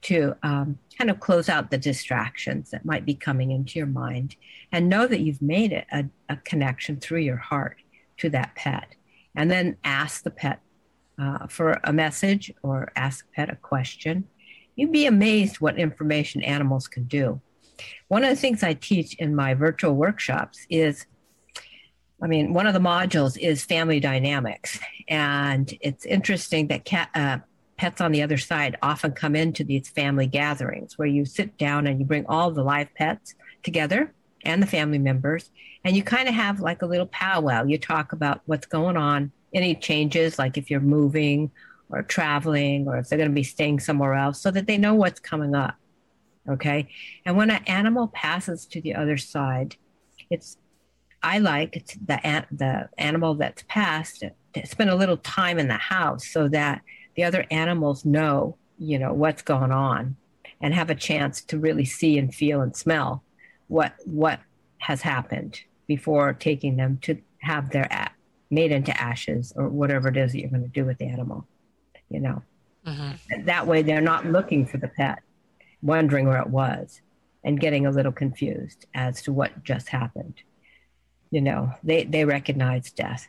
to 0.02 0.36
um, 0.42 0.78
kind 0.96 1.10
of 1.10 1.18
close 1.18 1.48
out 1.48 1.70
the 1.70 1.78
distractions 1.78 2.70
that 2.70 2.84
might 2.84 3.04
be 3.04 3.14
coming 3.14 3.50
into 3.50 3.78
your 3.78 3.88
mind 3.88 4.36
and 4.70 4.88
know 4.88 5.06
that 5.06 5.20
you've 5.20 5.42
made 5.42 5.72
a, 5.72 6.04
a 6.28 6.36
connection 6.36 6.98
through 6.98 7.20
your 7.20 7.36
heart 7.36 7.78
to 8.18 8.30
that 8.30 8.54
pet. 8.54 8.94
And 9.34 9.50
then 9.50 9.76
ask 9.82 10.22
the 10.22 10.30
pet 10.30 10.60
uh, 11.18 11.46
for 11.48 11.80
a 11.82 11.92
message 11.92 12.52
or 12.62 12.92
ask 12.94 13.26
the 13.26 13.32
pet 13.32 13.50
a 13.50 13.56
question. 13.56 14.24
You'd 14.76 14.92
be 14.92 15.06
amazed 15.06 15.56
what 15.56 15.78
information 15.78 16.42
animals 16.42 16.86
can 16.86 17.04
do. 17.04 17.40
One 18.08 18.24
of 18.24 18.30
the 18.30 18.36
things 18.36 18.62
I 18.62 18.74
teach 18.74 19.14
in 19.14 19.34
my 19.34 19.54
virtual 19.54 19.94
workshops 19.94 20.66
is 20.70 21.06
I 22.22 22.26
mean, 22.26 22.54
one 22.54 22.66
of 22.66 22.72
the 22.72 22.80
modules 22.80 23.36
is 23.38 23.62
family 23.64 24.00
dynamics. 24.00 24.78
And 25.08 25.72
it's 25.80 26.06
interesting 26.06 26.68
that 26.68 26.84
cat, 26.84 27.10
uh, 27.14 27.38
pets 27.76 28.00
on 28.00 28.12
the 28.12 28.22
other 28.22 28.38
side 28.38 28.76
often 28.82 29.12
come 29.12 29.36
into 29.36 29.62
these 29.62 29.88
family 29.90 30.26
gatherings 30.26 30.96
where 30.96 31.08
you 31.08 31.24
sit 31.24 31.58
down 31.58 31.86
and 31.86 32.00
you 32.00 32.06
bring 32.06 32.24
all 32.26 32.50
the 32.50 32.62
live 32.62 32.88
pets 32.94 33.34
together 33.62 34.14
and 34.44 34.62
the 34.62 34.66
family 34.66 34.98
members. 34.98 35.50
And 35.84 35.94
you 35.94 36.02
kind 36.02 36.28
of 36.28 36.34
have 36.34 36.60
like 36.60 36.82
a 36.82 36.86
little 36.86 37.06
powwow. 37.06 37.64
You 37.64 37.78
talk 37.78 38.12
about 38.12 38.40
what's 38.46 38.66
going 38.66 38.96
on, 38.96 39.30
any 39.52 39.74
changes, 39.74 40.38
like 40.38 40.56
if 40.56 40.70
you're 40.70 40.80
moving 40.80 41.50
or 41.90 42.02
traveling 42.02 42.88
or 42.88 42.96
if 42.96 43.08
they're 43.08 43.18
going 43.18 43.30
to 43.30 43.34
be 43.34 43.42
staying 43.42 43.80
somewhere 43.80 44.14
else, 44.14 44.40
so 44.40 44.50
that 44.50 44.66
they 44.66 44.78
know 44.78 44.94
what's 44.94 45.20
coming 45.20 45.54
up. 45.54 45.76
Okay. 46.48 46.88
And 47.24 47.36
when 47.36 47.50
an 47.50 47.62
animal 47.66 48.08
passes 48.08 48.66
to 48.66 48.80
the 48.80 48.94
other 48.94 49.16
side, 49.16 49.76
it's, 50.30 50.56
I 51.22 51.38
like 51.38 51.86
the, 52.06 52.46
the 52.52 52.88
animal 52.98 53.34
that's 53.34 53.64
passed 53.68 54.24
to 54.54 54.66
spend 54.66 54.90
a 54.90 54.94
little 54.94 55.16
time 55.16 55.58
in 55.58 55.68
the 55.68 55.74
house 55.74 56.28
so 56.28 56.48
that 56.48 56.82
the 57.16 57.24
other 57.24 57.46
animals 57.50 58.04
know, 58.04 58.56
you 58.78 58.98
know, 58.98 59.12
what's 59.12 59.42
going 59.42 59.72
on 59.72 60.16
and 60.60 60.72
have 60.72 60.90
a 60.90 60.94
chance 60.94 61.42
to 61.42 61.58
really 61.58 61.84
see 61.84 62.18
and 62.18 62.34
feel 62.34 62.60
and 62.60 62.76
smell 62.76 63.22
what, 63.68 63.94
what 64.04 64.40
has 64.78 65.02
happened 65.02 65.60
before 65.86 66.32
taking 66.32 66.76
them 66.76 66.98
to 66.98 67.20
have 67.38 67.70
their 67.70 67.88
a- 67.90 68.10
made 68.50 68.70
into 68.70 68.98
ashes 69.00 69.52
or 69.56 69.68
whatever 69.68 70.08
it 70.08 70.16
is 70.16 70.32
that 70.32 70.40
you're 70.40 70.50
going 70.50 70.62
to 70.62 70.68
do 70.68 70.84
with 70.84 70.98
the 70.98 71.06
animal, 71.06 71.46
you 72.08 72.20
know. 72.20 72.42
Mm-hmm. 72.86 73.44
That 73.46 73.66
way 73.66 73.82
they're 73.82 74.00
not 74.00 74.26
looking 74.26 74.64
for 74.64 74.78
the 74.78 74.88
pet 74.88 75.20
wondering 75.86 76.26
where 76.26 76.40
it 76.40 76.48
was 76.48 77.00
and 77.44 77.60
getting 77.60 77.86
a 77.86 77.90
little 77.90 78.12
confused 78.12 78.86
as 78.94 79.22
to 79.22 79.32
what 79.32 79.62
just 79.62 79.88
happened. 79.88 80.34
You 81.30 81.40
know, 81.40 81.72
they, 81.82 82.04
they 82.04 82.24
recognize 82.24 82.90
death. 82.90 83.26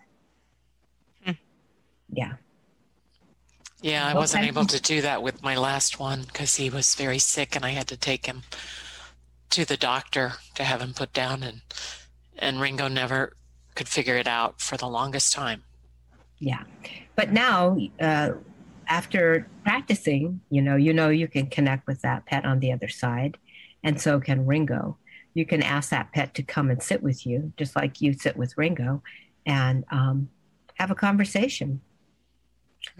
Hmm. 1.23 1.31
Yeah. 2.11 2.33
Yeah, 3.81 4.07
I 4.07 4.15
wasn't 4.15 4.45
able 4.45 4.65
to 4.65 4.81
do 4.81 5.01
that 5.01 5.21
with 5.21 5.43
my 5.43 5.55
last 5.55 5.99
one 5.99 6.23
because 6.23 6.55
he 6.55 6.69
was 6.69 6.95
very 6.95 7.19
sick 7.19 7.55
and 7.55 7.63
I 7.63 7.69
had 7.69 7.87
to 7.89 7.97
take 7.97 8.25
him 8.25 8.41
to 9.51 9.65
the 9.65 9.77
doctor 9.77 10.33
to 10.55 10.63
have 10.63 10.81
him 10.81 10.93
put 10.93 11.13
down 11.13 11.43
and 11.43 11.61
and 12.39 12.59
Ringo 12.59 12.87
never 12.87 13.33
could 13.75 13.87
figure 13.87 14.15
it 14.17 14.27
out 14.27 14.61
for 14.61 14.77
the 14.77 14.87
longest 14.87 15.33
time. 15.33 15.63
Yeah. 16.39 16.63
But 17.15 17.31
now 17.31 17.77
uh, 17.99 18.31
after 18.87 19.47
practicing, 19.63 20.41
you 20.49 20.61
know, 20.61 20.75
you 20.75 20.93
know 20.93 21.09
you 21.09 21.27
can 21.27 21.47
connect 21.47 21.87
with 21.87 22.01
that 22.01 22.25
pet 22.25 22.45
on 22.45 22.59
the 22.59 22.71
other 22.71 22.87
side, 22.87 23.37
and 23.83 23.99
so 23.99 24.19
can 24.19 24.45
Ringo. 24.45 24.97
You 25.33 25.45
can 25.45 25.61
ask 25.61 25.91
that 25.91 26.11
pet 26.13 26.33
to 26.35 26.43
come 26.43 26.71
and 26.71 26.81
sit 26.81 27.03
with 27.03 27.25
you, 27.25 27.53
just 27.57 27.75
like 27.75 28.01
you 28.01 28.13
sit 28.13 28.35
with 28.35 28.57
Ringo, 28.57 29.03
and 29.45 29.85
um, 29.91 30.29
have 30.75 30.91
a 30.91 30.95
conversation. 30.95 31.81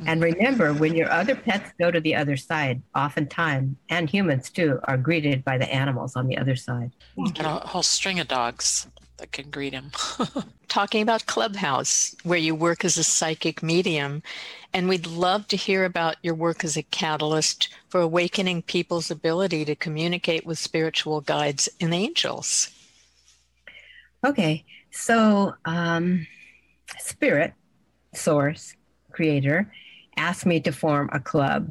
And 0.05 0.21
remember, 0.21 0.73
when 0.73 0.95
your 0.95 1.09
other 1.09 1.35
pets 1.35 1.71
go 1.79 1.89
to 1.89 1.99
the 1.99 2.15
other 2.15 2.35
side, 2.35 2.81
oftentimes, 2.93 3.77
and 3.89 4.09
humans 4.09 4.49
too, 4.49 4.79
are 4.83 4.97
greeted 4.97 5.43
by 5.45 5.57
the 5.57 5.73
animals 5.73 6.15
on 6.15 6.27
the 6.27 6.37
other 6.37 6.55
side. 6.55 6.91
And 7.15 7.39
a 7.39 7.59
whole 7.59 7.83
string 7.83 8.19
of 8.19 8.27
dogs 8.27 8.87
that 9.17 9.31
can 9.31 9.49
greet 9.49 9.73
him. 9.73 9.91
Talking 10.67 11.01
about 11.01 11.25
Clubhouse, 11.25 12.15
where 12.23 12.37
you 12.37 12.55
work 12.55 12.85
as 12.85 12.97
a 12.97 13.03
psychic 13.03 13.63
medium, 13.63 14.21
and 14.73 14.87
we'd 14.87 15.07
love 15.07 15.47
to 15.47 15.57
hear 15.57 15.85
about 15.85 16.17
your 16.21 16.35
work 16.35 16.63
as 16.63 16.77
a 16.77 16.83
catalyst 16.83 17.69
for 17.89 18.01
awakening 18.01 18.61
people's 18.63 19.09
ability 19.11 19.65
to 19.65 19.75
communicate 19.75 20.45
with 20.45 20.59
spiritual 20.59 21.21
guides 21.21 21.69
and 21.79 21.93
angels. 21.93 22.69
Okay, 24.25 24.65
so 24.91 25.53
um, 25.65 26.27
Spirit, 26.99 27.53
Source, 28.13 28.75
Creator, 29.11 29.71
asked 30.17 30.45
me 30.45 30.59
to 30.61 30.71
form 30.71 31.09
a 31.13 31.19
club. 31.19 31.69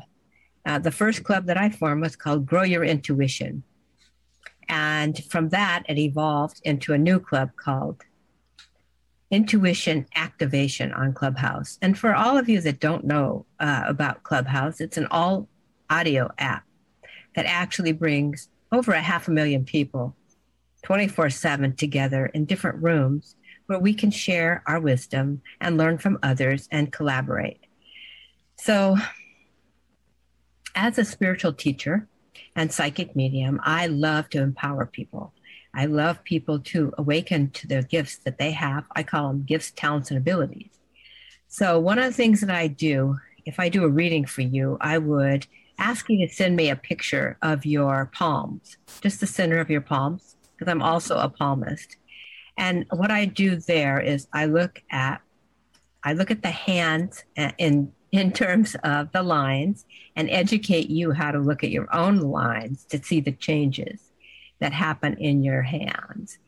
Uh, 0.64 0.78
the 0.78 0.90
first 0.90 1.22
club 1.22 1.46
that 1.46 1.56
I 1.56 1.70
formed 1.70 2.02
was 2.02 2.16
called 2.16 2.46
Grow 2.46 2.62
Your 2.62 2.84
Intuition. 2.84 3.62
And 4.68 5.22
from 5.24 5.50
that, 5.50 5.84
it 5.88 5.98
evolved 5.98 6.60
into 6.64 6.92
a 6.92 6.98
new 6.98 7.20
club 7.20 7.50
called 7.56 8.02
Intuition 9.30 10.06
Activation 10.14 10.92
on 10.92 11.12
Clubhouse. 11.12 11.78
And 11.82 11.98
for 11.98 12.14
all 12.14 12.38
of 12.38 12.48
you 12.48 12.60
that 12.60 12.80
don't 12.80 13.04
know 13.04 13.46
uh, 13.58 13.84
about 13.86 14.22
Clubhouse, 14.22 14.80
it's 14.80 14.96
an 14.96 15.08
all 15.10 15.48
audio 15.90 16.30
app 16.38 16.64
that 17.34 17.46
actually 17.46 17.92
brings 17.92 18.48
over 18.72 18.92
a 18.92 19.00
half 19.00 19.28
a 19.28 19.30
million 19.30 19.64
people 19.64 20.16
24 20.84 21.30
7 21.30 21.74
together 21.74 22.26
in 22.26 22.44
different 22.44 22.82
rooms 22.82 23.36
where 23.66 23.78
we 23.78 23.92
can 23.92 24.10
share 24.10 24.62
our 24.66 24.80
wisdom 24.80 25.42
and 25.60 25.76
learn 25.76 25.98
from 25.98 26.18
others 26.22 26.68
and 26.70 26.92
collaborate. 26.92 27.60
So, 28.58 28.96
as 30.74 30.98
a 30.98 31.04
spiritual 31.04 31.52
teacher 31.52 32.06
and 32.56 32.72
psychic 32.72 33.14
medium, 33.14 33.60
I 33.62 33.86
love 33.86 34.28
to 34.30 34.42
empower 34.42 34.86
people. 34.86 35.32
I 35.74 35.84
love 35.84 36.24
people 36.24 36.58
to 36.60 36.92
awaken 36.96 37.50
to 37.50 37.68
their 37.68 37.82
gifts 37.82 38.16
that 38.18 38.38
they 38.38 38.50
have. 38.52 38.84
I 38.96 39.02
call 39.02 39.28
them 39.28 39.42
gifts, 39.42 39.70
talents, 39.70 40.10
and 40.10 40.18
abilities. 40.18 40.70
So, 41.48 41.78
one 41.78 41.98
of 41.98 42.04
the 42.04 42.12
things 42.12 42.40
that 42.40 42.50
I 42.50 42.66
do, 42.66 43.18
if 43.44 43.60
I 43.60 43.68
do 43.68 43.84
a 43.84 43.88
reading 43.88 44.24
for 44.24 44.40
you, 44.40 44.78
I 44.80 44.98
would 44.98 45.46
ask 45.78 46.08
you 46.08 46.26
to 46.26 46.34
send 46.34 46.56
me 46.56 46.70
a 46.70 46.76
picture 46.76 47.36
of 47.42 47.66
your 47.66 48.10
palms, 48.14 48.78
just 49.02 49.20
the 49.20 49.26
center 49.26 49.58
of 49.58 49.68
your 49.68 49.82
palms, 49.82 50.36
because 50.56 50.70
I'm 50.70 50.82
also 50.82 51.18
a 51.18 51.28
palmist. 51.28 51.96
And 52.56 52.86
what 52.90 53.10
I 53.10 53.26
do 53.26 53.56
there 53.56 54.00
is 54.00 54.28
I 54.32 54.46
look 54.46 54.82
at 54.90 55.20
I 56.02 56.12
look 56.12 56.30
at 56.30 56.42
the 56.42 56.50
hands 56.50 57.24
uh, 57.36 57.50
in 57.58 57.92
in 58.16 58.32
terms 58.32 58.76
of 58.82 59.12
the 59.12 59.22
lines 59.22 59.84
and 60.14 60.30
educate 60.30 60.88
you 60.88 61.12
how 61.12 61.30
to 61.30 61.38
look 61.38 61.62
at 61.62 61.70
your 61.70 61.94
own 61.94 62.18
lines 62.18 62.84
to 62.86 63.02
see 63.02 63.20
the 63.20 63.32
changes 63.32 64.12
that 64.58 64.72
happen 64.72 65.16
in 65.18 65.42
your 65.42 65.62
hands 65.62 66.38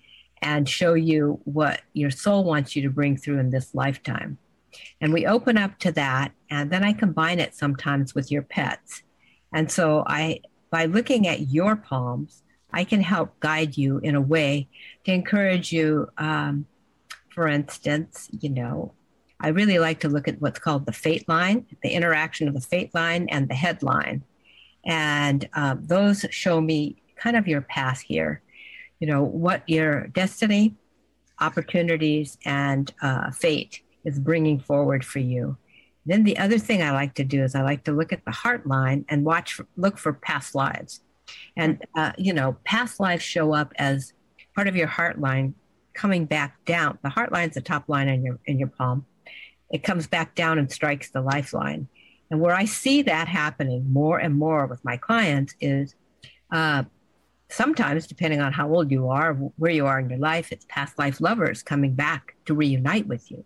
and 0.40 0.68
show 0.68 0.94
you 0.94 1.40
what 1.44 1.82
your 1.92 2.10
soul 2.10 2.44
wants 2.44 2.74
you 2.74 2.82
to 2.82 2.90
bring 2.90 3.16
through 3.16 3.38
in 3.38 3.50
this 3.50 3.74
lifetime. 3.74 4.38
And 5.00 5.12
we 5.12 5.26
open 5.26 5.58
up 5.58 5.78
to 5.80 5.92
that, 5.92 6.32
and 6.50 6.70
then 6.70 6.84
I 6.84 6.92
combine 6.92 7.40
it 7.40 7.54
sometimes 7.54 8.14
with 8.14 8.30
your 8.30 8.42
pets. 8.42 9.02
And 9.52 9.70
so 9.70 10.04
I, 10.06 10.40
by 10.70 10.84
looking 10.84 11.26
at 11.26 11.48
your 11.48 11.76
palms, 11.76 12.42
I 12.72 12.84
can 12.84 13.00
help 13.00 13.40
guide 13.40 13.76
you 13.76 13.98
in 13.98 14.14
a 14.14 14.20
way 14.20 14.68
to 15.04 15.12
encourage 15.12 15.72
you. 15.72 16.08
Um, 16.18 16.66
for 17.30 17.48
instance, 17.48 18.28
you 18.40 18.50
know, 18.50 18.92
I 19.40 19.48
really 19.48 19.78
like 19.78 20.00
to 20.00 20.08
look 20.08 20.26
at 20.26 20.40
what's 20.40 20.58
called 20.58 20.86
the 20.86 20.92
fate 20.92 21.28
line, 21.28 21.66
the 21.82 21.90
interaction 21.90 22.48
of 22.48 22.54
the 22.54 22.60
fate 22.60 22.94
line 22.94 23.28
and 23.28 23.48
the 23.48 23.54
headline. 23.54 24.24
And 24.84 25.48
uh, 25.54 25.76
those 25.78 26.24
show 26.30 26.60
me 26.60 27.02
kind 27.16 27.36
of 27.36 27.46
your 27.46 27.60
path 27.60 28.00
here, 28.00 28.42
you 29.00 29.06
know, 29.06 29.22
what 29.22 29.62
your 29.68 30.08
destiny, 30.08 30.74
opportunities, 31.40 32.36
and 32.44 32.92
uh, 33.02 33.30
fate 33.30 33.82
is 34.04 34.18
bringing 34.18 34.58
forward 34.58 35.04
for 35.04 35.18
you. 35.20 35.56
Then 36.06 36.24
the 36.24 36.38
other 36.38 36.58
thing 36.58 36.82
I 36.82 36.90
like 36.90 37.14
to 37.14 37.24
do 37.24 37.44
is 37.44 37.54
I 37.54 37.62
like 37.62 37.84
to 37.84 37.92
look 37.92 38.12
at 38.12 38.24
the 38.24 38.30
heart 38.30 38.66
line 38.66 39.04
and 39.08 39.24
watch, 39.24 39.60
look 39.76 39.98
for 39.98 40.14
past 40.14 40.54
lives. 40.54 41.00
And, 41.56 41.84
uh, 41.94 42.12
you 42.16 42.32
know, 42.32 42.56
past 42.64 42.98
lives 42.98 43.22
show 43.22 43.52
up 43.52 43.72
as 43.76 44.14
part 44.54 44.68
of 44.68 44.74
your 44.74 44.86
heart 44.86 45.20
line 45.20 45.54
coming 45.92 46.24
back 46.24 46.64
down. 46.64 46.98
The 47.02 47.10
heart 47.10 47.30
line's 47.30 47.54
the 47.54 47.60
top 47.60 47.88
line 47.88 48.08
in 48.08 48.24
your, 48.24 48.38
in 48.46 48.58
your 48.58 48.68
palm. 48.68 49.04
It 49.70 49.82
comes 49.84 50.06
back 50.06 50.34
down 50.34 50.58
and 50.58 50.70
strikes 50.70 51.10
the 51.10 51.20
lifeline. 51.20 51.88
And 52.30 52.40
where 52.40 52.54
I 52.54 52.64
see 52.64 53.02
that 53.02 53.28
happening 53.28 53.90
more 53.92 54.18
and 54.18 54.34
more 54.34 54.66
with 54.66 54.84
my 54.84 54.96
clients 54.96 55.54
is 55.60 55.94
uh, 56.52 56.84
sometimes, 57.50 58.06
depending 58.06 58.40
on 58.40 58.52
how 58.52 58.68
old 58.68 58.90
you 58.90 59.08
are, 59.08 59.34
where 59.34 59.70
you 59.70 59.86
are 59.86 59.98
in 59.98 60.10
your 60.10 60.18
life, 60.18 60.52
it's 60.52 60.66
past 60.68 60.98
life 60.98 61.20
lovers 61.20 61.62
coming 61.62 61.94
back 61.94 62.34
to 62.46 62.54
reunite 62.54 63.06
with 63.06 63.30
you. 63.30 63.44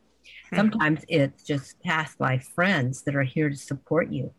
Hmm. 0.50 0.56
Sometimes 0.56 1.04
it's 1.08 1.44
just 1.44 1.80
past 1.82 2.20
life 2.20 2.50
friends 2.54 3.02
that 3.02 3.14
are 3.14 3.22
here 3.22 3.50
to 3.50 3.56
support 3.56 4.10
you 4.10 4.32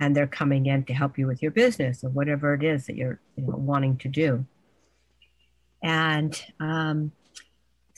and 0.00 0.14
they're 0.14 0.26
coming 0.26 0.66
in 0.66 0.84
to 0.84 0.94
help 0.94 1.18
you 1.18 1.26
with 1.26 1.42
your 1.42 1.50
business 1.50 2.04
or 2.04 2.10
whatever 2.10 2.54
it 2.54 2.62
is 2.62 2.86
that 2.86 2.96
you're 2.96 3.20
you 3.36 3.44
know, 3.44 3.56
wanting 3.56 3.96
to 3.98 4.08
do. 4.08 4.46
And 5.82 6.40
um, 6.60 7.12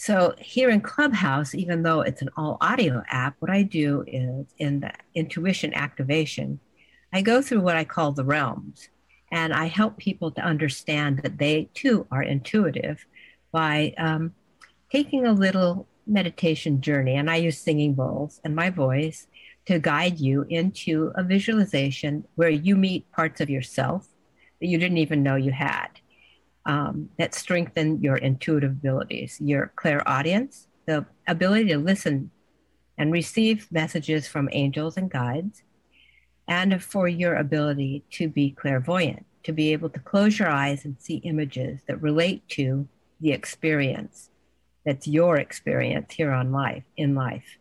so 0.00 0.34
here 0.38 0.70
in 0.70 0.80
Clubhouse, 0.80 1.54
even 1.54 1.82
though 1.82 2.00
it's 2.00 2.22
an 2.22 2.30
all 2.34 2.56
audio 2.62 3.02
app, 3.10 3.36
what 3.40 3.50
I 3.50 3.62
do 3.62 4.02
is 4.06 4.46
in 4.56 4.80
the 4.80 4.92
intuition 5.14 5.74
activation, 5.74 6.58
I 7.12 7.20
go 7.20 7.42
through 7.42 7.60
what 7.60 7.76
I 7.76 7.84
call 7.84 8.12
the 8.12 8.24
realms. 8.24 8.88
And 9.30 9.52
I 9.52 9.66
help 9.66 9.98
people 9.98 10.30
to 10.30 10.40
understand 10.40 11.18
that 11.18 11.36
they 11.36 11.68
too 11.74 12.06
are 12.10 12.22
intuitive 12.22 13.04
by 13.52 13.92
um, 13.98 14.32
taking 14.90 15.26
a 15.26 15.34
little 15.34 15.86
meditation 16.06 16.80
journey. 16.80 17.16
And 17.16 17.30
I 17.30 17.36
use 17.36 17.58
singing 17.58 17.92
bowls 17.92 18.40
and 18.42 18.56
my 18.56 18.70
voice 18.70 19.26
to 19.66 19.78
guide 19.78 20.18
you 20.18 20.46
into 20.48 21.12
a 21.14 21.22
visualization 21.22 22.24
where 22.36 22.48
you 22.48 22.74
meet 22.74 23.12
parts 23.12 23.42
of 23.42 23.50
yourself 23.50 24.08
that 24.62 24.68
you 24.68 24.78
didn't 24.78 24.96
even 24.96 25.22
know 25.22 25.36
you 25.36 25.52
had 25.52 25.99
um, 26.66 27.08
that 27.18 27.34
strengthen 27.34 28.02
your 28.02 28.16
intuitive 28.16 28.72
abilities, 28.72 29.38
your 29.40 29.72
clairaudience, 29.76 30.68
the 30.86 31.06
ability 31.26 31.68
to 31.68 31.78
listen 31.78 32.30
and 32.98 33.12
receive 33.12 33.70
messages 33.70 34.26
from 34.26 34.48
angels 34.52 34.96
and 34.96 35.10
guides, 35.10 35.62
and 36.48 36.82
for 36.82 37.08
your 37.08 37.36
ability 37.36 38.04
to 38.10 38.28
be 38.28 38.50
clairvoyant, 38.50 39.24
to 39.44 39.52
be 39.52 39.72
able 39.72 39.88
to 39.88 40.00
close 40.00 40.38
your 40.38 40.48
eyes 40.48 40.84
and 40.84 40.96
see 40.98 41.16
images 41.16 41.80
that 41.86 42.02
relate 42.02 42.46
to 42.48 42.86
the 43.20 43.32
experience 43.32 44.30
that's 44.84 45.06
your 45.06 45.36
experience 45.36 46.12
here 46.12 46.32
on 46.32 46.52
life 46.52 46.84
in 46.96 47.14
life. 47.14 47.58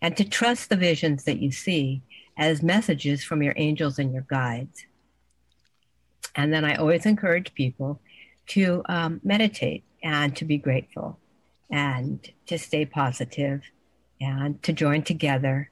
And 0.00 0.16
to 0.16 0.24
trust 0.24 0.68
the 0.68 0.76
visions 0.76 1.24
that 1.24 1.38
you 1.38 1.50
see 1.50 2.02
as 2.36 2.62
messages 2.62 3.24
from 3.24 3.42
your 3.42 3.54
angels 3.56 3.98
and 3.98 4.12
your 4.12 4.26
guides. 4.28 4.86
And 6.34 6.52
then 6.52 6.64
i 6.64 6.74
always 6.74 7.04
encourage 7.04 7.52
people 7.54 8.00
to 8.48 8.82
um, 8.88 9.20
meditate 9.22 9.84
and 10.02 10.34
to 10.36 10.44
be 10.44 10.58
grateful 10.58 11.18
and 11.70 12.30
to 12.46 12.58
stay 12.58 12.84
positive 12.84 13.62
and 14.20 14.62
to 14.62 14.72
join 14.72 15.02
together. 15.02 15.70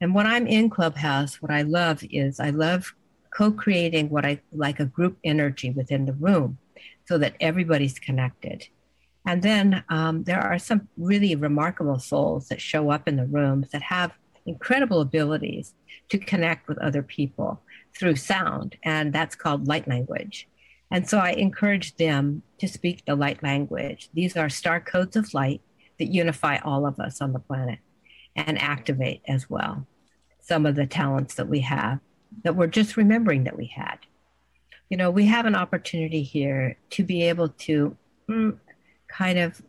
And 0.00 0.14
when 0.14 0.26
I'm 0.26 0.46
in 0.46 0.70
Clubhouse, 0.70 1.40
what 1.42 1.50
I 1.50 1.62
love 1.62 2.02
is 2.10 2.40
I 2.40 2.50
love 2.50 2.94
co 3.32 3.50
creating 3.52 4.10
what 4.10 4.24
I 4.24 4.40
like 4.52 4.80
a 4.80 4.84
group 4.84 5.18
energy 5.24 5.70
within 5.70 6.06
the 6.06 6.12
room 6.12 6.58
so 7.06 7.18
that 7.18 7.34
everybody's 7.40 7.98
connected. 7.98 8.66
And 9.26 9.42
then 9.42 9.84
um, 9.88 10.24
there 10.24 10.40
are 10.40 10.58
some 10.58 10.88
really 10.96 11.34
remarkable 11.34 11.98
souls 11.98 12.48
that 12.48 12.60
show 12.60 12.90
up 12.90 13.06
in 13.08 13.16
the 13.16 13.26
rooms 13.26 13.70
that 13.72 13.82
have 13.82 14.12
incredible 14.46 15.00
abilities 15.00 15.74
to 16.08 16.18
connect 16.18 16.68
with 16.68 16.78
other 16.78 17.02
people 17.02 17.60
through 17.98 18.16
sound. 18.16 18.76
And 18.84 19.12
that's 19.12 19.34
called 19.34 19.68
light 19.68 19.86
language. 19.86 20.48
And 20.90 21.08
so 21.08 21.18
I 21.18 21.30
encourage 21.32 21.96
them 21.96 22.42
to 22.58 22.68
speak 22.68 23.04
the 23.04 23.14
light 23.14 23.42
language. 23.42 24.08
These 24.14 24.36
are 24.36 24.48
star 24.48 24.80
codes 24.80 25.16
of 25.16 25.34
light 25.34 25.60
that 25.98 26.12
unify 26.12 26.58
all 26.58 26.86
of 26.86 26.98
us 26.98 27.20
on 27.20 27.32
the 27.32 27.38
planet 27.38 27.78
and 28.34 28.60
activate 28.60 29.22
as 29.26 29.50
well 29.50 29.86
some 30.40 30.64
of 30.64 30.76
the 30.76 30.86
talents 30.86 31.34
that 31.34 31.48
we 31.48 31.60
have 31.60 32.00
that 32.44 32.56
we're 32.56 32.66
just 32.66 32.96
remembering 32.96 33.44
that 33.44 33.56
we 33.56 33.66
had. 33.66 33.98
You 34.88 34.96
know, 34.96 35.10
we 35.10 35.26
have 35.26 35.44
an 35.44 35.54
opportunity 35.54 36.22
here 36.22 36.78
to 36.90 37.02
be 37.02 37.22
able 37.24 37.50
to 37.50 37.96
mm, 38.28 38.58
kind 39.08 39.38
of 39.38 39.60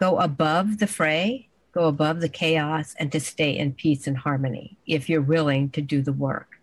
go 0.00 0.18
above 0.18 0.78
the 0.78 0.86
fray, 0.86 1.48
go 1.72 1.86
above 1.86 2.20
the 2.20 2.28
chaos, 2.28 2.94
and 2.98 3.12
to 3.12 3.20
stay 3.20 3.56
in 3.56 3.72
peace 3.72 4.06
and 4.06 4.16
harmony 4.16 4.78
if 4.86 5.08
you're 5.08 5.22
willing 5.22 5.70
to 5.70 5.80
do 5.80 6.02
the 6.02 6.12
work. 6.12 6.57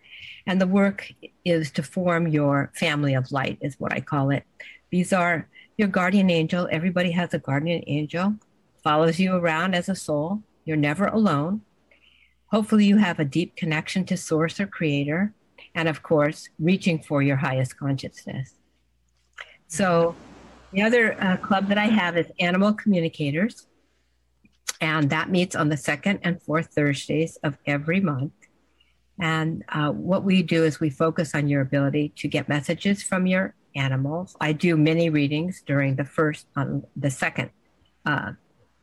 And 0.47 0.61
the 0.61 0.67
work 0.67 1.11
is 1.43 1.71
to 1.71 1.83
form 1.83 2.27
your 2.27 2.71
family 2.75 3.15
of 3.15 3.31
light, 3.31 3.57
is 3.61 3.79
what 3.79 3.93
I 3.93 3.99
call 3.99 4.29
it. 4.29 4.43
These 4.91 5.11
are 5.11 5.47
your 5.77 5.87
guardian 5.87 6.29
angel. 6.29 6.67
Everybody 6.71 7.11
has 7.11 7.33
a 7.33 7.39
guardian 7.39 7.83
angel, 7.87 8.35
follows 8.83 9.19
you 9.19 9.35
around 9.35 9.73
as 9.73 9.89
a 9.89 9.95
soul. 9.95 10.43
You're 10.63 10.77
never 10.77 11.07
alone. 11.07 11.61
Hopefully, 12.47 12.85
you 12.85 12.97
have 12.97 13.19
a 13.19 13.25
deep 13.25 13.55
connection 13.55 14.05
to 14.05 14.17
source 14.17 14.59
or 14.59 14.67
creator. 14.67 15.33
And 15.73 15.89
of 15.89 16.03
course, 16.03 16.49
reaching 16.59 17.01
for 17.01 17.21
your 17.21 17.37
highest 17.37 17.77
consciousness. 17.77 18.53
So, 19.67 20.15
the 20.71 20.81
other 20.81 21.21
uh, 21.21 21.37
club 21.37 21.67
that 21.69 21.77
I 21.77 21.85
have 21.85 22.17
is 22.17 22.27
Animal 22.39 22.73
Communicators. 22.73 23.67
And 24.81 25.09
that 25.09 25.29
meets 25.29 25.55
on 25.55 25.69
the 25.69 25.77
second 25.77 26.19
and 26.23 26.41
fourth 26.41 26.67
Thursdays 26.67 27.37
of 27.43 27.57
every 27.65 27.99
month. 27.99 28.33
And 29.19 29.63
uh, 29.69 29.91
what 29.91 30.23
we 30.23 30.43
do 30.43 30.63
is 30.65 30.79
we 30.79 30.89
focus 30.89 31.33
on 31.33 31.47
your 31.47 31.61
ability 31.61 32.13
to 32.17 32.27
get 32.27 32.49
messages 32.49 33.01
from 33.01 33.25
your 33.27 33.55
animals. 33.75 34.35
I 34.41 34.51
do 34.53 34.75
many 34.77 35.09
readings 35.09 35.63
during 35.65 35.95
the 35.95 36.05
first, 36.05 36.47
on 36.55 36.85
the 36.95 37.09
second, 37.09 37.51
uh, 38.05 38.33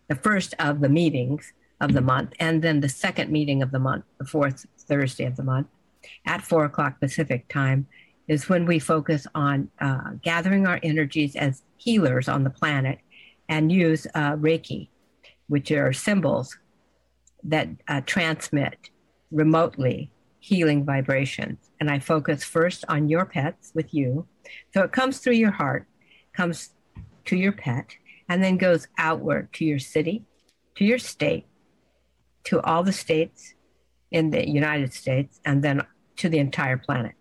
the 0.09 0.15
first 0.15 0.55
of 0.59 0.81
the 0.81 0.89
meetings 0.89 1.53
of 1.81 1.93
the 1.93 2.01
month, 2.01 2.33
and 2.39 2.63
then 2.63 2.81
the 2.81 2.89
second 2.89 3.31
meeting 3.31 3.63
of 3.63 3.73
the 3.73 3.79
month, 3.79 4.05
the 4.19 4.25
fourth 4.25 4.67
Thursday 4.79 5.25
of 5.25 5.37
the 5.37 5.43
month, 5.43 5.67
at 6.27 6.43
four 6.43 6.65
o'clock 6.65 7.01
Pacific 7.01 7.49
time, 7.49 7.87
is 8.29 8.49
when 8.49 8.67
we 8.67 8.79
focus 8.79 9.27
on 9.35 9.69
uh, 9.81 10.13
gathering 10.23 10.67
our 10.67 10.79
energies 10.83 11.35
as 11.37 11.63
healers 11.77 12.29
on 12.29 12.45
the 12.45 12.51
planet 12.51 12.99
and 13.49 13.73
use 13.73 14.07
uh, 14.15 14.37
Reiki, 14.37 14.89
which 15.49 15.71
are 15.73 15.93
symbols 15.93 16.57
that 17.43 17.69
uh, 17.89 18.01
transmit 18.07 18.91
remotely 19.31 20.11
healing 20.43 20.85
vibrations. 20.85 21.71
And 21.79 21.89
I 21.89 22.01
focus 22.01 22.43
first 22.43 22.85
on 22.89 23.09
your 23.09 23.25
pets 23.25 23.71
with 23.75 23.95
you. 23.95 24.27
So 24.75 24.83
it 24.83 24.91
comes 24.91 25.19
through 25.19 25.35
your 25.35 25.53
heart, 25.53 25.87
comes 26.33 26.71
to 27.27 27.37
your 27.37 27.53
pet, 27.53 27.95
and 28.29 28.43
then 28.43 28.57
goes 28.57 28.89
outward 28.99 29.53
to 29.53 29.65
your 29.65 29.79
city, 29.79 30.25
to 30.75 30.85
your 30.85 30.99
state, 30.99 31.47
to 32.45 32.61
all 32.63 32.83
the 32.83 32.93
states 32.93 33.55
in 34.11 34.31
the 34.31 34.49
United 34.49 34.93
States 34.93 35.41
and 35.45 35.63
then 35.63 35.87
to 36.17 36.29
the 36.29 36.39
entire 36.39 36.77
planet. 36.77 37.13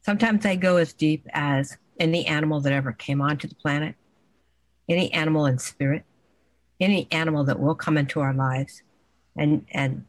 Sometimes 0.00 0.46
I 0.46 0.56
go 0.56 0.78
as 0.78 0.94
deep 0.94 1.26
as 1.34 1.76
any 2.00 2.26
animal 2.26 2.62
that 2.62 2.72
ever 2.72 2.92
came 2.92 3.20
onto 3.20 3.46
the 3.46 3.54
planet, 3.56 3.94
any 4.88 5.12
animal 5.12 5.44
in 5.44 5.58
spirit, 5.58 6.04
any 6.80 7.08
animal 7.10 7.44
that 7.44 7.60
will 7.60 7.74
come 7.74 7.98
into 7.98 8.20
our 8.20 8.32
lives 8.32 8.82
and, 9.36 9.66
and 9.70 10.06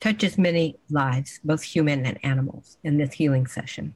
touch 0.00 0.24
as 0.24 0.38
many 0.38 0.76
lives, 0.90 1.40
both 1.44 1.62
human 1.62 2.04
and 2.04 2.18
animals, 2.22 2.78
in 2.84 2.98
this 2.98 3.14
healing 3.14 3.46
session. 3.46 3.94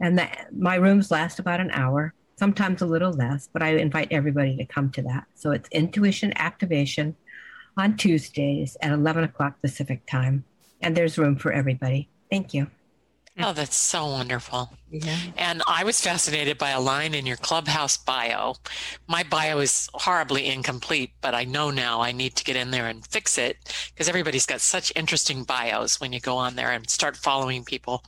And 0.00 0.18
the, 0.18 0.28
my 0.52 0.76
rooms 0.76 1.10
last 1.10 1.38
about 1.38 1.60
an 1.60 1.70
hour, 1.70 2.14
sometimes 2.36 2.82
a 2.82 2.86
little 2.86 3.12
less, 3.12 3.48
but 3.52 3.62
I 3.62 3.70
invite 3.76 4.08
everybody 4.10 4.56
to 4.56 4.64
come 4.64 4.90
to 4.92 5.02
that. 5.02 5.24
So 5.34 5.52
it's 5.52 5.68
intuition 5.70 6.32
activation 6.36 7.16
on 7.76 7.96
Tuesdays 7.96 8.76
at 8.82 8.92
11 8.92 9.24
o'clock 9.24 9.60
Pacific 9.60 10.06
time. 10.06 10.44
And 10.80 10.96
there's 10.96 11.18
room 11.18 11.36
for 11.36 11.52
everybody. 11.52 12.08
Thank 12.30 12.54
you. 12.54 12.70
Oh, 13.38 13.52
that's 13.54 13.76
so 13.76 14.06
wonderful. 14.06 14.70
Yeah. 14.90 15.16
And 15.36 15.62
I 15.66 15.82
was 15.82 16.00
fascinated 16.00 16.56
by 16.56 16.70
a 16.70 16.80
line 16.80 17.14
in 17.14 17.26
your 17.26 17.36
clubhouse 17.36 17.96
bio. 17.96 18.54
My 19.08 19.24
bio 19.24 19.58
is 19.58 19.88
horribly 19.92 20.46
incomplete, 20.46 21.12
but 21.20 21.34
I 21.34 21.44
know 21.44 21.70
now 21.70 22.00
I 22.00 22.12
need 22.12 22.36
to 22.36 22.44
get 22.44 22.56
in 22.56 22.70
there 22.70 22.86
and 22.86 23.06
fix 23.06 23.36
it 23.36 23.56
because 23.92 24.08
everybody's 24.08 24.46
got 24.46 24.60
such 24.60 24.92
interesting 24.94 25.42
bios 25.42 26.00
when 26.00 26.12
you 26.12 26.20
go 26.20 26.36
on 26.36 26.54
there 26.54 26.70
and 26.70 26.88
start 26.88 27.16
following 27.16 27.64
people. 27.64 28.04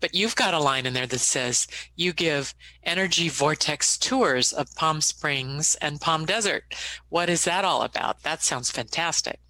But 0.00 0.14
you've 0.14 0.36
got 0.36 0.54
a 0.54 0.58
line 0.58 0.84
in 0.84 0.92
there 0.92 1.06
that 1.06 1.18
says 1.20 1.66
you 1.94 2.12
give 2.12 2.54
energy 2.82 3.28
vortex 3.28 3.96
tours 3.96 4.52
of 4.52 4.74
Palm 4.74 5.00
Springs 5.00 5.74
and 5.76 6.00
Palm 6.00 6.26
Desert. 6.26 6.64
What 7.08 7.30
is 7.30 7.44
that 7.44 7.64
all 7.64 7.82
about? 7.82 8.22
That 8.24 8.42
sounds 8.42 8.70
fantastic. 8.70 9.40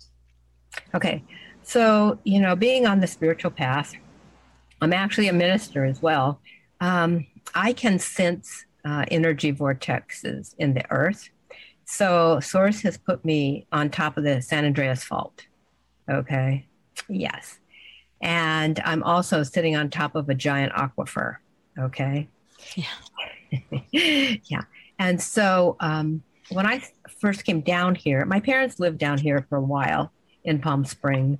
Okay. 0.94 1.24
So, 1.62 2.20
you 2.22 2.40
know, 2.40 2.54
being 2.54 2.86
on 2.86 3.00
the 3.00 3.08
spiritual 3.08 3.50
path, 3.50 3.92
I'm 4.80 4.92
actually 4.92 5.28
a 5.28 5.32
minister 5.32 5.84
as 5.84 6.02
well. 6.02 6.40
Um, 6.80 7.26
I 7.54 7.72
can 7.72 7.98
sense 7.98 8.64
uh, 8.84 9.04
energy 9.10 9.52
vortexes 9.52 10.54
in 10.58 10.74
the 10.74 10.84
earth. 10.90 11.30
So, 11.84 12.40
Source 12.40 12.80
has 12.82 12.98
put 12.98 13.24
me 13.24 13.66
on 13.72 13.90
top 13.90 14.16
of 14.16 14.24
the 14.24 14.42
San 14.42 14.64
Andreas 14.64 15.04
Fault. 15.04 15.46
Okay. 16.10 16.66
Yes. 17.08 17.58
And 18.20 18.80
I'm 18.84 19.02
also 19.02 19.42
sitting 19.42 19.76
on 19.76 19.90
top 19.90 20.14
of 20.14 20.28
a 20.28 20.34
giant 20.34 20.72
aquifer. 20.72 21.36
Okay. 21.78 22.28
Yeah. 22.74 23.60
yeah. 23.92 24.62
And 24.98 25.20
so, 25.20 25.76
um, 25.80 26.22
when 26.50 26.66
I 26.66 26.82
first 27.20 27.44
came 27.44 27.60
down 27.60 27.94
here, 27.94 28.24
my 28.24 28.40
parents 28.40 28.78
lived 28.78 28.98
down 28.98 29.18
here 29.18 29.46
for 29.48 29.56
a 29.56 29.62
while 29.62 30.12
in 30.44 30.60
Palm 30.60 30.84
Springs. 30.84 31.38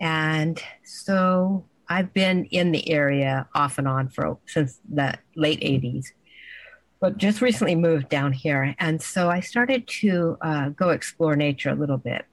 And 0.00 0.62
so 0.84 1.64
I've 1.88 2.12
been 2.12 2.46
in 2.46 2.72
the 2.72 2.88
area 2.90 3.48
off 3.54 3.78
and 3.78 3.86
on 3.86 4.08
for 4.08 4.38
since 4.46 4.80
the 4.92 5.14
late 5.36 5.60
80s, 5.60 6.06
but 7.00 7.16
just 7.16 7.40
recently 7.40 7.74
moved 7.74 8.08
down 8.08 8.32
here. 8.32 8.74
And 8.78 9.00
so 9.00 9.30
I 9.30 9.40
started 9.40 9.86
to 10.00 10.36
uh, 10.40 10.68
go 10.70 10.90
explore 10.90 11.36
nature 11.36 11.70
a 11.70 11.74
little 11.74 11.98
bit. 11.98 12.24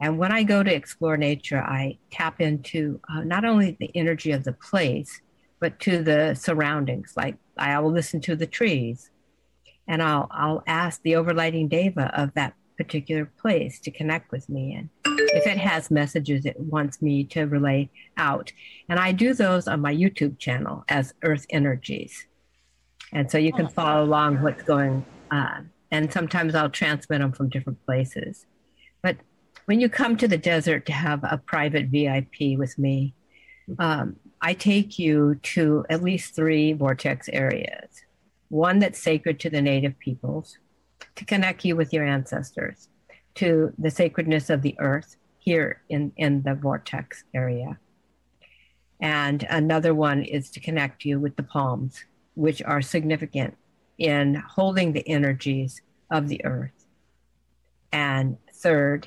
And 0.00 0.18
when 0.18 0.32
I 0.32 0.42
go 0.42 0.62
to 0.62 0.74
explore 0.74 1.16
nature, 1.16 1.60
I 1.60 1.98
tap 2.10 2.40
into 2.40 3.00
uh, 3.08 3.22
not 3.22 3.44
only 3.44 3.76
the 3.78 3.90
energy 3.94 4.32
of 4.32 4.44
the 4.44 4.54
place, 4.54 5.20
but 5.60 5.78
to 5.80 6.02
the 6.02 6.34
surroundings. 6.34 7.12
Like 7.16 7.36
I 7.58 7.78
will 7.80 7.92
listen 7.92 8.20
to 8.22 8.34
the 8.34 8.46
trees 8.46 9.10
and 9.86 10.02
I'll, 10.02 10.28
I'll 10.30 10.62
ask 10.66 11.02
the 11.02 11.12
overlighting 11.12 11.68
deva 11.68 12.10
of 12.18 12.32
that 12.34 12.54
particular 12.84 13.26
place 13.26 13.78
to 13.80 13.90
connect 13.90 14.32
with 14.32 14.48
me. 14.48 14.74
And 14.74 14.88
if 15.04 15.46
it 15.46 15.58
has 15.58 15.90
messages 15.90 16.46
it 16.46 16.58
wants 16.58 17.02
me 17.02 17.24
to 17.24 17.44
relay 17.44 17.90
out. 18.16 18.52
And 18.88 18.98
I 18.98 19.12
do 19.12 19.34
those 19.34 19.68
on 19.68 19.80
my 19.80 19.94
YouTube 19.94 20.38
channel 20.38 20.84
as 20.88 21.12
Earth 21.22 21.44
Energies. 21.50 22.26
And 23.12 23.30
so 23.30 23.36
you 23.36 23.52
can 23.52 23.66
oh. 23.66 23.68
follow 23.68 24.04
along 24.04 24.42
what's 24.42 24.62
going 24.62 25.04
on. 25.30 25.70
And 25.90 26.10
sometimes 26.10 26.54
I'll 26.54 26.70
transmit 26.70 27.20
them 27.20 27.32
from 27.32 27.50
different 27.50 27.84
places. 27.84 28.46
But 29.02 29.16
when 29.66 29.80
you 29.80 29.88
come 29.88 30.16
to 30.16 30.28
the 30.28 30.38
desert 30.38 30.86
to 30.86 30.92
have 30.92 31.22
a 31.24 31.36
private 31.36 31.86
VIP 31.88 32.58
with 32.58 32.78
me, 32.78 33.14
um, 33.78 34.16
I 34.40 34.54
take 34.54 34.98
you 34.98 35.34
to 35.54 35.84
at 35.90 36.02
least 36.02 36.34
three 36.34 36.72
vortex 36.72 37.28
areas. 37.28 37.90
One 38.48 38.78
that's 38.78 39.02
sacred 39.02 39.38
to 39.40 39.50
the 39.50 39.60
native 39.60 39.98
peoples, 39.98 40.58
to 41.20 41.26
connect 41.26 41.66
you 41.66 41.76
with 41.76 41.92
your 41.92 42.06
ancestors, 42.06 42.88
to 43.34 43.74
the 43.76 43.90
sacredness 43.90 44.48
of 44.48 44.62
the 44.62 44.74
earth 44.78 45.16
here 45.38 45.82
in, 45.90 46.10
in 46.16 46.42
the 46.44 46.54
vortex 46.54 47.24
area. 47.34 47.78
And 49.02 49.46
another 49.50 49.94
one 49.94 50.22
is 50.22 50.50
to 50.52 50.60
connect 50.60 51.04
you 51.04 51.20
with 51.20 51.36
the 51.36 51.42
palms, 51.42 52.02
which 52.36 52.62
are 52.62 52.80
significant 52.80 53.54
in 53.98 54.34
holding 54.34 54.94
the 54.94 55.06
energies 55.06 55.82
of 56.10 56.28
the 56.28 56.42
earth. 56.46 56.86
And 57.92 58.38
third, 58.54 59.06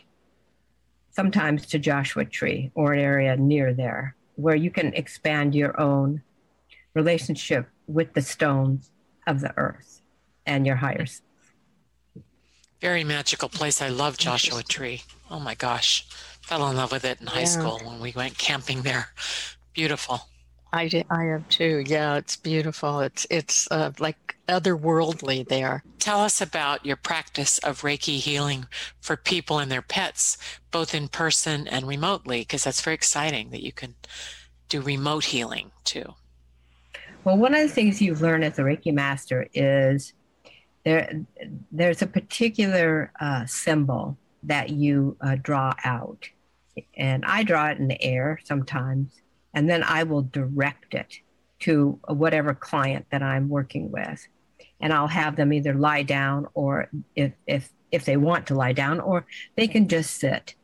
sometimes 1.09 1.66
to 1.66 1.80
Joshua 1.80 2.26
Tree 2.26 2.70
or 2.76 2.93
an 2.93 2.99
area 2.99 3.36
near 3.38 3.74
there 3.74 4.16
where 4.36 4.55
you 4.55 4.70
can 4.70 4.93
expand 4.93 5.55
your 5.55 5.82
own 5.82 6.22
relationship 6.93 7.70
with 7.88 8.14
the 8.14 8.22
stones 8.22 8.91
of 9.26 9.41
the 9.41 9.57
earth 9.57 10.01
and 10.45 10.68
your 10.68 10.76
higher 10.76 11.07
self. 11.07 11.33
Very 12.84 13.06
magical 13.06 13.48
place. 13.48 13.82
I 13.82 13.88
love 13.88 14.18
Joshua 14.18 14.62
Tree. 14.62 15.04
Oh 15.32 15.40
my 15.40 15.56
gosh. 15.56 16.06
Fell 16.42 16.70
in 16.70 16.76
love 16.76 16.92
with 16.92 17.06
it 17.06 17.22
in 17.22 17.28
high 17.28 17.40
yeah. 17.40 17.46
school 17.46 17.80
when 17.82 18.02
we 18.02 18.12
went 18.12 18.38
camping 18.38 18.82
there. 18.82 19.08
Beautiful. 19.72 20.28
I 20.74 20.90
did, 20.90 21.06
I 21.10 21.24
have 21.24 21.48
too. 21.48 21.86
Yeah, 21.88 22.18
it's 22.18 22.36
beautiful. 22.36 23.00
It's 23.00 23.26
it's 23.30 23.72
uh, 23.72 23.92
like 24.00 24.36
otherworldly 24.50 25.48
there. 25.48 25.86
Tell 26.00 26.20
us 26.20 26.42
about 26.42 26.86
your 26.86 26.98
practice 26.98 27.58
of 27.60 27.84
Reiki 27.84 28.18
healing 28.18 28.66
for 29.00 29.16
people 29.16 29.60
and 29.60 29.72
their 29.72 29.82
pets, 29.82 30.38
both 30.70 30.94
in 30.94 31.08
person 31.08 31.70
and 31.70 31.88
remotely, 31.88 32.42
because 32.42 32.66
that's 32.66 32.82
very 32.82 32.96
exciting 32.96 33.52
that 33.52 33.64
you 33.64 33.72
can 33.72 33.96
do 34.68 34.82
remote 34.82 35.24
healing 35.24 35.72
too. 35.86 36.16
Well, 37.24 37.38
one 37.38 37.56
of 37.56 37.62
the 37.62 37.74
things 37.74 38.02
you 38.02 38.14
learn 38.16 38.44
as 38.44 38.60
a 38.60 38.64
Reiki 38.64 38.94
master 38.94 39.48
is 39.54 40.12
there 40.84 41.26
there's 41.72 42.02
a 42.02 42.08
particular 42.08 43.12
uh, 43.20 43.46
symbol 43.46 44.18
that 44.44 44.70
you 44.70 45.18
uh, 45.22 45.38
draw 45.42 45.74
out. 45.84 46.30
And 46.98 47.24
i 47.26 47.44
draw 47.44 47.70
it 47.70 47.78
in 47.78 47.88
the 47.88 48.02
air 48.02 48.40
sometimes 48.44 49.22
and 49.54 49.70
then 49.70 49.84
i 49.84 50.04
will 50.04 50.24
direct 50.24 50.96
it 50.96 51.20
to 51.60 52.00
whatever 52.08 52.54
client 52.54 53.06
that 53.12 53.22
i'm 53.22 53.48
working 53.48 53.92
with. 53.92 54.28
And 54.82 54.92
i'll 54.92 55.08
have 55.08 55.36
them 55.36 55.54
either 55.54 55.74
lie 55.76 56.04
down 56.04 56.48
or 56.54 56.90
if 57.16 57.34
if 57.48 57.72
if 57.92 58.06
they 58.06 58.18
want 58.18 58.48
to 58.48 58.56
lie 58.56 58.74
down 58.74 59.00
or 59.00 59.26
they 59.56 59.68
can 59.68 59.88
just 59.88 60.20
sit 60.20 60.56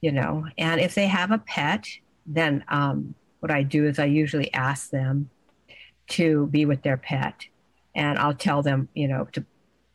you 0.00 0.10
know. 0.10 0.44
And 0.58 0.80
if 0.80 0.96
they 0.96 1.06
have 1.06 1.30
a 1.30 1.38
pet 1.38 1.86
then 2.26 2.64
um, 2.68 3.14
what 3.40 3.52
i 3.52 3.62
do 3.62 3.86
is 3.86 3.98
i 3.98 4.04
usually 4.04 4.52
ask 4.52 4.90
them 4.90 5.30
to 6.08 6.48
be 6.48 6.66
with 6.66 6.82
their 6.82 6.96
pet. 6.96 7.46
And 7.94 8.18
i'll 8.18 8.34
tell 8.34 8.62
them 8.62 8.88
you 8.94 9.06
know 9.06 9.28
to 9.32 9.44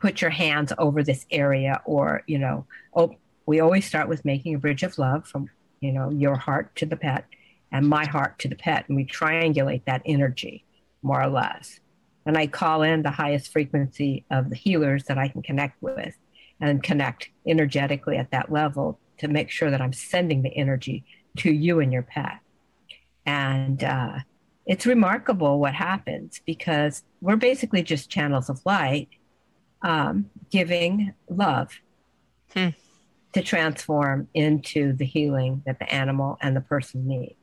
put 0.08 0.22
your 0.22 0.30
hands 0.30 0.72
over 0.78 1.04
this 1.04 1.26
area 1.32 1.82
or 1.84 2.24
you 2.28 2.40
know 2.40 2.66
oh 2.96 3.14
we 3.46 3.60
always 3.60 3.84
start 3.84 4.08
with 4.08 4.24
making 4.24 4.56
a 4.56 4.58
bridge 4.58 4.84
of 4.84 4.98
love 4.98 5.28
from 5.28 5.50
you 5.82 5.92
know 5.92 6.10
your 6.10 6.38
heart 6.38 6.74
to 6.78 6.86
the 6.86 6.96
pet 6.96 7.26
and 7.74 7.90
my 7.90 8.06
heart 8.06 8.40
to 8.40 8.48
the 8.48 8.56
pet. 8.56 8.86
And 8.88 8.96
we 8.96 9.06
triangulate 9.06 9.84
that 9.84 10.02
energy 10.06 10.64
more 11.02 11.22
or 11.22 11.28
less. 11.28 11.82
And 12.26 12.38
i 12.38 12.48
call 12.48 12.84
in 12.84 13.04
the 13.04 13.12
highest 13.12 13.52
frequency 13.52 14.24
of 14.32 14.50
the 14.50 14.56
healers 14.56 15.04
that 15.06 15.18
i 15.18 15.28
can 15.28 15.42
connect 15.42 15.82
with 15.82 16.16
and 16.62 16.82
connect 16.82 17.30
energetically 17.46 18.16
at 18.16 18.32
that 18.32 18.50
level 18.50 19.00
to 19.18 19.28
make 19.28 19.50
sure 19.50 19.70
that 19.72 19.82
i'm 19.82 19.98
sending 20.12 20.42
the 20.42 20.56
energy 20.56 21.04
to 21.40 21.52
you 21.52 21.82
and 21.82 21.92
your 21.92 22.04
pet. 22.04 22.40
And 23.26 23.84
uh, 23.84 24.20
it's 24.66 24.86
remarkable 24.86 25.60
what 25.60 25.74
happens 25.74 26.42
because 26.46 27.04
we're 27.20 27.36
basically 27.36 27.84
just 27.84 28.10
channels 28.10 28.50
of 28.50 28.66
light 28.66 29.10
um, 29.82 30.30
giving 30.50 31.14
love 31.30 31.80
hmm. 32.54 32.70
to 33.34 33.42
transform 33.42 34.28
into 34.34 34.94
the 34.94 35.06
healing 35.06 35.64
that 35.66 35.80
the 35.80 35.94
animal 35.94 36.38
and 36.42 36.56
the 36.56 36.62
person 36.62 37.08
needs. 37.08 37.36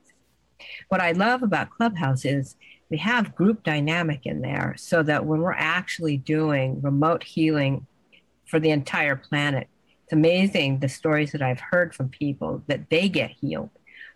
What 0.88 1.00
I 1.00 1.12
love 1.12 1.42
about 1.42 1.70
Clubhouse 1.70 2.24
is 2.24 2.56
we 2.90 2.98
have 2.98 3.34
group 3.34 3.62
dynamic 3.62 4.26
in 4.26 4.40
there 4.40 4.74
so 4.78 5.02
that 5.02 5.26
when 5.26 5.40
we're 5.40 5.52
actually 5.52 6.16
doing 6.16 6.80
remote 6.80 7.22
healing 7.22 7.86
for 8.46 8.60
the 8.60 8.70
entire 8.70 9.16
planet, 9.16 9.68
it's 10.04 10.12
amazing 10.12 10.80
the 10.80 10.88
stories 10.88 11.32
that 11.32 11.42
I've 11.42 11.60
heard 11.60 11.94
from 11.94 12.08
people 12.08 12.62
that 12.66 12.90
they 12.90 13.08
get 13.08 13.30
healed 13.30 13.70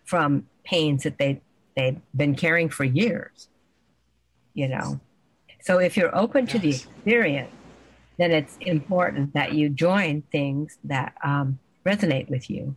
from 0.05 0.47
pains 0.65 1.03
that 1.03 1.19
they 1.19 1.41
they've 1.77 2.01
been 2.15 2.35
carrying 2.35 2.69
for 2.69 2.85
years. 2.85 3.49
You 4.55 4.69
know. 4.69 5.01
So 5.61 5.79
if 5.79 5.97
you're 5.97 6.17
open 6.17 6.45
yes. 6.45 6.53
to 6.53 6.59
the 6.59 6.71
experience, 6.71 7.51
then 8.19 8.33
it's 8.33 8.57
important 8.61 9.33
that 9.35 9.55
you 9.55 9.69
join 9.69 10.23
things 10.33 10.79
that 10.85 11.15
um, 11.25 11.59
resonate 11.87 12.29
with 12.29 12.51
you. 12.51 12.77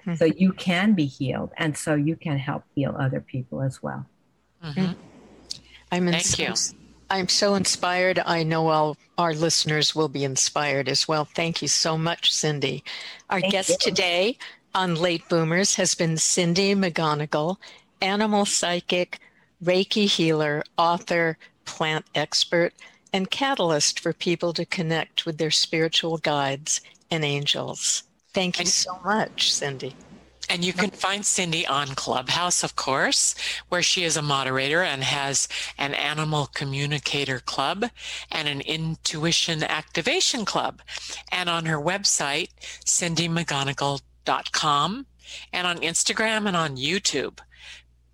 mm-hmm. 0.00 0.14
so 0.14 0.24
you 0.26 0.52
can 0.52 0.92
be 0.92 1.06
healed 1.06 1.50
and 1.56 1.76
so 1.76 1.94
you 1.94 2.16
can 2.16 2.38
help 2.38 2.64
heal 2.74 2.94
other 2.98 3.20
people 3.20 3.62
as 3.62 3.82
well. 3.82 4.06
Mm-hmm. 4.62 4.92
I'm 5.90 6.08
Thank 6.08 6.38
you. 6.38 6.54
I'm 7.10 7.28
so 7.28 7.54
inspired. 7.54 8.18
I 8.24 8.42
know 8.42 8.68
all 8.68 8.96
our 9.18 9.34
listeners 9.34 9.94
will 9.94 10.08
be 10.08 10.24
inspired 10.24 10.88
as 10.88 11.06
well. 11.06 11.24
Thank 11.24 11.62
you 11.62 11.68
so 11.68 11.96
much, 11.96 12.32
Cindy. 12.32 12.82
Our 13.30 13.40
Thank 13.40 13.52
guest 13.52 13.70
you. 13.70 13.76
today 13.78 14.38
on 14.74 14.96
Late 14.96 15.28
Boomers 15.28 15.76
has 15.76 15.94
been 15.94 16.16
Cindy 16.16 16.74
McGonagle, 16.74 17.56
animal 18.00 18.44
psychic, 18.44 19.20
Reiki 19.62 20.06
healer, 20.06 20.64
author, 20.76 21.38
plant 21.64 22.04
expert, 22.14 22.72
and 23.14 23.30
catalyst 23.30 24.00
for 24.00 24.12
people 24.12 24.52
to 24.52 24.66
connect 24.66 25.24
with 25.24 25.38
their 25.38 25.52
spiritual 25.52 26.18
guides 26.18 26.80
and 27.12 27.24
angels. 27.24 28.02
Thank 28.32 28.58
you 28.58 28.66
so 28.66 28.98
much, 29.04 29.52
Cindy. 29.52 29.94
And 30.50 30.62
you 30.64 30.72
can 30.72 30.90
find 30.90 31.24
Cindy 31.24 31.64
on 31.66 31.94
Clubhouse, 31.94 32.64
of 32.64 32.76
course, 32.76 33.34
where 33.68 33.82
she 33.82 34.04
is 34.04 34.16
a 34.16 34.22
moderator 34.22 34.82
and 34.82 35.04
has 35.04 35.48
an 35.78 35.94
animal 35.94 36.50
communicator 36.52 37.38
club 37.38 37.86
and 38.30 38.48
an 38.48 38.60
intuition 38.60 39.62
activation 39.62 40.44
club. 40.44 40.82
And 41.32 41.48
on 41.48 41.64
her 41.66 41.78
website, 41.78 42.48
cindymcgonagle.com, 42.84 45.06
and 45.52 45.66
on 45.66 45.78
Instagram 45.78 46.46
and 46.46 46.56
on 46.56 46.76
YouTube. 46.76 47.40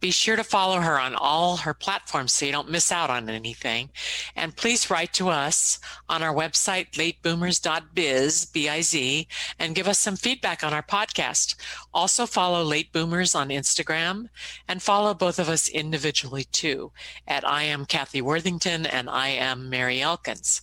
Be 0.00 0.10
sure 0.10 0.36
to 0.36 0.44
follow 0.44 0.80
her 0.80 0.98
on 0.98 1.14
all 1.14 1.58
her 1.58 1.74
platforms 1.74 2.32
so 2.32 2.46
you 2.46 2.52
don't 2.52 2.70
miss 2.70 2.90
out 2.90 3.10
on 3.10 3.28
anything. 3.28 3.90
And 4.34 4.56
please 4.56 4.90
write 4.90 5.12
to 5.14 5.28
us 5.28 5.78
on 6.08 6.22
our 6.22 6.34
website, 6.34 6.92
lateboomers.biz, 6.92 8.46
B-I-Z, 8.46 9.28
and 9.58 9.74
give 9.74 9.86
us 9.86 9.98
some 9.98 10.16
feedback 10.16 10.64
on 10.64 10.72
our 10.72 10.82
podcast. 10.82 11.54
Also 11.92 12.24
follow 12.24 12.62
Late 12.62 12.92
Boomers 12.92 13.34
on 13.34 13.50
Instagram 13.50 14.28
and 14.66 14.82
follow 14.82 15.12
both 15.12 15.38
of 15.38 15.50
us 15.50 15.68
individually 15.68 16.44
too 16.44 16.92
at 17.28 17.46
I 17.46 17.64
am 17.64 17.84
Kathy 17.84 18.22
Worthington 18.22 18.86
and 18.86 19.10
I 19.10 19.28
am 19.28 19.68
Mary 19.68 20.00
Elkins. 20.00 20.62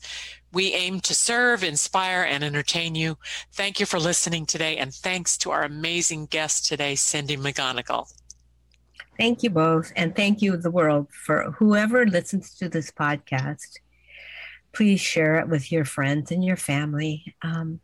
We 0.52 0.74
aim 0.74 1.02
to 1.02 1.14
serve, 1.14 1.64
inspire, 1.64 2.24
and 2.24 2.44
entertain 2.44 2.96
you. 2.96 3.18
Thank 3.52 3.80
you 3.80 3.86
for 3.86 4.00
listening 4.00 4.46
today, 4.46 4.78
and 4.78 4.94
thanks 4.94 5.38
to 5.40 5.52
our 5.52 5.64
amazing 5.64 6.28
guest 6.28 6.66
today, 6.66 6.96
Cindy 6.96 7.36
McGonagle. 7.36 8.17
Thank 9.18 9.44
you 9.44 9.50
both. 9.50 9.92
And 9.96 10.16
thank 10.16 10.42
you, 10.42 10.58
the 10.58 10.72
world, 10.72 11.08
for 11.12 11.52
whoever 11.58 12.06
listens 12.06 12.54
to 12.56 12.70
this 12.70 12.92
podcast. 12.92 13.78
Please 14.74 15.00
share 15.00 15.40
it 15.40 15.50
with 15.50 15.72
your 15.72 15.86
friends 15.86 16.32
and 16.32 16.46
your 16.46 16.56
family. 16.56 17.36
Um, 17.42 17.80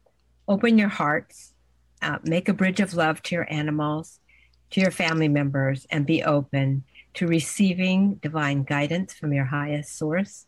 open 0.48 0.78
your 0.78 0.90
hearts, 0.90 1.54
uh, 2.02 2.20
make 2.24 2.50
a 2.50 2.54
bridge 2.54 2.80
of 2.80 2.94
love 2.94 3.22
to 3.24 3.36
your 3.36 3.52
animals, 3.52 4.20
to 4.72 4.82
your 4.82 4.92
family 4.92 5.28
members, 5.28 5.88
and 5.90 6.06
be 6.06 6.24
open 6.24 6.84
to 7.16 7.28
receiving 7.28 8.16
divine 8.16 8.64
guidance 8.64 9.14
from 9.14 9.34
your 9.34 9.46
highest 9.46 9.98
source 9.98 10.46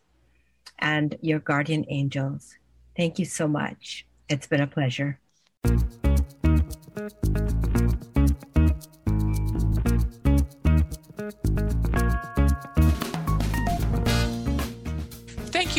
and 0.79 1.17
your 1.21 1.39
guardian 1.39 1.85
angels. 1.89 2.55
Thank 2.95 3.19
you 3.19 3.25
so 3.25 3.47
much. 3.47 4.05
It's 4.29 4.47
been 4.47 4.61
a 4.61 4.67
pleasure. 4.67 5.19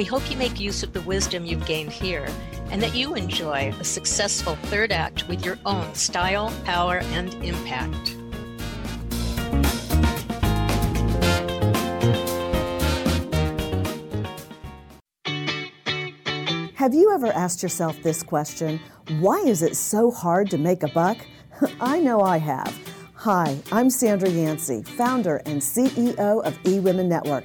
We 0.00 0.06
hope 0.06 0.30
you 0.30 0.36
make 0.38 0.58
use 0.58 0.82
of 0.82 0.94
the 0.94 1.02
wisdom 1.02 1.44
you've 1.44 1.66
gained 1.66 1.92
here 1.92 2.26
and 2.70 2.82
that 2.82 2.94
you 2.94 3.14
enjoy 3.14 3.74
a 3.78 3.84
successful 3.84 4.56
third 4.56 4.92
act 4.92 5.28
with 5.28 5.44
your 5.44 5.58
own 5.66 5.94
style, 5.94 6.50
power, 6.64 7.00
and 7.12 7.34
impact. 7.44 8.16
Have 16.76 16.94
you 16.94 17.12
ever 17.12 17.26
asked 17.26 17.62
yourself 17.62 18.02
this 18.02 18.22
question? 18.22 18.80
Why 19.18 19.40
is 19.40 19.60
it 19.60 19.76
so 19.76 20.10
hard 20.10 20.48
to 20.48 20.56
make 20.56 20.82
a 20.82 20.88
buck? 20.88 21.18
I 21.78 22.00
know 22.00 22.22
I 22.22 22.38
have. 22.38 22.74
Hi, 23.16 23.58
I'm 23.70 23.90
Sandra 23.90 24.30
Yancey, 24.30 24.82
founder 24.82 25.42
and 25.44 25.60
CEO 25.60 26.42
of 26.42 26.58
eWomen 26.62 27.04
Network. 27.04 27.44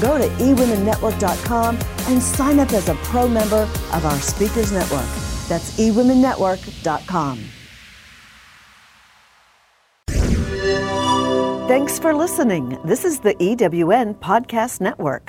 go 0.00 0.18
to 0.18 0.28
eWomenNetwork.com 0.28 1.78
and 2.08 2.22
sign 2.22 2.58
up 2.60 2.72
as 2.72 2.88
a 2.88 2.94
pro 2.96 3.28
member 3.28 3.68
of 3.92 4.04
our 4.04 4.18
Speakers 4.20 4.72
Network. 4.72 5.08
That's 5.48 5.78
eWomenNetwork.com. 5.78 7.44
Thanks 11.68 11.98
for 11.98 12.14
listening. 12.14 12.78
This 12.84 13.04
is 13.04 13.20
the 13.20 13.34
EWN 13.34 14.18
Podcast 14.20 14.80
Network. 14.80 15.22